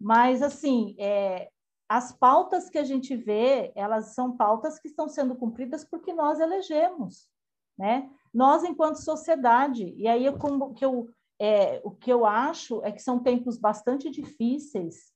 Mas, 0.00 0.42
assim, 0.42 0.96
é, 0.98 1.48
as 1.88 2.12
pautas 2.12 2.68
que 2.68 2.78
a 2.78 2.84
gente 2.84 3.16
vê, 3.16 3.72
elas 3.74 4.14
são 4.14 4.36
pautas 4.36 4.78
que 4.78 4.88
estão 4.88 5.08
sendo 5.08 5.36
cumpridas 5.36 5.84
porque 5.84 6.12
nós 6.12 6.40
elegemos, 6.40 7.28
né? 7.78 8.10
Nós, 8.32 8.64
enquanto 8.64 8.96
sociedade. 8.96 9.94
E 9.96 10.08
aí, 10.08 10.30
como 10.38 10.74
que 10.74 10.84
eu, 10.84 11.08
é, 11.38 11.80
o 11.84 11.90
que 11.90 12.12
eu 12.12 12.26
acho 12.26 12.82
é 12.84 12.90
que 12.90 13.00
são 13.00 13.22
tempos 13.22 13.56
bastante 13.58 14.10
difíceis 14.10 15.12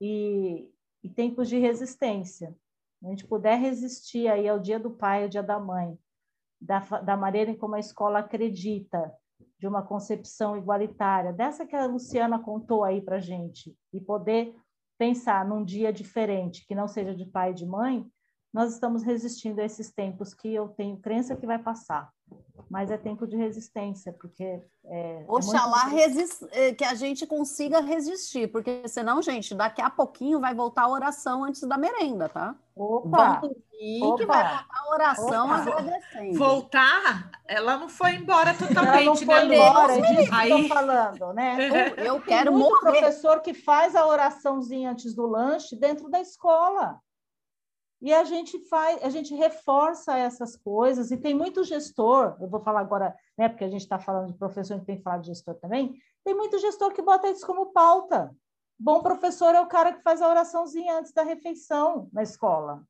e, 0.00 0.70
e 1.02 1.08
tempos 1.08 1.48
de 1.48 1.58
resistência. 1.58 2.54
A 3.02 3.08
gente 3.08 3.26
puder 3.26 3.58
resistir 3.58 4.28
aí 4.28 4.48
ao 4.48 4.60
dia 4.60 4.78
do 4.78 4.90
pai, 4.90 5.22
ao 5.22 5.28
dia 5.28 5.42
da 5.42 5.58
mãe, 5.58 5.98
da, 6.62 6.78
da 7.00 7.16
maneira 7.16 7.50
em 7.50 7.56
como 7.56 7.74
a 7.74 7.80
escola 7.80 8.20
acredita, 8.20 9.12
de 9.58 9.66
uma 9.66 9.82
concepção 9.82 10.56
igualitária, 10.56 11.32
dessa 11.32 11.66
que 11.66 11.76
a 11.76 11.86
Luciana 11.86 12.38
contou 12.38 12.84
aí 12.84 13.00
para 13.00 13.20
gente, 13.20 13.76
e 13.92 14.00
poder 14.00 14.54
pensar 14.98 15.46
num 15.46 15.64
dia 15.64 15.92
diferente, 15.92 16.64
que 16.66 16.74
não 16.74 16.86
seja 16.86 17.14
de 17.14 17.26
pai 17.26 17.50
e 17.50 17.54
de 17.54 17.66
mãe, 17.66 18.06
nós 18.52 18.74
estamos 18.74 19.02
resistindo 19.02 19.60
a 19.60 19.64
esses 19.64 19.90
tempos 19.90 20.34
que 20.34 20.52
eu 20.54 20.68
tenho 20.68 20.96
crença 20.98 21.34
que 21.34 21.46
vai 21.46 21.58
passar. 21.58 22.10
Mas 22.68 22.90
é 22.90 22.96
tempo 22.96 23.26
de 23.26 23.36
resistência, 23.36 24.12
porque. 24.12 24.44
É, 24.44 24.62
é 24.84 25.24
Oxalá 25.28 25.90
é 26.52 26.72
que 26.72 26.84
a 26.84 26.94
gente 26.94 27.26
consiga 27.26 27.80
resistir, 27.80 28.50
porque 28.50 28.86
senão, 28.88 29.20
gente, 29.20 29.54
daqui 29.54 29.82
a 29.82 29.90
pouquinho 29.90 30.40
vai 30.40 30.54
voltar 30.54 30.82
a 30.82 30.88
oração 30.88 31.44
antes 31.44 31.62
da 31.62 31.76
merenda, 31.76 32.28
tá? 32.28 32.54
Opa! 32.74 33.40
Vamos 33.40 33.56
Opa. 34.02 34.18
que 34.18 34.26
vai 34.26 34.42
voltar 34.42 34.66
a 34.70 34.90
oração 34.94 35.46
Opa. 35.46 35.56
agradecendo. 35.56 36.38
Voltar? 36.38 37.30
Ela 37.46 37.76
não 37.76 37.88
foi 37.88 38.14
embora 38.14 38.54
totalmente, 38.54 38.86
Ela 38.86 39.04
não 39.04 39.16
foi 39.16 39.44
né, 39.44 39.54
embora, 39.54 39.92
é 39.92 40.00
disso 40.00 40.34
Aí... 40.34 40.48
que 40.48 40.62
eu 40.62 40.68
falando, 40.68 41.32
né? 41.34 41.56
Eu, 41.98 42.04
eu 42.04 42.22
quero 42.22 42.50
Tem 42.50 42.58
muito 42.58 42.84
morrer. 42.84 43.00
professor 43.00 43.40
que 43.40 43.52
faz 43.52 43.94
a 43.96 44.06
oraçãozinha 44.06 44.92
antes 44.92 45.14
do 45.14 45.26
lanche 45.26 45.76
dentro 45.76 46.08
da 46.08 46.20
escola. 46.20 46.98
E 48.02 48.12
a 48.12 48.24
gente 48.24 48.58
faz, 48.68 49.00
a 49.04 49.08
gente 49.08 49.32
reforça 49.32 50.18
essas 50.18 50.56
coisas, 50.56 51.12
e 51.12 51.16
tem 51.16 51.32
muito 51.32 51.62
gestor, 51.62 52.36
eu 52.40 52.48
vou 52.48 52.58
falar 52.58 52.80
agora, 52.80 53.14
né, 53.38 53.48
porque 53.48 53.62
a 53.62 53.68
gente 53.68 53.82
está 53.82 53.96
falando 53.96 54.26
de 54.26 54.34
professor, 54.36 54.74
gente 54.74 54.86
tem 54.86 54.96
que 54.96 55.04
falar 55.04 55.18
de 55.18 55.28
gestor 55.28 55.54
também, 55.54 55.94
tem 56.24 56.34
muito 56.34 56.58
gestor 56.58 56.92
que 56.92 57.00
bota 57.00 57.28
isso 57.28 57.46
como 57.46 57.66
pauta. 57.66 58.34
Bom 58.76 59.00
professor 59.00 59.54
é 59.54 59.60
o 59.60 59.68
cara 59.68 59.92
que 59.92 60.02
faz 60.02 60.20
a 60.20 60.28
oraçãozinha 60.28 60.98
antes 60.98 61.12
da 61.12 61.22
refeição 61.22 62.08
na 62.12 62.24
escola. 62.24 62.82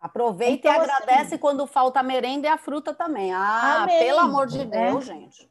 Aproveita 0.00 0.68
então, 0.68 0.72
e 0.72 0.84
agradece 0.84 1.34
assim, 1.34 1.38
quando 1.38 1.66
falta 1.66 1.98
a 1.98 2.02
merenda 2.04 2.46
e 2.46 2.50
a 2.50 2.58
fruta 2.58 2.94
também. 2.94 3.32
Ah, 3.32 3.82
amém, 3.82 3.98
pelo 3.98 4.20
amor 4.20 4.46
de 4.46 4.64
né? 4.64 4.90
Deus, 4.90 5.04
gente. 5.04 5.50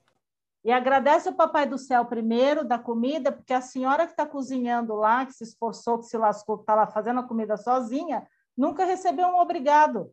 E 0.64 0.72
agradece 0.72 1.28
ao 1.28 1.36
Papai 1.36 1.66
do 1.66 1.78
Céu 1.78 2.06
primeiro 2.06 2.64
da 2.64 2.78
comida, 2.78 3.32
porque 3.32 3.54
a 3.54 3.62
senhora 3.62 4.06
que 4.06 4.12
está 4.12 4.26
cozinhando 4.26 4.94
lá, 4.96 5.26
que 5.26 5.34
se 5.34 5.44
esforçou, 5.44 6.00
que 6.00 6.06
se 6.06 6.18
lascou, 6.18 6.58
que 6.58 6.64
está 6.64 6.76
lá 6.76 6.88
fazendo 6.88 7.20
a 7.20 7.28
comida 7.28 7.58
sozinha, 7.58 8.26
nunca 8.58 8.86
recebeu 8.86 9.28
um 9.28 9.40
obrigado, 9.40 10.12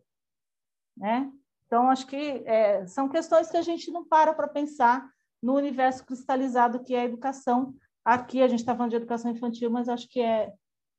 né? 0.97 1.31
Então, 1.67 1.91
acho 1.91 2.07
que 2.07 2.43
é, 2.47 2.87
são 2.87 3.09
questões 3.09 3.51
que 3.51 3.57
a 3.57 3.63
gente 3.63 3.91
não 3.91 4.05
para 4.05 4.33
para 4.33 4.49
pensar 4.49 5.07
no 5.43 5.55
universo 5.55 6.05
cristalizado 6.05 6.83
que 6.83 6.95
é 6.95 7.03
a 7.03 7.05
educação. 7.05 7.75
Aqui 8.05 8.43
a 8.43 8.49
gente 8.49 8.61
está 8.61 8.75
falando 8.75 8.91
de 8.91 8.97
educação 8.97 9.31
infantil, 9.31 9.71
mas 9.71 9.89
acho 9.89 10.09
que 10.09 10.21
é 10.21 10.51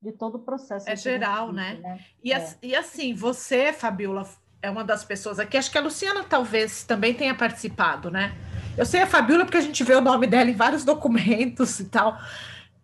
de 0.02 0.12
todo 0.12 0.36
o 0.36 0.44
processo. 0.44 0.90
É 0.90 0.96
geral, 0.96 1.52
né? 1.52 1.80
né? 1.82 2.00
E, 2.24 2.32
é. 2.32 2.56
e 2.62 2.76
assim, 2.76 3.14
você, 3.14 3.74
Fabiola, 3.74 4.28
é 4.62 4.70
uma 4.70 4.84
das 4.84 5.04
pessoas 5.04 5.40
aqui, 5.40 5.58
acho 5.58 5.72
que 5.72 5.78
a 5.78 5.82
Luciana 5.82 6.24
talvez 6.24 6.84
também 6.84 7.14
tenha 7.14 7.36
participado, 7.36 8.12
né? 8.12 8.36
Eu 8.78 8.86
sei 8.86 9.02
a 9.02 9.08
Fabiola 9.08 9.46
porque 9.46 9.58
a 9.58 9.62
gente 9.62 9.84
vê 9.84 9.96
o 9.96 10.02
nome 10.02 10.28
dela 10.28 10.50
em 10.50 10.56
vários 10.56 10.84
documentos 10.86 11.80
e 11.80 11.86
tal. 11.86 12.18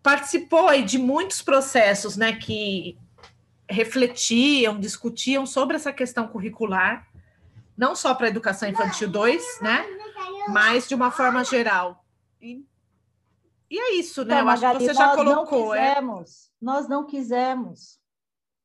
Participou 0.01 0.67
aí 0.67 0.83
de 0.83 0.97
muitos 0.97 1.41
processos, 1.41 2.17
né, 2.17 2.33
que 2.33 2.97
refletiam, 3.69 4.79
discutiam 4.79 5.45
sobre 5.45 5.75
essa 5.75 5.91
questão 5.91 6.27
curricular, 6.27 7.07
não 7.77 7.95
só 7.95 8.13
para 8.13 8.27
a 8.27 8.29
educação 8.29 8.69
infantil 8.69 9.09
2, 9.09 9.61
né? 9.61 9.85
Mas 10.49 10.87
de 10.87 10.95
uma 10.95 11.11
forma 11.11 11.43
geral. 11.43 12.05
E, 12.41 12.65
e 13.69 13.79
é 13.79 13.93
isso, 13.95 14.23
né? 14.23 14.35
Então, 14.35 14.39
Eu 14.39 14.45
Magali, 14.45 14.65
acho 14.65 14.77
que 14.79 14.85
você 14.85 14.93
já 14.93 15.15
colocou. 15.15 15.67
Não 15.67 15.75
é. 15.75 15.89
quisemos, 15.89 16.45
é... 16.45 16.49
Nós 16.61 16.87
não 16.87 17.05
quisemos, 17.05 17.99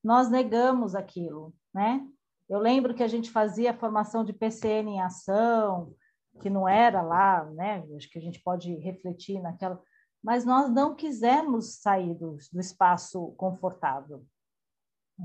nós 0.04 0.30
negamos 0.30 0.94
aquilo, 0.94 1.54
né? 1.74 2.06
Eu 2.48 2.58
lembro 2.58 2.94
que 2.94 3.02
a 3.02 3.08
gente 3.08 3.30
fazia 3.30 3.70
a 3.70 3.76
formação 3.76 4.24
de 4.24 4.32
PCN 4.32 4.90
em 4.90 5.00
ação, 5.00 5.94
que 6.40 6.50
não 6.50 6.68
era 6.68 7.00
lá, 7.00 7.44
né? 7.44 7.84
Acho 7.96 8.10
que 8.10 8.18
a 8.18 8.22
gente 8.22 8.40
pode 8.40 8.74
refletir 8.76 9.40
naquela, 9.40 9.80
mas 10.22 10.44
nós 10.44 10.70
não 10.70 10.94
quisemos 10.94 11.80
sair 11.80 12.14
do, 12.14 12.36
do 12.52 12.60
espaço 12.60 13.32
confortável. 13.36 14.24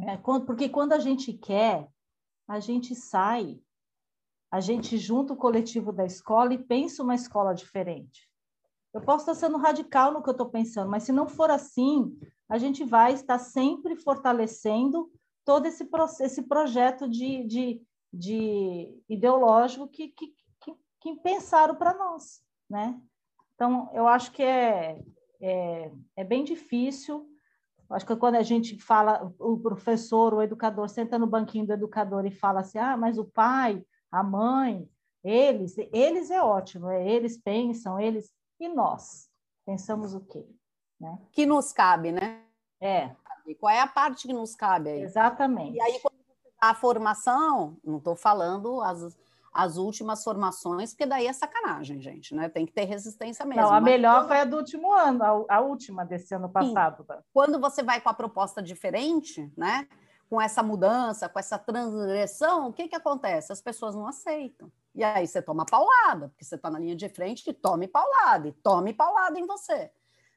É, 0.04 0.18
porque 0.18 0.68
quando 0.70 0.94
a 0.94 1.00
gente 1.00 1.32
quer, 1.34 1.88
a 2.48 2.60
gente 2.60 2.94
sai, 2.94 3.60
a 4.52 4.60
gente 4.60 4.98
junta 4.98 5.34
o 5.34 5.38
coletivo 5.38 5.92
da 5.92 6.06
escola 6.06 6.54
e 6.54 6.64
pensa 6.64 7.04
uma 7.04 7.16
escola 7.16 7.54
diferente. 7.54 8.30
Eu 8.94 9.02
posso 9.02 9.30
estar 9.30 9.36
sendo 9.36 9.58
radical 9.58 10.14
no 10.14 10.24
que 10.24 10.30
eu 10.30 10.34
estou 10.34 10.50
pensando, 10.50 10.90
mas 10.90 11.04
se 11.04 11.12
não 11.12 11.28
for 11.28 11.50
assim, 11.50 12.18
a 12.48 12.58
gente 12.58 12.84
vai 12.84 13.14
estar 13.14 13.40
sempre 13.40 13.96
fortalecendo 13.96 15.12
todo 15.44 15.66
esse, 15.66 15.88
esse 16.22 16.44
projeto 16.44 17.08
de, 17.10 17.44
de, 17.44 17.82
de 18.14 19.04
ideológico 19.10 19.88
que, 19.88 20.10
que, 20.10 20.34
que, 20.62 20.76
que 21.02 21.16
pensaram 21.18 21.76
para 21.76 21.94
nós, 21.94 22.42
né? 22.70 23.00
Então, 23.54 23.90
eu 23.94 24.08
acho 24.08 24.32
que 24.32 24.44
é, 24.44 25.02
é, 25.42 25.92
é 26.16 26.24
bem 26.24 26.44
difícil 26.44 27.30
Acho 27.90 28.06
que 28.06 28.16
quando 28.16 28.36
a 28.36 28.44
gente 28.44 28.80
fala, 28.80 29.32
o 29.40 29.60
professor, 29.60 30.34
o 30.34 30.42
educador, 30.42 30.90
senta 30.90 31.20
no 31.20 31.28
banquinho 31.28 31.68
do 31.68 31.74
educador 31.74 32.26
e 32.26 32.32
fala 32.32 32.62
assim: 32.62 32.78
ah, 32.78 32.98
mas 32.98 33.18
o 33.18 33.26
pai, 33.26 33.84
a 34.12 34.24
mãe, 34.24 34.90
eles, 35.24 35.76
eles 35.92 36.32
é 36.32 36.42
ótimo, 36.42 36.90
é, 36.90 37.08
eles 37.08 37.38
pensam, 37.38 38.00
eles. 38.00 38.32
E 38.60 38.68
nós? 38.68 39.30
Pensamos 39.66 40.14
o 40.14 40.22
quê? 40.22 40.46
Né? 41.00 41.20
Que 41.32 41.46
nos 41.46 41.74
cabe, 41.74 42.12
né? 42.12 42.44
É. 42.80 43.12
E 43.46 43.54
qual 43.54 43.74
é 43.74 43.82
a 43.82 43.88
parte 43.88 44.28
que 44.28 44.34
nos 44.34 44.56
cabe 44.56 44.90
aí? 44.90 45.02
Exatamente. 45.02 45.76
E 45.76 45.82
aí, 45.82 46.00
quando 46.00 46.18
você 46.18 46.50
dá 46.62 46.70
a 46.70 46.76
formação, 46.76 47.78
não 47.84 47.98
estou 47.98 48.16
falando 48.16 48.82
as 48.82 49.16
as 49.56 49.78
últimas 49.78 50.22
formações, 50.22 50.92
porque 50.92 51.06
daí 51.06 51.28
é 51.28 51.32
sacanagem, 51.32 52.02
gente, 52.02 52.36
né? 52.36 52.50
Tem 52.50 52.66
que 52.66 52.74
ter 52.74 52.84
resistência 52.84 53.46
mesmo. 53.46 53.62
Não, 53.62 53.74
a 53.74 53.80
melhor 53.80 54.20
quando... 54.20 54.28
foi 54.28 54.40
a 54.42 54.44
do 54.44 54.58
último 54.58 54.92
ano, 54.92 55.24
a, 55.24 55.56
a 55.56 55.62
última 55.62 56.04
desse 56.04 56.36
ano 56.36 56.50
passado. 56.50 56.98
Sim. 56.98 57.08
Tá? 57.08 57.24
Quando 57.34 57.58
você 57.58 57.82
vai 57.82 58.02
com 58.02 58.10
a 58.10 58.14
proposta 58.14 58.62
diferente, 58.62 59.50
né? 59.56 59.88
Com 60.30 60.42
essa 60.42 60.62
mudança, 60.62 61.30
com 61.30 61.40
essa 61.40 61.58
transgressão, 61.58 62.68
o 62.68 62.74
que, 62.74 62.90
que 62.90 62.96
acontece? 62.96 63.54
As 63.54 63.62
pessoas 63.62 63.96
não 63.96 64.08
aceitam. 64.08 64.70
E 64.94 65.04
aí 65.04 65.26
você 65.26 65.42
toma 65.42 65.66
paulada, 65.66 66.28
porque 66.28 66.44
você 66.44 66.56
está 66.56 66.70
na 66.70 66.80
linha 66.80 66.96
de 66.96 67.08
frente 67.08 67.50
e 67.50 67.54
tome 67.54 67.88
paulada, 67.88 68.50
e 68.50 68.52
tome 68.52 68.94
paulada 68.94 69.40
em 69.40 69.46
você, 69.46 69.90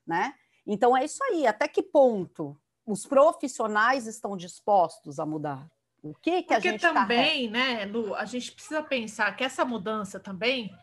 né? 0.07 0.35
Então 0.65 0.97
é 0.97 1.05
isso 1.05 1.25
aí. 1.25 1.45
Até 1.45 1.67
que 1.67 1.83
ponto 1.83 2.57
os 2.87 3.05
profissionais 3.05 4.07
estão 4.07 4.37
dispostos 4.37 5.19
a 5.19 5.27
mudar? 5.27 5.69
O 6.11 6.15
que, 6.15 6.43
que 6.43 6.55
a 6.55 6.61
gente 6.61 6.81
também, 6.81 7.51
carrega? 7.51 7.85
né, 7.85 7.85
Lu, 7.85 8.15
a 8.15 8.25
gente 8.25 8.53
precisa 8.53 8.83
pensar 8.83 9.35
que 9.37 9.45
essa 9.45 9.65
mudança 9.65 10.19
também, 10.19 10.75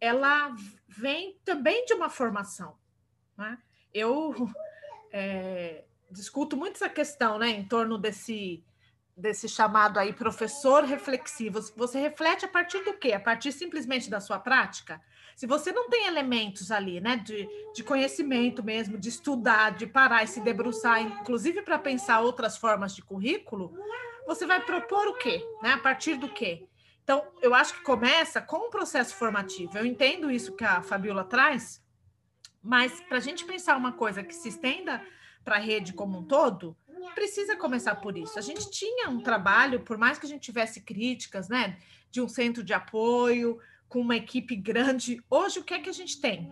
ela 0.00 0.54
vem 0.88 1.38
também 1.44 1.84
de 1.84 1.94
uma 1.94 2.08
formação. 2.08 2.76
Né? 3.36 3.58
Eu 3.92 4.34
é, 5.12 5.84
discuto 6.10 6.56
muito 6.56 6.76
essa 6.76 6.88
questão, 6.88 7.38
né, 7.38 7.48
em 7.48 7.66
torno 7.66 7.98
desse 7.98 8.64
desse 9.16 9.46
chamado 9.50 9.98
aí 9.98 10.14
professor 10.14 10.82
reflexivo. 10.84 11.60
Você 11.76 12.00
reflete 12.00 12.46
a 12.46 12.48
partir 12.48 12.82
do 12.84 12.94
quê? 12.94 13.12
A 13.12 13.20
partir 13.20 13.52
simplesmente 13.52 14.08
da 14.08 14.18
sua 14.18 14.38
prática? 14.38 14.98
Se 15.40 15.46
você 15.46 15.72
não 15.72 15.88
tem 15.88 16.06
elementos 16.06 16.70
ali, 16.70 17.00
né, 17.00 17.16
de, 17.16 17.48
de 17.74 17.82
conhecimento 17.82 18.62
mesmo, 18.62 18.98
de 18.98 19.08
estudar, 19.08 19.70
de 19.70 19.86
parar 19.86 20.22
e 20.22 20.26
se 20.26 20.38
debruçar, 20.38 21.00
inclusive 21.00 21.62
para 21.62 21.78
pensar 21.78 22.20
outras 22.20 22.58
formas 22.58 22.94
de 22.94 23.00
currículo, 23.00 23.74
você 24.26 24.44
vai 24.44 24.62
propor 24.62 25.08
o 25.08 25.14
quê? 25.14 25.42
Né? 25.62 25.72
A 25.72 25.78
partir 25.78 26.16
do 26.16 26.28
quê? 26.28 26.68
Então, 27.02 27.26
eu 27.40 27.54
acho 27.54 27.72
que 27.72 27.82
começa 27.82 28.42
com 28.42 28.66
um 28.66 28.70
processo 28.70 29.14
formativo. 29.14 29.78
Eu 29.78 29.86
entendo 29.86 30.30
isso 30.30 30.54
que 30.54 30.62
a 30.62 30.82
Fabiola 30.82 31.24
traz, 31.24 31.82
mas 32.62 33.00
para 33.08 33.16
a 33.16 33.22
gente 33.22 33.46
pensar 33.46 33.78
uma 33.78 33.92
coisa 33.92 34.22
que 34.22 34.34
se 34.34 34.50
estenda 34.50 35.02
para 35.42 35.56
a 35.56 35.58
rede 35.58 35.94
como 35.94 36.18
um 36.18 36.22
todo, 36.22 36.76
precisa 37.14 37.56
começar 37.56 37.94
por 37.94 38.14
isso. 38.18 38.38
A 38.38 38.42
gente 38.42 38.70
tinha 38.70 39.08
um 39.08 39.22
trabalho, 39.22 39.80
por 39.80 39.96
mais 39.96 40.18
que 40.18 40.26
a 40.26 40.28
gente 40.28 40.42
tivesse 40.42 40.82
críticas, 40.82 41.48
né, 41.48 41.78
de 42.10 42.20
um 42.20 42.28
centro 42.28 42.62
de 42.62 42.74
apoio, 42.74 43.58
com 43.90 44.00
uma 44.00 44.16
equipe 44.16 44.56
grande. 44.56 45.22
Hoje, 45.28 45.58
o 45.58 45.64
que 45.64 45.74
é 45.74 45.80
que 45.80 45.90
a 45.90 45.92
gente 45.92 46.18
tem? 46.20 46.50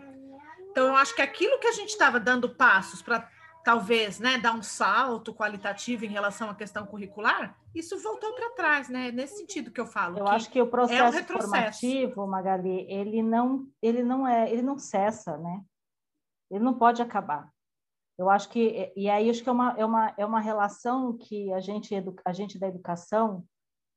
Então, 0.71 0.89
eu 0.89 0.97
acho 0.97 1.15
que 1.15 1.23
aquilo 1.23 1.59
que 1.61 1.69
a 1.69 1.73
gente 1.73 1.91
estava 1.91 2.21
dando 2.21 2.55
passos 2.55 3.01
para 3.01 3.27
talvez, 3.65 4.19
né, 4.19 4.39
dar 4.39 4.55
um 4.55 4.63
salto 4.63 5.35
qualitativo 5.35 6.05
em 6.05 6.09
relação 6.09 6.51
à 6.51 6.55
questão 6.55 6.87
curricular, 6.87 7.57
isso 7.75 7.99
voltou 7.99 8.35
para 8.35 8.51
trás, 8.51 8.89
né? 8.89 9.11
Nesse 9.13 9.37
sentido 9.37 9.71
que 9.71 9.81
eu 9.81 9.87
falo. 9.87 10.19
Eu 10.19 10.27
acho 10.27 10.51
que 10.51 10.61
o 10.61 10.67
processo 10.67 11.19
é 11.19 11.21
um 11.21 11.41
formativo, 11.41 12.27
Magali, 12.27 12.87
ele 12.91 13.23
não, 13.23 13.67
ele 13.83 14.03
não 14.03 14.27
é, 14.27 14.51
ele 14.51 14.63
não 14.63 14.79
cessa, 14.79 15.37
né? 15.37 15.63
Ele 16.51 16.65
não 16.65 16.75
pode 16.75 17.03
acabar. 17.03 17.51
Eu 18.19 18.29
acho 18.31 18.49
que 18.49 18.93
e 18.97 19.09
aí 19.09 19.31
acho 19.31 19.43
que 19.43 19.49
é 19.49 19.53
uma 19.53 19.75
é 19.79 19.85
uma, 19.85 20.15
é 20.17 20.27
uma 20.27 20.41
relação 20.41 21.17
que 21.17 21.53
a 21.53 21.61
gente 21.61 21.95
a 22.25 22.33
gente 22.33 22.59
da 22.59 22.67
educação, 22.69 23.45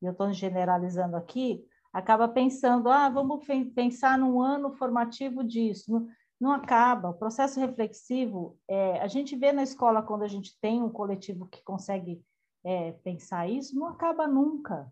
e 0.01 0.05
eu 0.05 0.11
estou 0.11 0.31
generalizando 0.33 1.15
aqui, 1.15 1.65
acaba 1.93 2.27
pensando, 2.27 2.89
ah, 2.89 3.09
vamos 3.09 3.45
pensar 3.75 4.17
num 4.17 4.41
ano 4.41 4.71
formativo 4.73 5.43
disso 5.43 6.07
não 6.41 6.51
acaba. 6.51 7.09
O 7.09 7.13
processo 7.13 7.59
reflexivo, 7.59 8.57
é, 8.67 8.99
a 8.99 9.07
gente 9.07 9.35
vê 9.35 9.51
na 9.51 9.61
escola 9.61 10.01
quando 10.01 10.23
a 10.23 10.27
gente 10.27 10.57
tem 10.59 10.81
um 10.81 10.89
coletivo 10.89 11.45
que 11.45 11.63
consegue 11.63 12.25
é, 12.63 12.93
pensar 12.93 13.47
isso, 13.47 13.77
não 13.77 13.87
acaba 13.87 14.27
nunca. 14.27 14.91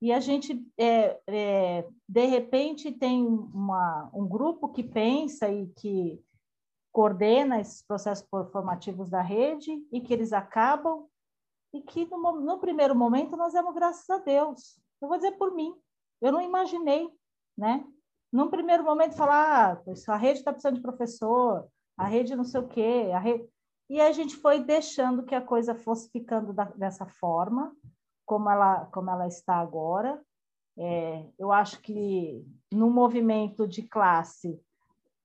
E 0.00 0.12
a 0.12 0.20
gente, 0.20 0.64
é, 0.78 1.20
é, 1.26 1.88
de 2.08 2.24
repente, 2.26 2.92
tem 2.92 3.26
uma, 3.26 4.08
um 4.14 4.26
grupo 4.26 4.68
que 4.68 4.84
pensa 4.84 5.50
e 5.50 5.66
que 5.66 6.22
coordena 6.92 7.60
esses 7.60 7.82
processos 7.82 8.26
formativos 8.52 9.10
da 9.10 9.20
rede 9.20 9.70
e 9.92 10.00
que 10.00 10.12
eles 10.12 10.32
acabam 10.32 11.06
e 11.72 11.82
que 11.82 12.06
no, 12.06 12.40
no 12.40 12.58
primeiro 12.58 12.94
momento 12.94 13.36
nós 13.36 13.52
demos 13.52 13.74
graças 13.74 14.08
a 14.08 14.18
Deus. 14.18 14.80
Eu 15.02 15.08
vou 15.08 15.16
dizer 15.16 15.32
por 15.32 15.52
mim, 15.52 15.74
eu 16.20 16.32
não 16.32 16.40
imaginei, 16.40 17.08
né? 17.56 17.84
num 18.32 18.48
primeiro 18.48 18.84
momento, 18.84 19.16
falar, 19.16 19.76
ah, 19.76 20.12
a 20.12 20.16
rede 20.16 20.38
está 20.38 20.52
precisando 20.52 20.76
de 20.76 20.82
professor, 20.82 21.66
a 21.96 22.06
rede 22.06 22.36
não 22.36 22.44
sei 22.44 22.60
o 22.60 22.68
quê, 22.68 23.10
a 23.12 23.18
rede... 23.18 23.48
E 23.88 24.00
a 24.00 24.12
gente 24.12 24.36
foi 24.36 24.62
deixando 24.62 25.24
que 25.24 25.34
a 25.34 25.40
coisa 25.40 25.74
fosse 25.74 26.08
ficando 26.10 26.52
da, 26.52 26.64
dessa 26.64 27.06
forma, 27.06 27.74
como 28.24 28.48
ela, 28.48 28.86
como 28.86 29.10
ela 29.10 29.26
está 29.26 29.56
agora. 29.56 30.22
É, 30.78 31.26
eu 31.36 31.50
acho 31.50 31.80
que 31.80 32.46
no 32.72 32.88
movimento 32.88 33.66
de 33.66 33.82
classe, 33.82 34.62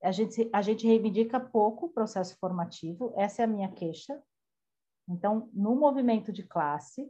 a 0.01 0.11
gente, 0.11 0.49
a 0.51 0.63
gente 0.63 0.87
reivindica 0.87 1.39
pouco 1.39 1.85
o 1.85 1.89
processo 1.89 2.35
formativo, 2.39 3.13
essa 3.15 3.43
é 3.43 3.45
a 3.45 3.47
minha 3.47 3.71
queixa. 3.71 4.19
Então, 5.07 5.47
no 5.53 5.75
movimento 5.75 6.33
de 6.33 6.41
classe, 6.41 7.07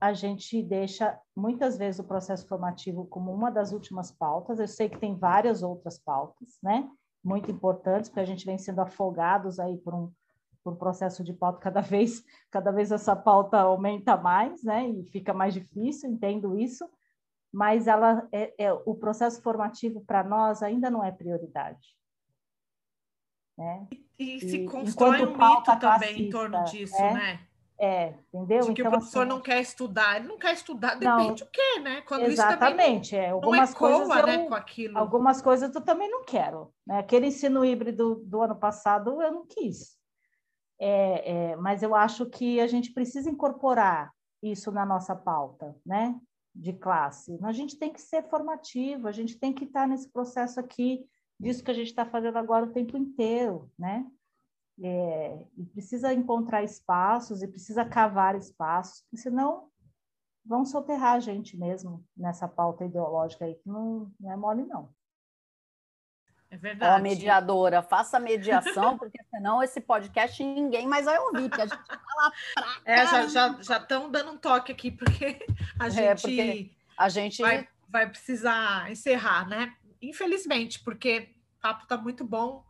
a 0.00 0.14
gente 0.14 0.62
deixa 0.62 1.20
muitas 1.36 1.76
vezes 1.76 2.00
o 2.00 2.04
processo 2.04 2.48
formativo 2.48 3.06
como 3.06 3.32
uma 3.32 3.50
das 3.50 3.70
últimas 3.70 4.10
pautas. 4.10 4.58
Eu 4.58 4.66
sei 4.66 4.88
que 4.88 4.98
tem 4.98 5.14
várias 5.14 5.62
outras 5.62 5.98
pautas, 5.98 6.58
né? 6.62 6.88
Muito 7.22 7.50
importantes, 7.50 8.08
porque 8.08 8.20
a 8.20 8.24
gente 8.24 8.46
vem 8.46 8.56
sendo 8.56 8.80
afogados 8.80 9.60
aí 9.60 9.76
por 9.76 9.94
um, 9.94 10.10
por 10.64 10.72
um 10.72 10.76
processo 10.76 11.22
de 11.22 11.34
pauta 11.34 11.60
cada 11.60 11.82
vez, 11.82 12.24
cada 12.50 12.70
vez 12.70 12.90
essa 12.90 13.14
pauta 13.14 13.60
aumenta 13.60 14.16
mais, 14.16 14.64
né? 14.64 14.88
E 14.88 15.04
fica 15.04 15.34
mais 15.34 15.52
difícil, 15.52 16.10
entendo 16.10 16.58
isso. 16.58 16.88
Mas 17.52 17.86
ela 17.86 18.26
é, 18.32 18.54
é 18.56 18.72
o 18.72 18.94
processo 18.94 19.42
formativo 19.42 20.02
para 20.06 20.24
nós 20.24 20.62
ainda 20.62 20.88
não 20.88 21.04
é 21.04 21.10
prioridade. 21.10 21.94
Né? 23.58 23.86
E, 24.18 24.36
e 24.36 24.40
se 24.40 24.64
constrói 24.64 25.26
um 25.26 25.36
mito 25.36 25.78
também 25.78 26.22
em 26.22 26.30
torno 26.30 26.64
disso, 26.64 26.96
é, 26.96 27.12
né? 27.12 27.49
É, 27.82 28.12
entendeu? 28.28 28.60
De 28.60 28.74
que 28.74 28.82
então, 28.82 28.92
o 28.92 28.96
professor 28.96 29.20
assim, 29.20 29.28
não 29.30 29.40
quer 29.40 29.58
estudar, 29.62 30.16
ele 30.18 30.28
não 30.28 30.36
quer 30.36 30.52
estudar, 30.52 30.96
depende 30.96 31.42
não, 31.42 31.48
o 31.48 31.50
quê, 31.50 31.80
né? 31.80 32.02
Quando 32.02 32.24
exatamente, 32.24 33.16
é. 33.16 33.30
Algumas 33.30 33.72
coisas 33.72 34.06
eu, 34.06 34.26
né, 34.26 34.46
com 34.46 34.54
aquilo. 34.54 34.98
Algumas 34.98 35.40
coisas 35.40 35.74
eu 35.74 35.80
também 35.80 36.10
não 36.10 36.22
quero. 36.22 36.74
Né? 36.86 36.98
Aquele 36.98 37.28
ensino 37.28 37.64
híbrido 37.64 38.16
do 38.26 38.42
ano 38.42 38.54
passado 38.54 39.22
eu 39.22 39.32
não 39.32 39.46
quis. 39.46 39.96
É, 40.78 41.52
é, 41.52 41.56
mas 41.56 41.82
eu 41.82 41.94
acho 41.94 42.26
que 42.26 42.60
a 42.60 42.66
gente 42.66 42.92
precisa 42.92 43.30
incorporar 43.30 44.12
isso 44.42 44.70
na 44.70 44.84
nossa 44.84 45.16
pauta, 45.16 45.74
né? 45.84 46.14
De 46.54 46.74
classe. 46.74 47.38
A 47.42 47.52
gente 47.52 47.78
tem 47.78 47.90
que 47.90 48.00
ser 48.02 48.28
formativo, 48.28 49.08
a 49.08 49.12
gente 49.12 49.38
tem 49.38 49.54
que 49.54 49.64
estar 49.64 49.88
nesse 49.88 50.10
processo 50.12 50.60
aqui, 50.60 51.02
disso 51.38 51.64
que 51.64 51.70
a 51.70 51.74
gente 51.74 51.88
está 51.88 52.04
fazendo 52.04 52.36
agora 52.36 52.66
o 52.66 52.72
tempo 52.72 52.98
inteiro, 52.98 53.70
né? 53.78 54.04
É, 54.82 55.38
e 55.58 55.64
precisa 55.66 56.12
encontrar 56.14 56.62
espaços 56.62 57.42
e 57.42 57.48
precisa 57.48 57.84
cavar 57.84 58.34
espaços, 58.34 59.02
porque 59.02 59.18
senão 59.18 59.68
vão 60.44 60.64
soterrar 60.64 61.16
a 61.16 61.20
gente 61.20 61.56
mesmo 61.56 62.02
nessa 62.16 62.48
pauta 62.48 62.84
ideológica 62.84 63.44
aí, 63.44 63.54
que 63.54 63.68
não, 63.68 64.10
não 64.18 64.32
é 64.32 64.36
mole, 64.36 64.64
não. 64.64 64.88
É 66.50 66.56
verdade. 66.56 66.98
Ó, 66.98 67.02
mediadora, 67.02 67.82
faça 67.82 68.18
mediação, 68.18 68.98
porque 68.98 69.22
senão 69.30 69.62
esse 69.62 69.80
podcast 69.80 70.42
ninguém 70.42 70.86
mais 70.86 71.04
vai 71.04 71.18
ouvir, 71.18 71.48
porque 71.48 71.62
a 71.62 71.66
gente 71.66 71.86
fala 71.86 72.32
pra 72.54 72.80
É, 72.84 73.06
já 73.06 73.24
estão 73.24 73.62
já, 73.62 73.62
já 73.62 73.78
dando 73.78 74.32
um 74.32 74.36
toque 74.36 74.72
aqui, 74.72 74.90
porque 74.90 75.46
a 75.78 75.86
é, 75.86 75.90
gente, 75.90 76.02
é, 76.02 76.14
porque 76.14 76.70
a 76.96 77.08
gente... 77.08 77.42
Vai, 77.42 77.68
vai 77.88 78.08
precisar 78.08 78.90
encerrar, 78.90 79.46
né? 79.48 79.76
Infelizmente, 80.02 80.82
porque 80.82 81.34
o 81.58 81.60
papo 81.60 81.84
está 81.84 81.96
muito 81.96 82.24
bom, 82.24 82.64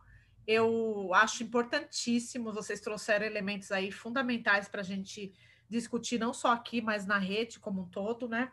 eu 0.47 1.11
acho 1.13 1.43
importantíssimo, 1.43 2.53
vocês 2.53 2.81
trouxeram 2.81 3.25
elementos 3.25 3.71
aí 3.71 3.91
fundamentais 3.91 4.67
para 4.67 4.81
a 4.81 4.83
gente 4.83 5.33
discutir, 5.69 6.19
não 6.19 6.33
só 6.33 6.51
aqui, 6.51 6.81
mas 6.81 7.05
na 7.05 7.17
rede 7.17 7.59
como 7.59 7.83
um 7.83 7.89
todo, 7.89 8.27
né? 8.27 8.51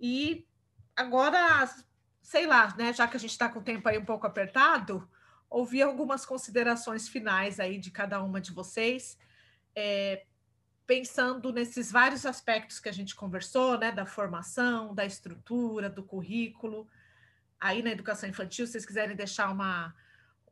E 0.00 0.46
agora, 0.96 1.68
sei 2.22 2.46
lá, 2.46 2.74
né? 2.76 2.92
Já 2.92 3.06
que 3.06 3.16
a 3.16 3.20
gente 3.20 3.30
está 3.32 3.48
com 3.48 3.58
o 3.58 3.62
tempo 3.62 3.88
aí 3.88 3.98
um 3.98 4.04
pouco 4.04 4.26
apertado, 4.26 5.08
ouvir 5.50 5.82
algumas 5.82 6.24
considerações 6.24 7.08
finais 7.08 7.60
aí 7.60 7.78
de 7.78 7.90
cada 7.90 8.22
uma 8.22 8.40
de 8.40 8.52
vocês, 8.52 9.18
é, 9.74 10.24
pensando 10.86 11.52
nesses 11.52 11.90
vários 11.90 12.24
aspectos 12.24 12.80
que 12.80 12.88
a 12.88 12.92
gente 12.92 13.14
conversou, 13.14 13.78
né? 13.78 13.92
Da 13.92 14.06
formação, 14.06 14.94
da 14.94 15.04
estrutura, 15.04 15.90
do 15.90 16.02
currículo. 16.02 16.88
Aí 17.60 17.82
na 17.82 17.90
educação 17.90 18.28
infantil, 18.28 18.66
se 18.66 18.72
vocês 18.72 18.86
quiserem 18.86 19.16
deixar 19.16 19.50
uma 19.50 19.94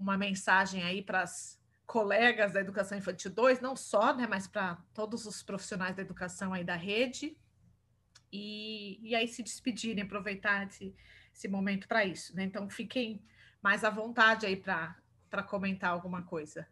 uma 0.02 0.18
mensagem 0.18 0.82
aí 0.82 1.00
para 1.00 1.22
as 1.22 1.60
colegas 1.86 2.52
da 2.52 2.60
Educação 2.60 2.98
Infantil 2.98 3.30
2, 3.30 3.60
não 3.60 3.76
só, 3.76 4.14
né, 4.14 4.26
mas 4.26 4.46
para 4.46 4.76
todos 4.92 5.26
os 5.26 5.42
profissionais 5.42 5.94
da 5.94 6.02
educação 6.02 6.52
aí 6.52 6.64
da 6.64 6.74
rede, 6.74 7.36
e, 8.32 8.98
e 9.02 9.14
aí 9.14 9.28
se 9.28 9.42
despedirem, 9.42 10.02
aproveitar 10.02 10.66
esse, 10.66 10.94
esse 11.34 11.48
momento 11.48 11.86
para 11.86 12.04
isso, 12.04 12.34
né? 12.34 12.44
Então 12.44 12.68
fiquem 12.68 13.22
mais 13.62 13.84
à 13.84 13.90
vontade 13.90 14.46
aí 14.46 14.56
para 14.56 15.42
comentar 15.46 15.90
alguma 15.90 16.22
coisa. 16.22 16.66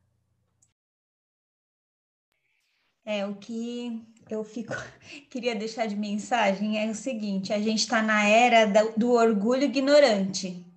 É, 3.05 3.27
o 3.27 3.35
que 3.37 4.03
eu 4.31 4.43
fico 4.43 4.73
queria 5.29 5.55
deixar 5.55 5.87
de 5.87 5.97
mensagem 5.97 6.83
é 6.83 6.91
o 6.91 6.95
seguinte: 6.95 7.53
a 7.53 7.61
gente 7.61 7.81
está 7.81 8.01
na 8.01 8.27
era 8.27 8.65
do, 8.65 8.93
do 8.97 9.11
orgulho 9.13 9.65
ignorante 9.65 10.70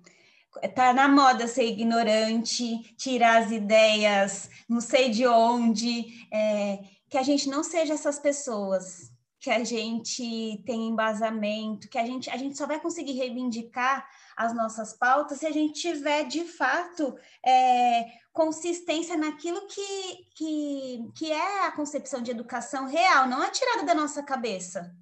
tá 0.68 0.92
na 0.92 1.08
moda 1.08 1.46
ser 1.46 1.66
ignorante, 1.66 2.94
tirar 2.96 3.42
as 3.42 3.50
ideias, 3.50 4.48
não 4.68 4.80
sei 4.80 5.10
de 5.10 5.26
onde, 5.26 6.26
é, 6.32 6.78
que 7.08 7.18
a 7.18 7.22
gente 7.22 7.48
não 7.48 7.62
seja 7.62 7.94
essas 7.94 8.18
pessoas, 8.18 9.12
que 9.40 9.50
a 9.50 9.62
gente 9.62 10.62
tem 10.64 10.88
embasamento, 10.88 11.88
que 11.88 11.98
a 11.98 12.06
gente, 12.06 12.30
a 12.30 12.36
gente 12.36 12.56
só 12.56 12.66
vai 12.66 12.80
conseguir 12.80 13.12
reivindicar 13.12 14.08
as 14.36 14.54
nossas 14.54 14.94
pautas 14.94 15.38
se 15.38 15.46
a 15.46 15.50
gente 15.50 15.80
tiver 15.80 16.24
de 16.24 16.44
fato 16.44 17.14
é, 17.44 18.06
consistência 18.32 19.16
naquilo 19.16 19.66
que, 19.66 20.26
que, 20.34 21.12
que 21.14 21.30
é 21.30 21.66
a 21.66 21.72
concepção 21.72 22.22
de 22.22 22.30
educação 22.30 22.86
real, 22.86 23.28
não 23.28 23.42
a 23.42 23.50
tirada 23.50 23.84
da 23.84 23.94
nossa 23.94 24.22
cabeça. 24.22 24.92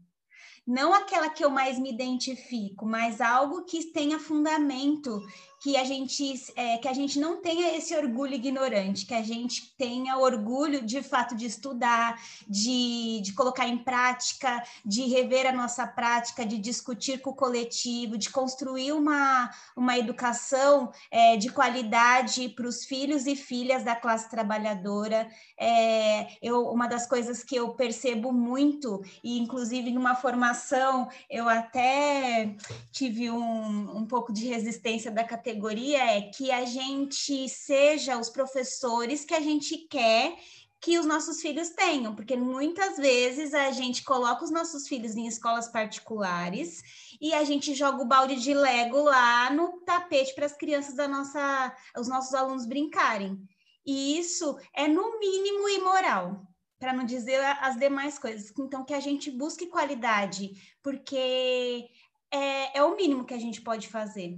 Não 0.67 0.95
aquela 0.95 1.29
que 1.29 1.45
eu 1.45 1.51
mais 1.51 1.79
me 1.79 1.93
identifico, 1.93 2.87
mas 2.87 3.21
algo 3.21 3.65
que 3.65 3.93
tenha 3.93 4.19
fundamento, 4.19 5.21
que 5.63 5.77
a 5.77 5.85
gente 5.85 6.53
é, 6.57 6.77
que 6.79 6.89
a 6.89 6.93
gente 6.93 7.21
não 7.21 7.41
tenha 7.41 7.77
esse 7.77 7.95
orgulho 7.95 8.35
ignorante, 8.35 9.07
que 9.07 9.15
a 9.15 9.23
gente 9.23 9.73
tenha 9.79 10.19
orgulho 10.19 10.85
de 10.85 11.01
fato 11.05 11.37
de 11.37 11.47
estudar, 11.47 12.21
de, 12.49 13.21
de 13.23 13.33
colocar 13.33 13.69
em 13.69 13.79
prática, 13.79 14.61
de 14.85 15.03
rever 15.03 15.47
a 15.47 15.53
nossa 15.53 15.87
prática, 15.87 16.45
de 16.45 16.59
discutir 16.59 17.21
com 17.21 17.31
o 17.31 17.35
coletivo, 17.35 18.19
de 18.19 18.29
construir 18.29 18.91
uma, 18.91 19.51
uma 19.77 19.97
educação 19.97 20.91
é, 21.13 21.37
de 21.37 21.49
qualidade 21.49 22.49
para 22.49 22.67
os 22.67 22.85
filhos 22.85 23.27
e 23.27 23.37
filhas 23.37 23.85
da 23.85 23.95
classe 23.95 24.29
trabalhadora. 24.29 25.29
É, 25.57 26.27
eu, 26.43 26.67
uma 26.71 26.89
das 26.89 27.07
coisas 27.07 27.45
que 27.45 27.55
eu 27.55 27.73
percebo 27.75 28.33
muito, 28.33 29.01
e 29.23 29.39
inclusive 29.39 29.93
numa 29.93 30.17
formação, 30.17 31.09
eu 31.31 31.49
até 31.49 32.57
tive 32.91 33.31
um, 33.31 33.99
um 33.99 34.05
pouco 34.05 34.33
de 34.33 34.49
resistência 34.49 35.09
da 35.09 35.23
categoria 35.23 35.52
categoria 35.53 36.17
é 36.17 36.23
que 36.23 36.51
a 36.51 36.65
gente 36.65 37.49
seja 37.49 38.19
os 38.19 38.31
professores 38.31 39.25
que 39.25 39.35
a 39.35 39.41
gente 39.41 39.77
quer 39.89 40.37
que 40.81 40.99
os 40.99 41.07
nossos 41.07 41.41
filhos 41.41 41.71
tenham, 41.71 42.13
porque 42.13 42.37
muitas 42.37 42.97
vezes 42.97 43.55
a 43.55 43.71
gente 43.71 44.03
coloca 44.03 44.43
os 44.43 44.51
nossos 44.51 44.89
filhos 44.89 45.15
em 45.15 45.29
escolas 45.29 45.69
particulares 45.69 46.83
e 47.21 47.33
a 47.33 47.45
gente 47.45 47.73
joga 47.73 48.03
o 48.03 48.07
balde 48.07 48.35
de 48.35 48.53
Lego 48.53 49.01
lá 49.01 49.49
no 49.51 49.81
tapete 49.83 50.35
para 50.35 50.47
as 50.47 50.57
crianças 50.57 50.95
da 50.95 51.07
nossa, 51.07 51.73
os 51.97 52.09
nossos 52.09 52.35
alunos 52.35 52.67
brincarem. 52.67 53.39
E 53.87 54.19
isso 54.19 54.59
é 54.75 54.89
no 54.89 55.21
mínimo 55.21 55.69
imoral, 55.69 56.43
para 56.81 56.93
não 56.93 57.05
dizer 57.05 57.39
as 57.61 57.77
demais 57.77 58.19
coisas. 58.19 58.53
Então 58.59 58.85
que 58.85 58.95
a 58.95 59.01
gente 59.01 59.31
busque 59.31 59.67
qualidade, 59.67 60.51
porque 60.83 61.87
é, 62.29 62.79
é 62.79 62.83
o 62.83 62.97
mínimo 62.97 63.25
que 63.25 63.35
a 63.35 63.39
gente 63.39 63.61
pode 63.61 63.87
fazer. 63.87 64.37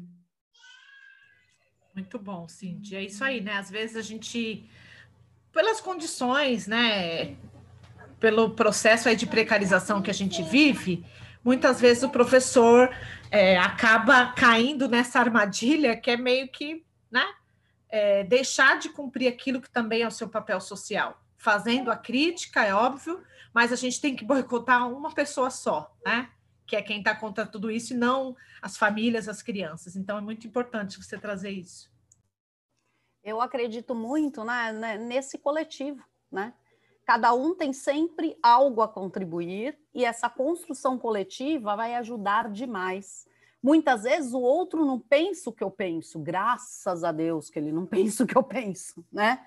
Muito 1.94 2.18
bom, 2.18 2.48
Cindy. 2.48 2.96
É 2.96 3.02
isso 3.02 3.22
aí, 3.22 3.40
né? 3.40 3.56
Às 3.56 3.70
vezes 3.70 3.96
a 3.96 4.02
gente, 4.02 4.68
pelas 5.52 5.80
condições, 5.80 6.66
né? 6.66 7.36
Pelo 8.18 8.50
processo 8.50 9.08
aí 9.08 9.14
de 9.14 9.26
precarização 9.26 10.02
que 10.02 10.10
a 10.10 10.14
gente 10.14 10.42
vive, 10.42 11.04
muitas 11.44 11.80
vezes 11.80 12.02
o 12.02 12.08
professor 12.08 12.90
é, 13.30 13.56
acaba 13.58 14.32
caindo 14.32 14.88
nessa 14.88 15.20
armadilha 15.20 15.96
que 15.96 16.10
é 16.10 16.16
meio 16.16 16.48
que, 16.48 16.84
né? 17.10 17.24
É, 17.88 18.24
deixar 18.24 18.76
de 18.78 18.88
cumprir 18.88 19.28
aquilo 19.28 19.60
que 19.60 19.70
também 19.70 20.02
é 20.02 20.08
o 20.08 20.10
seu 20.10 20.28
papel 20.28 20.60
social. 20.60 21.22
Fazendo 21.38 21.92
a 21.92 21.96
crítica, 21.96 22.64
é 22.64 22.74
óbvio, 22.74 23.22
mas 23.52 23.72
a 23.72 23.76
gente 23.76 24.00
tem 24.00 24.16
que 24.16 24.24
boicotar 24.24 24.88
uma 24.88 25.12
pessoa 25.12 25.48
só, 25.48 25.94
né? 26.04 26.28
Que 26.66 26.76
é 26.76 26.82
quem 26.82 26.98
está 26.98 27.14
contra 27.14 27.46
tudo 27.46 27.70
isso, 27.70 27.92
e 27.92 27.96
não 27.96 28.36
as 28.60 28.76
famílias, 28.76 29.28
as 29.28 29.42
crianças. 29.42 29.96
Então, 29.96 30.16
é 30.16 30.20
muito 30.20 30.46
importante 30.46 31.02
você 31.02 31.18
trazer 31.18 31.50
isso. 31.50 31.92
Eu 33.22 33.40
acredito 33.40 33.94
muito 33.94 34.44
né, 34.44 34.72
né, 34.72 34.98
nesse 34.98 35.38
coletivo, 35.38 36.04
né? 36.30 36.52
Cada 37.06 37.34
um 37.34 37.54
tem 37.54 37.72
sempre 37.72 38.36
algo 38.42 38.80
a 38.80 38.88
contribuir 38.88 39.78
e 39.94 40.04
essa 40.04 40.28
construção 40.28 40.98
coletiva 40.98 41.76
vai 41.76 41.94
ajudar 41.96 42.50
demais. 42.50 43.26
Muitas 43.62 44.04
vezes 44.04 44.32
o 44.32 44.40
outro 44.40 44.84
não 44.84 44.98
pensa 44.98 45.50
o 45.50 45.52
que 45.52 45.64
eu 45.64 45.70
penso, 45.70 46.18
graças 46.18 47.04
a 47.04 47.12
Deus 47.12 47.50
que 47.50 47.58
ele 47.58 47.72
não 47.72 47.84
pensa 47.86 48.24
o 48.24 48.26
que 48.26 48.36
eu 48.36 48.42
penso, 48.42 49.04
né? 49.12 49.46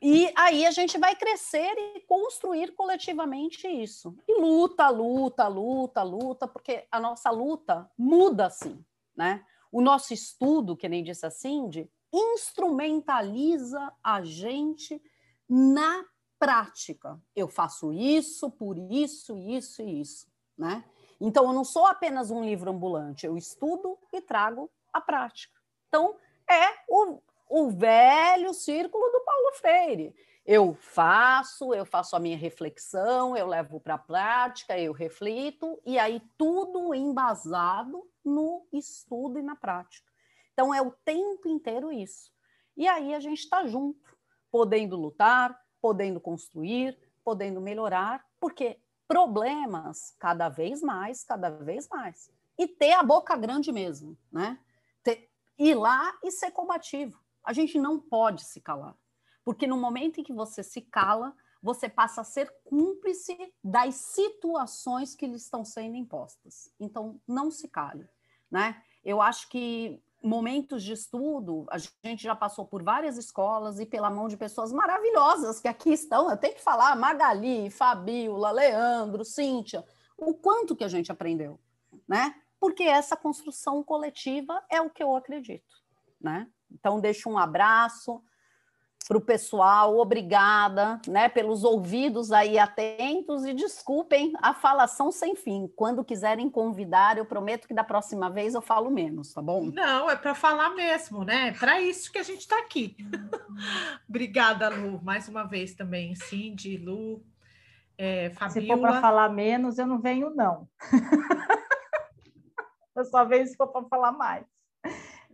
E 0.00 0.32
aí 0.36 0.64
a 0.64 0.70
gente 0.70 0.96
vai 0.98 1.16
crescer 1.16 1.74
e 1.96 2.00
construir 2.00 2.72
coletivamente 2.74 3.66
isso. 3.66 4.16
E 4.28 4.40
luta, 4.40 4.88
luta, 4.88 5.48
luta, 5.48 6.02
luta, 6.02 6.46
porque 6.46 6.86
a 6.90 7.00
nossa 7.00 7.30
luta 7.30 7.90
muda 7.98 8.46
assim, 8.46 8.84
né? 9.16 9.44
O 9.72 9.80
nosso 9.80 10.14
estudo, 10.14 10.76
que 10.76 10.88
nem 10.88 11.02
disse 11.02 11.26
a 11.26 11.30
Cindy, 11.30 11.90
instrumentaliza 12.12 13.92
a 14.02 14.22
gente 14.22 15.02
na 15.48 16.04
prática. 16.38 17.20
Eu 17.34 17.48
faço 17.48 17.92
isso, 17.92 18.50
por 18.50 18.78
isso, 18.78 19.36
isso 19.36 19.82
e 19.82 20.00
isso. 20.00 20.26
né? 20.56 20.84
Então, 21.20 21.46
eu 21.46 21.52
não 21.52 21.64
sou 21.64 21.86
apenas 21.86 22.30
um 22.30 22.44
livro 22.44 22.70
ambulante, 22.70 23.26
eu 23.26 23.36
estudo 23.36 23.98
e 24.12 24.20
trago 24.20 24.70
a 24.92 25.00
prática. 25.00 25.58
Então, 25.88 26.16
é 26.48 26.64
o, 26.88 27.20
o 27.48 27.70
velho 27.70 28.52
círculo 28.52 29.10
do 29.10 29.20
Paulo 29.24 29.52
Freire. 29.54 30.14
Eu 30.44 30.74
faço, 30.74 31.74
eu 31.74 31.84
faço 31.84 32.16
a 32.16 32.20
minha 32.20 32.36
reflexão, 32.36 33.36
eu 33.36 33.46
levo 33.46 33.78
para 33.78 33.94
a 33.94 33.98
prática, 33.98 34.78
eu 34.78 34.92
reflito, 34.92 35.78
e 35.84 35.98
aí 35.98 36.22
tudo 36.38 36.94
embasado 36.94 38.08
no 38.24 38.66
estudo 38.72 39.38
e 39.38 39.42
na 39.42 39.54
prática. 39.54 40.10
Então, 40.54 40.74
é 40.74 40.80
o 40.80 40.90
tempo 40.90 41.48
inteiro 41.48 41.92
isso. 41.92 42.32
E 42.76 42.88
aí 42.88 43.14
a 43.14 43.20
gente 43.20 43.40
está 43.40 43.66
junto, 43.66 44.16
podendo 44.50 44.96
lutar, 44.96 45.60
podendo 45.80 46.20
construir, 46.20 46.98
podendo 47.22 47.60
melhorar, 47.60 48.24
porque 48.40 48.80
problemas 49.06 50.14
cada 50.18 50.48
vez 50.48 50.80
mais, 50.80 51.24
cada 51.24 51.50
vez 51.50 51.88
mais. 51.88 52.30
E 52.58 52.66
ter 52.66 52.92
a 52.92 53.02
boca 53.02 53.36
grande 53.36 53.70
mesmo, 53.70 54.16
né? 54.32 54.58
Ter, 55.02 55.30
ir 55.58 55.74
lá 55.74 56.18
e 56.24 56.30
ser 56.30 56.50
combativo. 56.50 57.20
A 57.48 57.54
gente 57.54 57.78
não 57.78 57.98
pode 57.98 58.44
se 58.44 58.60
calar, 58.60 58.94
porque 59.42 59.66
no 59.66 59.78
momento 59.78 60.20
em 60.20 60.22
que 60.22 60.34
você 60.34 60.62
se 60.62 60.82
cala, 60.82 61.34
você 61.62 61.88
passa 61.88 62.20
a 62.20 62.24
ser 62.24 62.54
cúmplice 62.62 63.38
das 63.64 63.94
situações 63.94 65.14
que 65.14 65.26
lhe 65.26 65.36
estão 65.36 65.64
sendo 65.64 65.96
impostas. 65.96 66.70
Então, 66.78 67.18
não 67.26 67.50
se 67.50 67.66
cale, 67.66 68.06
né? 68.50 68.82
Eu 69.02 69.22
acho 69.22 69.48
que 69.48 69.98
momentos 70.22 70.82
de 70.82 70.92
estudo, 70.92 71.64
a 71.70 71.78
gente 71.78 72.22
já 72.22 72.36
passou 72.36 72.66
por 72.66 72.82
várias 72.82 73.16
escolas 73.16 73.80
e 73.80 73.86
pela 73.86 74.10
mão 74.10 74.28
de 74.28 74.36
pessoas 74.36 74.70
maravilhosas 74.70 75.58
que 75.58 75.68
aqui 75.68 75.94
estão. 75.94 76.30
Eu 76.30 76.36
tenho 76.36 76.54
que 76.54 76.62
falar, 76.62 76.94
Magali, 76.96 77.70
Fabiola, 77.70 78.50
Leandro, 78.50 79.24
Cíntia, 79.24 79.82
o 80.18 80.34
quanto 80.34 80.76
que 80.76 80.84
a 80.84 80.88
gente 80.88 81.10
aprendeu, 81.10 81.58
né? 82.06 82.34
Porque 82.60 82.82
essa 82.82 83.16
construção 83.16 83.82
coletiva 83.82 84.62
é 84.68 84.82
o 84.82 84.90
que 84.90 85.02
eu 85.02 85.16
acredito, 85.16 85.82
né? 86.20 86.46
Então, 86.70 87.00
deixo 87.00 87.30
um 87.30 87.38
abraço, 87.38 88.22
para 89.08 89.16
o 89.16 89.22
pessoal, 89.22 89.96
obrigada, 89.96 91.00
né, 91.08 91.30
pelos 91.30 91.64
ouvidos 91.64 92.30
aí 92.30 92.58
atentos 92.58 93.46
e 93.46 93.54
desculpem 93.54 94.34
a 94.42 94.52
falação 94.52 95.10
sem 95.10 95.34
fim. 95.34 95.66
Quando 95.74 96.04
quiserem 96.04 96.50
convidar, 96.50 97.16
eu 97.16 97.24
prometo 97.24 97.66
que 97.66 97.72
da 97.72 97.82
próxima 97.82 98.28
vez 98.28 98.52
eu 98.52 98.60
falo 98.60 98.90
menos, 98.90 99.32
tá 99.32 99.40
bom? 99.40 99.70
Não, 99.72 100.10
é 100.10 100.14
para 100.14 100.34
falar 100.34 100.74
mesmo, 100.74 101.24
né? 101.24 101.52
Para 101.52 101.80
isso 101.80 102.12
que 102.12 102.18
a 102.18 102.22
gente 102.22 102.40
está 102.40 102.58
aqui. 102.58 102.98
obrigada, 104.06 104.68
Lu, 104.68 105.00
mais 105.02 105.26
uma 105.26 105.44
vez 105.44 105.74
também, 105.74 106.14
Cindy, 106.14 106.76
Lu, 106.76 107.24
é, 107.96 108.28
Fabiola. 108.30 108.60
Se 108.60 108.66
for 108.66 108.78
para 108.78 109.00
falar 109.00 109.30
menos, 109.30 109.78
eu 109.78 109.86
não 109.86 109.98
venho 109.98 110.34
não. 110.34 110.68
eu 112.94 113.04
só 113.06 113.24
venho 113.24 113.46
se 113.46 113.56
for 113.56 113.68
para 113.68 113.88
falar 113.88 114.12
mais. 114.12 114.57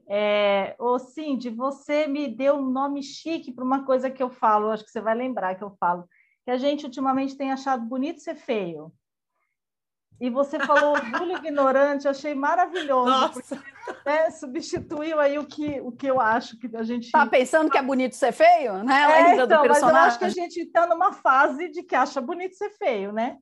É, 0.08 0.76
ô 0.78 0.98
Cindy, 0.98 1.50
você 1.50 2.06
me 2.06 2.28
deu 2.28 2.56
um 2.56 2.70
nome 2.70 3.02
chique 3.02 3.52
para 3.52 3.64
uma 3.64 3.84
coisa 3.84 4.10
que 4.10 4.22
eu 4.22 4.30
falo, 4.30 4.70
acho 4.70 4.84
que 4.84 4.90
você 4.90 5.00
vai 5.00 5.14
lembrar 5.14 5.54
que 5.54 5.64
eu 5.64 5.74
falo, 5.80 6.06
que 6.44 6.50
a 6.50 6.56
gente 6.56 6.84
ultimamente 6.84 7.36
tem 7.36 7.52
achado 7.52 7.84
bonito 7.84 8.20
ser 8.20 8.34
feio. 8.34 8.92
E 10.20 10.30
você 10.30 10.58
falou 10.60 10.92
orgulho 10.94 11.36
ignorante, 11.36 12.06
achei 12.06 12.34
maravilhoso. 12.34 13.10
Nossa. 13.10 13.56
Porque, 13.56 14.08
né, 14.08 14.30
substituiu 14.30 15.18
aí 15.18 15.38
o 15.38 15.46
que, 15.46 15.80
o 15.80 15.90
que 15.90 16.06
eu 16.06 16.20
acho 16.20 16.58
que 16.58 16.74
a 16.76 16.82
gente. 16.82 17.10
Tá 17.10 17.26
pensando 17.26 17.70
que 17.70 17.78
é 17.78 17.82
bonito 17.82 18.14
ser 18.14 18.32
feio, 18.32 18.82
né? 18.84 18.94
É, 18.94 19.42
então, 19.42 19.66
mas 19.66 19.82
eu 19.82 19.88
acho 19.88 20.18
que 20.18 20.24
a 20.24 20.30
gente 20.30 20.60
está 20.60 20.86
numa 20.86 21.12
fase 21.12 21.68
de 21.68 21.82
que 21.82 21.94
acha 21.94 22.20
bonito 22.20 22.54
ser 22.54 22.70
feio, 22.70 23.12
né? 23.12 23.38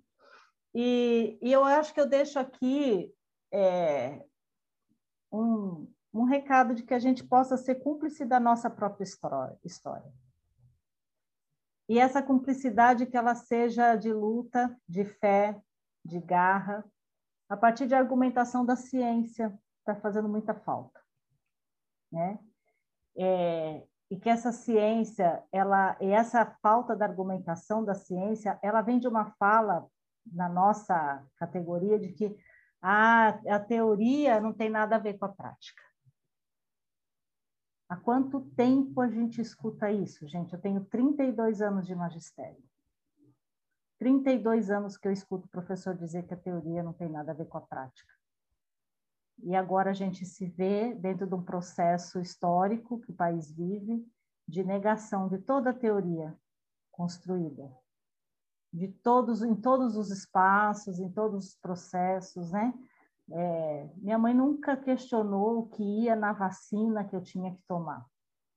E, 0.75 1.39
e 1.43 1.53
eu 1.53 1.63
acho 1.65 1.93
que 1.93 2.01
eu 2.01 2.07
deixo 2.07 2.39
aqui 2.39 3.13
é, 3.53 4.23
um, 5.31 5.92
um 6.13 6.25
recado 6.25 6.75
de 6.75 6.83
que 6.83 6.95
a 6.95 6.99
gente 6.99 7.25
possa 7.25 7.57
ser 7.57 7.77
cúmplice 7.77 8.25
da 8.25 8.39
nossa 8.39 8.69
própria 8.69 9.05
história. 9.65 10.13
E 11.89 11.99
essa 11.99 12.23
cumplicidade 12.23 13.07
que 13.07 13.17
ela 13.17 13.35
seja 13.35 13.97
de 13.97 14.13
luta, 14.13 14.77
de 14.89 15.05
fé, 15.05 15.61
de 16.05 16.21
garra, 16.21 16.85
a 17.49 17.57
partir 17.57 17.87
de 17.87 17.95
argumentação 17.95 18.65
da 18.65 18.77
ciência, 18.77 19.57
está 19.79 19.95
fazendo 19.95 20.29
muita 20.29 20.55
falta, 20.55 21.01
né? 22.11 22.39
É, 23.17 23.87
e 24.11 24.17
que 24.19 24.29
essa 24.29 24.53
ciência, 24.53 25.43
ela, 25.51 25.97
e 26.01 26.07
essa 26.07 26.47
falta 26.63 26.95
da 26.95 27.05
argumentação 27.05 27.85
da 27.85 27.95
ciência, 27.95 28.59
ela 28.63 28.81
vem 28.81 28.99
de 28.99 29.09
uma 29.09 29.33
fala 29.33 29.87
na 30.25 30.49
nossa 30.49 31.27
categoria 31.37 31.99
de 31.99 32.13
que 32.13 32.37
ah, 32.81 33.39
a 33.49 33.59
teoria 33.59 34.41
não 34.41 34.53
tem 34.53 34.69
nada 34.69 34.97
a 34.97 34.99
ver 34.99 35.19
com 35.19 35.25
a 35.25 35.29
prática. 35.29 35.83
Há 37.93 37.97
quanto 37.97 38.41
tempo 38.57 39.03
a 39.03 39.07
gente 39.07 39.39
escuta 39.39 39.93
isso, 39.93 40.27
gente? 40.27 40.55
Eu 40.55 40.59
tenho 40.59 40.83
32 40.83 41.61
anos 41.61 41.87
de 41.87 41.95
magistério. 41.95 42.65
32 43.99 44.71
anos 44.71 44.97
que 44.97 45.07
eu 45.07 45.13
escuto 45.13 45.47
o 45.47 45.51
professor 45.51 45.95
dizer 45.95 46.27
que 46.27 46.33
a 46.33 46.39
teoria 46.39 46.83
não 46.83 46.95
tem 46.95 47.11
nada 47.11 47.33
a 47.33 47.35
ver 47.35 47.45
com 47.49 47.59
a 47.59 47.61
prática. 47.61 48.11
E 49.43 49.55
agora 49.55 49.91
a 49.91 49.93
gente 49.93 50.25
se 50.25 50.47
vê 50.47 50.95
dentro 50.95 51.27
de 51.27 51.35
um 51.35 51.43
processo 51.43 52.19
histórico 52.19 52.99
que 52.99 53.11
o 53.11 53.15
país 53.15 53.53
vive 53.53 54.03
de 54.49 54.65
negação 54.65 55.29
de 55.29 55.37
toda 55.37 55.69
a 55.69 55.75
teoria 55.75 56.35
construída, 56.91 57.71
de 58.73 58.89
todos 58.89 59.43
em 59.43 59.55
todos 59.55 59.99
os 59.99 60.11
espaços, 60.11 60.99
em 60.99 61.13
todos 61.13 61.49
os 61.49 61.57
processos, 61.57 62.53
né? 62.53 62.73
É, 63.35 63.91
minha 63.97 64.19
mãe 64.19 64.35
nunca 64.35 64.77
questionou 64.77 65.61
o 65.61 65.69
que 65.69 65.83
ia 65.83 66.15
na 66.15 66.33
vacina 66.35 67.05
que 67.05 67.17
eu 67.17 67.23
tinha 67.23 67.55
que 67.55 67.63
tomar 67.67 68.07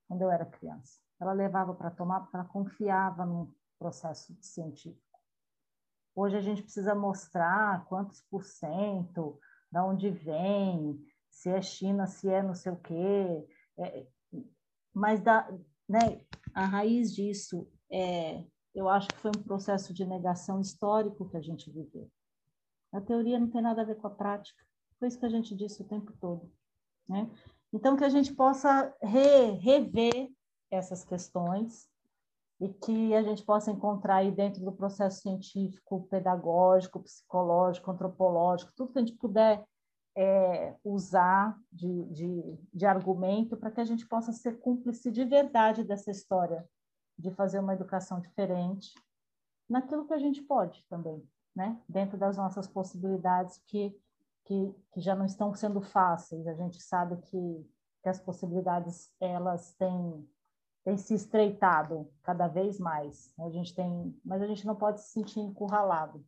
quando 0.08 0.22
eu 0.22 0.30
era 0.30 0.46
criança. 0.46 1.00
Ela 1.20 1.32
levava 1.32 1.74
para 1.74 1.90
tomar 1.92 2.20
porque 2.22 2.36
ela 2.36 2.46
confiava 2.46 3.26
no 3.26 3.56
processo 3.80 4.36
científico. 4.42 5.02
Hoje 6.14 6.38
a 6.38 6.42
gente 6.42 6.62
precisa 6.62 6.94
mostrar 6.94 7.86
quantos 7.86 8.22
por 8.30 8.44
cento, 8.44 9.40
de 9.72 9.80
onde 9.80 10.10
vem, 10.10 11.00
se 11.30 11.50
é 11.50 11.62
China, 11.62 12.08
se 12.08 12.30
é 12.30 12.44
não 12.44 12.54
sei 12.54 12.72
o 12.72 12.78
quê. 12.78 13.48
É, 13.78 14.08
mas 14.94 15.22
da, 15.22 15.50
né, 15.88 16.22
a 16.54 16.66
raiz 16.66 17.14
disso 17.14 17.70
é, 17.90 18.46
eu 18.74 18.90
acho 18.90 19.08
que 19.08 19.18
foi 19.18 19.32
um 19.38 19.44
processo 19.44 19.94
de 19.94 20.06
negação 20.06 20.60
histórico 20.60 21.30
que 21.30 21.38
a 21.38 21.42
gente 21.42 21.72
viveu. 21.72 22.10
A 22.96 23.02
teoria 23.02 23.38
não 23.38 23.50
tem 23.50 23.62
nada 23.62 23.82
a 23.82 23.86
ver 23.86 23.96
com 23.96 24.08
a 24.08 24.10
prática. 24.12 24.64
Foi 24.98 25.10
isso 25.10 25.20
que 25.20 25.26
a 25.26 25.30
gente 25.30 25.54
disse 25.54 25.82
o 25.82 25.88
tempo 25.88 26.14
todo. 26.14 26.50
Né? 27.10 27.30
Então, 27.74 27.98
que 27.98 28.06
a 28.06 28.10
gente 28.10 28.34
possa 28.34 28.96
re, 29.02 29.52
rever 29.60 30.32
essas 30.72 31.04
questões 31.04 31.90
e 32.60 32.70
que 32.70 33.14
a 33.14 33.22
gente 33.22 33.44
possa 33.44 33.70
encontrar 33.70 34.18
aí 34.18 34.32
dentro 34.32 34.64
do 34.64 34.72
processo 34.72 35.22
científico, 35.22 36.08
pedagógico, 36.10 37.04
psicológico, 37.04 37.92
antropológico, 37.92 38.72
tudo 38.74 38.94
que 38.94 39.00
a 39.00 39.02
gente 39.02 39.18
puder 39.18 39.66
é, 40.16 40.74
usar 40.82 41.60
de, 41.70 42.06
de, 42.06 42.58
de 42.74 42.86
argumento 42.86 43.58
para 43.58 43.72
que 43.72 43.82
a 43.82 43.86
gente 43.86 44.08
possa 44.08 44.32
ser 44.32 44.58
cúmplice 44.62 45.12
de 45.12 45.26
verdade 45.26 45.84
dessa 45.84 46.10
história, 46.10 46.66
de 47.20 47.30
fazer 47.32 47.60
uma 47.60 47.74
educação 47.74 48.22
diferente, 48.22 48.94
naquilo 49.68 50.08
que 50.08 50.14
a 50.14 50.18
gente 50.18 50.42
pode 50.42 50.86
também 50.88 51.22
né? 51.56 51.80
dentro 51.88 52.18
das 52.18 52.36
nossas 52.38 52.68
possibilidades 52.68 53.58
que, 53.66 53.98
que, 54.44 54.76
que 54.92 55.00
já 55.00 55.16
não 55.16 55.26
estão 55.26 55.54
sendo 55.54 55.82
fáceis. 55.82 56.46
A 56.48 56.54
gente 56.54 56.82
sabe 56.82 57.16
que, 57.18 57.70
que 58.04 58.10
as 58.10 58.20
possibilidades 58.20 59.12
elas 59.20 59.74
têm, 59.76 60.28
têm 60.84 60.98
se 60.98 61.14
estreitado 61.14 62.12
cada 62.24 62.48
vez 62.48 62.80
mais. 62.80 63.34
A 63.40 63.50
gente 63.50 63.74
tem, 63.74 64.20
mas 64.24 64.42
a 64.42 64.48
gente 64.48 64.66
não 64.66 64.76
pode 64.76 65.02
se 65.02 65.10
sentir 65.12 65.40
encurralado. 65.40 66.24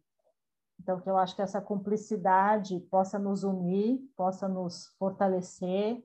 Então, 0.80 1.02
que 1.02 1.10
eu 1.10 1.18
acho 1.18 1.36
que 1.36 1.42
essa 1.42 1.60
cumplicidade 1.60 2.80
possa 2.82 3.18
nos 3.18 3.44
unir, 3.44 4.00
possa 4.16 4.48
nos 4.48 4.88
fortalecer 5.00 6.04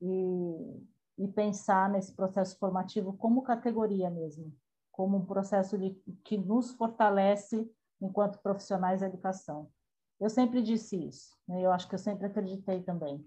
e, 0.00 0.86
e 1.18 1.28
pensar 1.28 1.88
nesse 1.90 2.12
processo 2.14 2.58
formativo 2.58 3.12
como 3.12 3.42
categoria 3.42 4.10
mesmo, 4.10 4.52
como 4.90 5.18
um 5.18 5.24
processo 5.24 5.78
de, 5.78 5.90
que 6.24 6.38
nos 6.38 6.72
fortalece 6.72 7.70
enquanto 8.00 8.40
profissionais 8.40 9.00
da 9.00 9.06
educação. 9.06 9.70
Eu 10.18 10.30
sempre 10.30 10.62
disse 10.62 10.96
isso, 10.96 11.36
né? 11.46 11.60
eu 11.60 11.70
acho 11.70 11.88
que 11.88 11.94
eu 11.94 11.98
sempre 11.98 12.26
acreditei 12.26 12.82
também. 12.82 13.24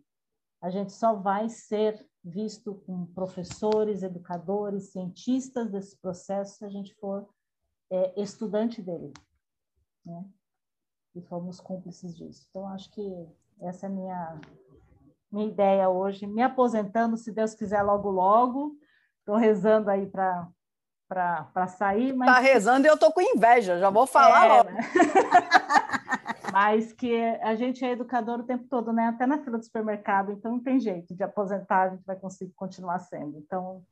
A 0.62 0.70
gente 0.70 0.92
só 0.92 1.14
vai 1.14 1.48
ser 1.48 2.06
visto 2.24 2.76
como 2.86 3.08
professores, 3.08 4.04
educadores, 4.04 4.92
cientistas 4.92 5.72
desse 5.72 5.98
processo 5.98 6.58
se 6.58 6.66
a 6.66 6.70
gente 6.70 6.94
for 6.96 7.28
é, 7.90 8.22
estudante 8.22 8.82
dele. 8.82 9.14
Né? 10.06 10.26
E 11.16 11.22
formos 11.22 11.60
cúmplices 11.60 12.16
disso. 12.16 12.46
Então, 12.50 12.68
acho 12.68 12.92
que 12.92 13.28
essa 13.62 13.86
é 13.86 13.90
a 13.90 13.92
minha, 13.92 14.42
minha 15.32 15.48
ideia 15.48 15.90
hoje. 15.90 16.28
Me 16.28 16.42
aposentando, 16.42 17.18
se 17.18 17.32
Deus 17.32 17.54
quiser, 17.54 17.82
logo, 17.82 18.10
logo. 18.10 18.78
Estou 19.20 19.36
rezando 19.36 19.90
aí 19.90 20.08
para 20.08 20.48
para 21.10 21.68
sair. 21.68 22.14
Mas... 22.14 22.32
Tá 22.32 22.40
rezando 22.40 22.86
e 22.86 22.90
eu 22.90 22.98
tô 22.98 23.12
com 23.12 23.20
inveja, 23.20 23.80
já 23.80 23.90
vou 23.90 24.06
falar 24.06 24.46
é, 24.46 24.48
logo. 24.48 24.70
Né? 24.70 24.82
Mas 26.54 26.94
que 26.94 27.16
a 27.42 27.56
gente 27.56 27.84
é 27.84 27.92
educador 27.92 28.40
o 28.40 28.44
tempo 28.44 28.66
todo, 28.70 28.94
né? 28.94 29.08
Até 29.08 29.26
na 29.26 29.40
fila 29.40 29.58
do 29.58 29.64
supermercado, 29.64 30.32
então 30.32 30.52
não 30.52 30.60
tem 30.60 30.80
jeito 30.80 31.14
de 31.14 31.24
aposentar, 31.24 31.84
a 31.84 31.90
gente 31.90 32.06
vai 32.06 32.16
conseguir 32.16 32.54
continuar 32.54 33.00
sendo. 33.00 33.38
Então, 33.38 33.84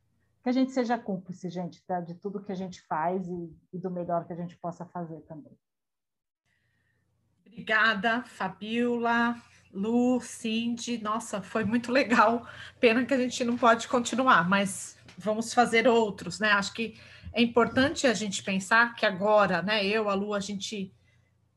que 0.43 0.49
a 0.49 0.53
gente 0.53 0.71
seja 0.71 0.97
cúmplice, 0.97 1.49
gente, 1.49 1.83
tá? 1.85 1.99
de 1.99 2.15
tudo 2.15 2.41
que 2.41 2.51
a 2.51 2.55
gente 2.55 2.81
faz 2.83 3.27
e, 3.27 3.55
e 3.73 3.77
do 3.77 3.91
melhor 3.91 4.25
que 4.25 4.33
a 4.33 4.35
gente 4.35 4.55
possa 4.57 4.85
fazer 4.85 5.19
também. 5.21 5.51
Obrigada, 7.45 8.23
Fabiola, 8.23 9.35
Lu, 9.73 10.19
Cindy. 10.21 10.99
Nossa, 10.99 11.41
foi 11.41 11.63
muito 11.63 11.91
legal. 11.91 12.47
Pena 12.79 13.05
que 13.05 13.13
a 13.13 13.17
gente 13.17 13.43
não 13.43 13.57
pode 13.57 13.87
continuar, 13.87 14.47
mas 14.47 14.96
vamos 15.17 15.53
fazer 15.53 15.87
outros, 15.87 16.39
né? 16.39 16.51
Acho 16.51 16.73
que 16.73 16.99
é 17.33 17.41
importante 17.41 18.07
a 18.07 18.13
gente 18.13 18.43
pensar 18.43 18.95
que 18.95 19.05
agora, 19.05 19.61
né, 19.61 19.85
eu, 19.85 20.09
a 20.09 20.13
Lu, 20.13 20.33
a 20.33 20.39
gente 20.39 20.93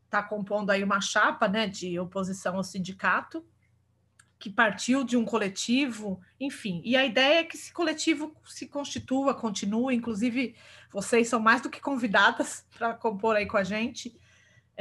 está 0.04 0.22
compondo 0.22 0.70
aí 0.70 0.82
uma 0.82 1.00
chapa, 1.00 1.46
né, 1.46 1.68
de 1.68 1.98
oposição 1.98 2.56
ao 2.56 2.64
sindicato, 2.64 3.44
que 4.38 4.50
partiu 4.50 5.04
de 5.04 5.16
um 5.16 5.24
coletivo, 5.24 6.20
enfim. 6.40 6.80
E 6.84 6.96
a 6.96 7.04
ideia 7.04 7.40
é 7.40 7.44
que 7.44 7.56
esse 7.56 7.72
coletivo 7.72 8.34
se 8.44 8.66
constitua, 8.66 9.34
continue, 9.34 9.94
inclusive 9.94 10.56
vocês 10.90 11.28
são 11.28 11.38
mais 11.38 11.60
do 11.60 11.70
que 11.70 11.80
convidadas 11.80 12.66
para 12.76 12.94
compor 12.94 13.36
aí 13.36 13.46
com 13.46 13.56
a 13.56 13.64
gente 13.64 14.18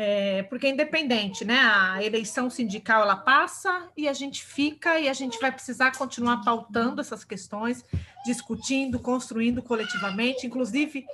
é, 0.02 0.44
porque 0.44 0.66
é 0.66 0.70
independente, 0.70 1.44
né? 1.44 1.60
A 1.60 2.02
eleição 2.02 2.50
sindical 2.50 3.02
ela 3.02 3.18
passa 3.18 3.90
e 3.98 4.08
a 4.08 4.14
gente 4.14 4.46
fica 4.46 4.98
e 4.98 5.10
a 5.10 5.14
gente 5.14 5.38
vai 5.42 5.52
precisar 5.52 5.92
continuar 5.98 6.38
pautando 6.42 7.02
essas 7.02 7.26
questões, 7.26 7.84
discutindo, 8.24 8.98
construindo 8.98 9.62
coletivamente. 9.62 10.48
Inclusive, 10.48 11.06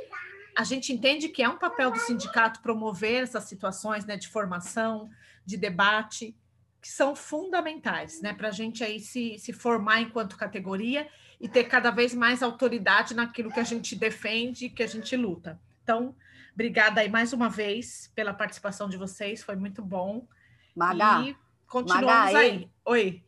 a 0.55 0.63
gente 0.63 0.93
entende 0.93 1.29
que 1.29 1.41
é 1.41 1.49
um 1.49 1.57
papel 1.57 1.89
do 1.89 1.97
sindicato 1.97 2.61
promover 2.61 3.23
essas 3.23 3.45
situações 3.45 4.05
né, 4.05 4.17
de 4.17 4.27
formação, 4.27 5.09
de 5.43 5.57
debate, 5.57 6.37
que 6.79 6.87
são 6.87 7.15
fundamentais 7.15 8.21
né, 8.21 8.33
para 8.35 8.49
a 8.49 8.51
gente 8.51 8.83
aí 8.83 8.99
se, 8.99 9.39
se 9.39 9.51
formar 9.51 10.01
enquanto 10.01 10.37
categoria 10.37 11.07
e 11.41 11.49
ter 11.49 11.63
cada 11.63 11.89
vez 11.89 12.13
mais 12.13 12.43
autoridade 12.43 13.15
naquilo 13.15 13.51
que 13.51 13.59
a 13.59 13.63
gente 13.63 13.95
defende, 13.95 14.69
que 14.69 14.83
a 14.83 14.87
gente 14.87 15.17
luta. 15.17 15.59
Então, 15.81 16.15
Obrigada 16.55 17.01
aí 17.01 17.09
mais 17.09 17.33
uma 17.33 17.49
vez 17.49 18.09
pela 18.15 18.33
participação 18.33 18.87
de 18.87 18.95
vocês, 18.95 19.43
foi 19.43 19.57
muito 19.57 19.83
bom. 19.83 20.25
Maga, 20.73 21.21
e 21.27 21.37
continuamos 21.67 22.33
Maga, 22.33 22.37
aí. 22.37 22.71
Oi. 22.85 23.23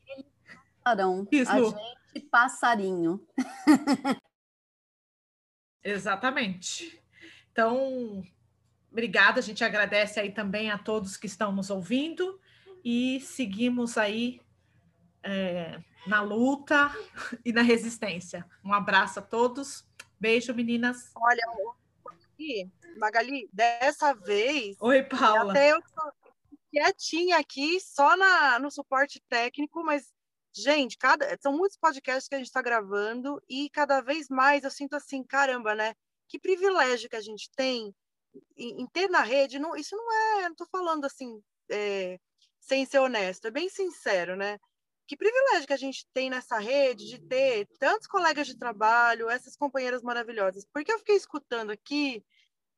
Passaram, 0.81 1.27
Isso. 1.29 1.51
A 1.51 1.59
gente 1.59 1.97
passarinho. 2.31 3.27
Exatamente. 5.83 7.03
Então, 7.51 8.23
obrigada, 8.89 9.39
a 9.39 9.43
gente 9.43 9.61
agradece 9.61 10.21
aí 10.21 10.31
também 10.31 10.71
a 10.71 10.77
todos 10.77 11.17
que 11.17 11.27
estão 11.27 11.51
nos 11.51 11.69
ouvindo 11.69 12.39
e 12.83 13.19
seguimos 13.19 13.97
aí 13.97 14.39
é, 15.21 15.81
na 16.07 16.21
luta 16.21 16.89
e 17.43 17.51
na 17.51 17.61
resistência. 17.61 18.45
Um 18.63 18.73
abraço 18.73 19.19
a 19.19 19.21
todos. 19.21 19.85
Beijo, 20.17 20.53
meninas. 20.53 21.11
Olha, 21.13 21.43
Magali, 22.97 23.49
dessa 23.51 24.13
vez. 24.13 24.75
Oi, 24.79 25.03
Paula. 25.03 25.51
Até 25.51 25.71
eu 25.71 25.79
quietinha 26.71 27.37
aqui, 27.37 27.79
só 27.79 28.15
na, 28.15 28.59
no 28.59 28.69
suporte 28.69 29.21
técnico, 29.29 29.83
mas, 29.83 30.13
gente, 30.53 30.97
cada, 30.97 31.37
são 31.41 31.55
muitos 31.55 31.77
podcasts 31.77 32.27
que 32.27 32.35
a 32.35 32.37
gente 32.37 32.47
está 32.47 32.61
gravando 32.61 33.41
e 33.49 33.69
cada 33.69 34.01
vez 34.01 34.27
mais 34.29 34.63
eu 34.63 34.71
sinto 34.71 34.95
assim, 34.95 35.23
caramba, 35.23 35.73
né? 35.73 35.93
Que 36.27 36.39
privilégio 36.39 37.09
que 37.09 37.15
a 37.15 37.21
gente 37.21 37.49
tem 37.55 37.93
em, 38.55 38.81
em 38.81 38.87
ter 38.87 39.09
na 39.09 39.21
rede. 39.21 39.59
Não, 39.59 39.75
isso 39.75 39.95
não 39.95 40.13
é, 40.13 40.41
não 40.43 40.51
estou 40.51 40.67
falando 40.71 41.05
assim, 41.05 41.41
é, 41.69 42.19
sem 42.59 42.85
ser 42.85 42.99
honesto, 42.99 43.47
é 43.47 43.51
bem 43.51 43.69
sincero, 43.69 44.35
né? 44.35 44.57
Que 45.07 45.17
privilégio 45.17 45.67
que 45.67 45.73
a 45.73 45.77
gente 45.77 46.05
tem 46.13 46.29
nessa 46.29 46.59
rede 46.59 47.07
de 47.07 47.19
ter 47.19 47.67
tantos 47.79 48.07
colegas 48.07 48.45
de 48.47 48.57
trabalho, 48.57 49.29
essas 49.29 49.55
companheiras 49.55 50.01
maravilhosas. 50.03 50.65
Porque 50.73 50.91
eu 50.91 50.99
fiquei 50.99 51.15
escutando 51.15 51.71
aqui 51.71 52.23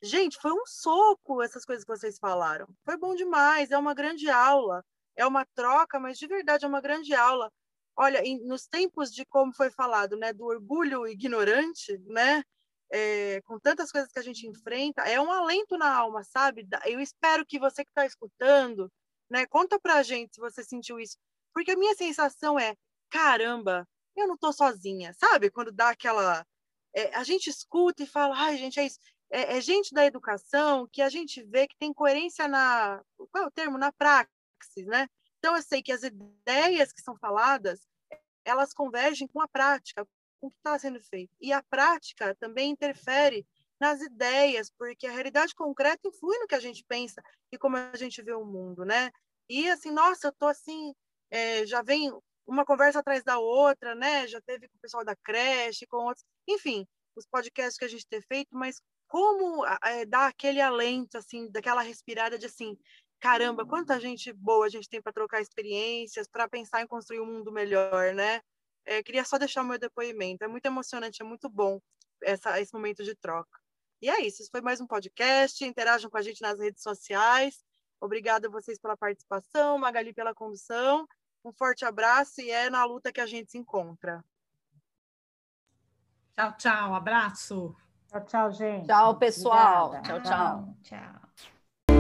Gente, 0.01 0.37
foi 0.39 0.53
um 0.53 0.65
soco 0.65 1.41
essas 1.41 1.65
coisas 1.65 1.83
que 1.83 1.91
vocês 1.91 2.17
falaram. 2.17 2.67
Foi 2.85 2.95
bom 2.97 3.15
demais, 3.15 3.69
é 3.71 3.77
uma 3.77 3.93
grande 3.93 4.29
aula, 4.29 4.83
é 5.15 5.25
uma 5.27 5.45
troca, 5.53 5.99
mas 5.99 6.17
de 6.17 6.25
verdade 6.27 6.63
é 6.63 6.67
uma 6.67 6.79
grande 6.81 7.13
aula. 7.13 7.51
Olha, 7.97 8.25
em, 8.25 8.39
nos 8.45 8.65
tempos 8.65 9.13
de 9.13 9.25
como 9.25 9.53
foi 9.53 9.69
falado, 9.69 10.15
né, 10.17 10.31
do 10.31 10.45
orgulho 10.45 11.05
ignorante, 11.07 11.97
né, 12.07 12.43
é, 12.91 13.41
com 13.41 13.59
tantas 13.59 13.91
coisas 13.91 14.11
que 14.11 14.19
a 14.19 14.21
gente 14.21 14.47
enfrenta, 14.47 15.01
é 15.03 15.19
um 15.19 15.31
alento 15.31 15.77
na 15.77 15.93
alma, 15.93 16.23
sabe? 16.23 16.65
Eu 16.85 16.99
espero 17.01 17.45
que 17.45 17.59
você 17.59 17.83
que 17.83 17.91
está 17.91 18.05
escutando, 18.05 18.89
né, 19.29 19.45
conta 19.47 19.79
pra 19.79 20.01
gente 20.03 20.35
se 20.35 20.39
você 20.39 20.63
sentiu 20.63 20.99
isso, 20.99 21.17
porque 21.59 21.71
a 21.71 21.77
minha 21.77 21.93
sensação 21.95 22.57
é, 22.57 22.75
caramba, 23.09 23.87
eu 24.15 24.27
não 24.27 24.37
tô 24.37 24.53
sozinha, 24.53 25.13
sabe? 25.13 25.49
Quando 25.51 25.71
dá 25.71 25.89
aquela 25.89 26.45
é, 26.95 27.15
a 27.15 27.23
gente 27.23 27.49
escuta 27.49 28.03
e 28.03 28.07
fala, 28.07 28.35
ai, 28.35 28.57
gente, 28.57 28.79
é 28.79 28.85
isso 28.85 28.99
é, 29.31 29.57
é, 29.57 29.61
gente 29.61 29.93
da 29.93 30.05
educação 30.05 30.87
que 30.91 31.01
a 31.01 31.09
gente 31.09 31.43
vê 31.43 31.67
que 31.67 31.77
tem 31.77 31.93
coerência 31.93 32.47
na. 32.47 33.01
Qual 33.31 33.43
é 33.43 33.47
o 33.47 33.51
termo? 33.51 33.77
Na 33.77 33.91
praxis, 33.91 34.85
né? 34.85 35.07
Então, 35.37 35.55
eu 35.55 35.61
sei 35.61 35.81
que 35.81 35.91
as 35.91 36.03
ideias 36.03 36.91
que 36.91 37.01
são 37.01 37.15
faladas, 37.17 37.87
elas 38.43 38.73
convergem 38.73 39.27
com 39.27 39.41
a 39.41 39.47
prática, 39.47 40.05
com 40.39 40.47
o 40.47 40.51
que 40.51 40.57
está 40.57 40.77
sendo 40.79 40.99
feito. 41.01 41.31
E 41.39 41.53
a 41.53 41.63
prática 41.63 42.35
também 42.35 42.71
interfere 42.71 43.45
nas 43.79 44.01
ideias, 44.01 44.69
porque 44.77 45.07
a 45.07 45.11
realidade 45.11 45.55
concreta 45.55 46.07
influi 46.07 46.37
no 46.39 46.47
que 46.47 46.55
a 46.55 46.59
gente 46.59 46.83
pensa 46.85 47.21
e 47.51 47.57
como 47.57 47.77
a 47.77 47.95
gente 47.95 48.21
vê 48.21 48.33
o 48.33 48.43
mundo, 48.43 48.83
né? 48.83 49.11
E 49.47 49.69
assim, 49.69 49.91
nossa, 49.91 50.27
eu 50.27 50.31
tô 50.33 50.47
assim, 50.47 50.93
é, 51.29 51.65
já 51.65 51.81
vem 51.81 52.11
uma 52.45 52.65
conversa 52.65 52.99
atrás 52.99 53.23
da 53.23 53.37
outra, 53.37 53.95
né? 53.95 54.27
Já 54.27 54.41
teve 54.41 54.67
com 54.67 54.77
o 54.77 54.79
pessoal 54.81 55.05
da 55.05 55.15
creche, 55.15 55.85
com 55.87 55.97
outros, 55.97 56.25
enfim, 56.47 56.87
os 57.15 57.25
podcasts 57.27 57.77
que 57.77 57.85
a 57.85 57.87
gente 57.89 58.07
tem 58.07 58.21
feito, 58.21 58.49
mas 58.51 58.81
como 59.07 59.65
é, 59.83 60.05
dar 60.05 60.27
aquele 60.27 60.61
alento, 60.61 61.17
assim, 61.17 61.49
daquela 61.51 61.81
respirada 61.81 62.37
de 62.37 62.45
assim, 62.45 62.77
caramba, 63.19 63.65
quanta 63.65 63.99
gente 63.99 64.31
boa 64.33 64.65
a 64.65 64.69
gente 64.69 64.89
tem 64.89 65.01
para 65.01 65.13
trocar 65.13 65.41
experiências, 65.41 66.27
para 66.27 66.47
pensar 66.47 66.81
em 66.81 66.87
construir 66.87 67.19
um 67.19 67.25
mundo 67.25 67.51
melhor, 67.51 68.13
né? 68.13 68.41
É, 68.85 69.03
queria 69.03 69.25
só 69.25 69.37
deixar 69.37 69.61
o 69.61 69.65
meu 69.65 69.77
depoimento. 69.77 70.43
É 70.43 70.47
muito 70.47 70.65
emocionante, 70.65 71.21
é 71.21 71.25
muito 71.25 71.49
bom 71.49 71.79
essa, 72.23 72.59
esse 72.59 72.73
momento 72.73 73.03
de 73.03 73.15
troca. 73.15 73.59
E 74.01 74.09
é 74.09 74.21
isso. 74.21 74.41
Esse 74.41 74.49
foi 74.49 74.61
mais 74.61 74.79
um 74.79 74.87
podcast. 74.87 75.63
Interajam 75.63 76.09
com 76.09 76.17
a 76.17 76.21
gente 76.21 76.41
nas 76.41 76.57
redes 76.59 76.81
sociais. 76.81 77.63
Obrigada 78.01 78.47
a 78.47 78.51
vocês 78.51 78.79
pela 78.79 78.95
participação, 78.95 79.77
Magali 79.77 80.13
pela 80.13 80.33
condução. 80.33 81.05
Um 81.43 81.51
forte 81.53 81.85
abraço 81.85 82.41
e 82.41 82.51
é 82.51 82.69
na 82.69 82.83
luta 82.85 83.11
que 83.11 83.21
a 83.21 83.25
gente 83.25 83.51
se 83.51 83.57
encontra. 83.57 84.23
Tchau, 86.35 86.53
tchau. 86.57 86.95
Abraço. 86.95 87.75
Tchau, 88.09 88.25
tchau, 88.25 88.51
gente. 88.51 88.87
Tchau, 88.87 89.15
pessoal. 89.17 89.87
Obrigada. 89.87 90.21
Tchau, 90.21 90.21
tchau. 90.21 90.75
Tchau. 90.83 91.29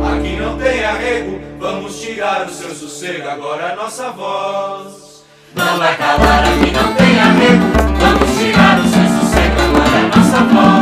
Aqui 0.07 0.37
não 0.37 0.57
tem 0.57 0.85
arrego, 0.85 1.39
vamos 1.59 1.99
tirar 1.99 2.47
o 2.47 2.49
seu 2.49 2.73
sossego, 2.73 3.27
agora 3.27 3.73
a 3.73 3.75
nossa 3.75 4.11
voz. 4.11 5.25
Não 5.55 5.77
vai 5.77 5.97
calar, 5.97 6.43
aqui 6.43 6.71
não 6.71 6.95
tem 6.95 7.19
arrego, 7.19 7.65
vamos 7.99 8.37
tirar 8.37 8.79
o 8.79 8.87
seu 8.87 9.07
sossego, 9.19 9.61
agora 9.61 9.97
a 9.99 10.17
nossa 10.17 10.43
voz. 10.45 10.78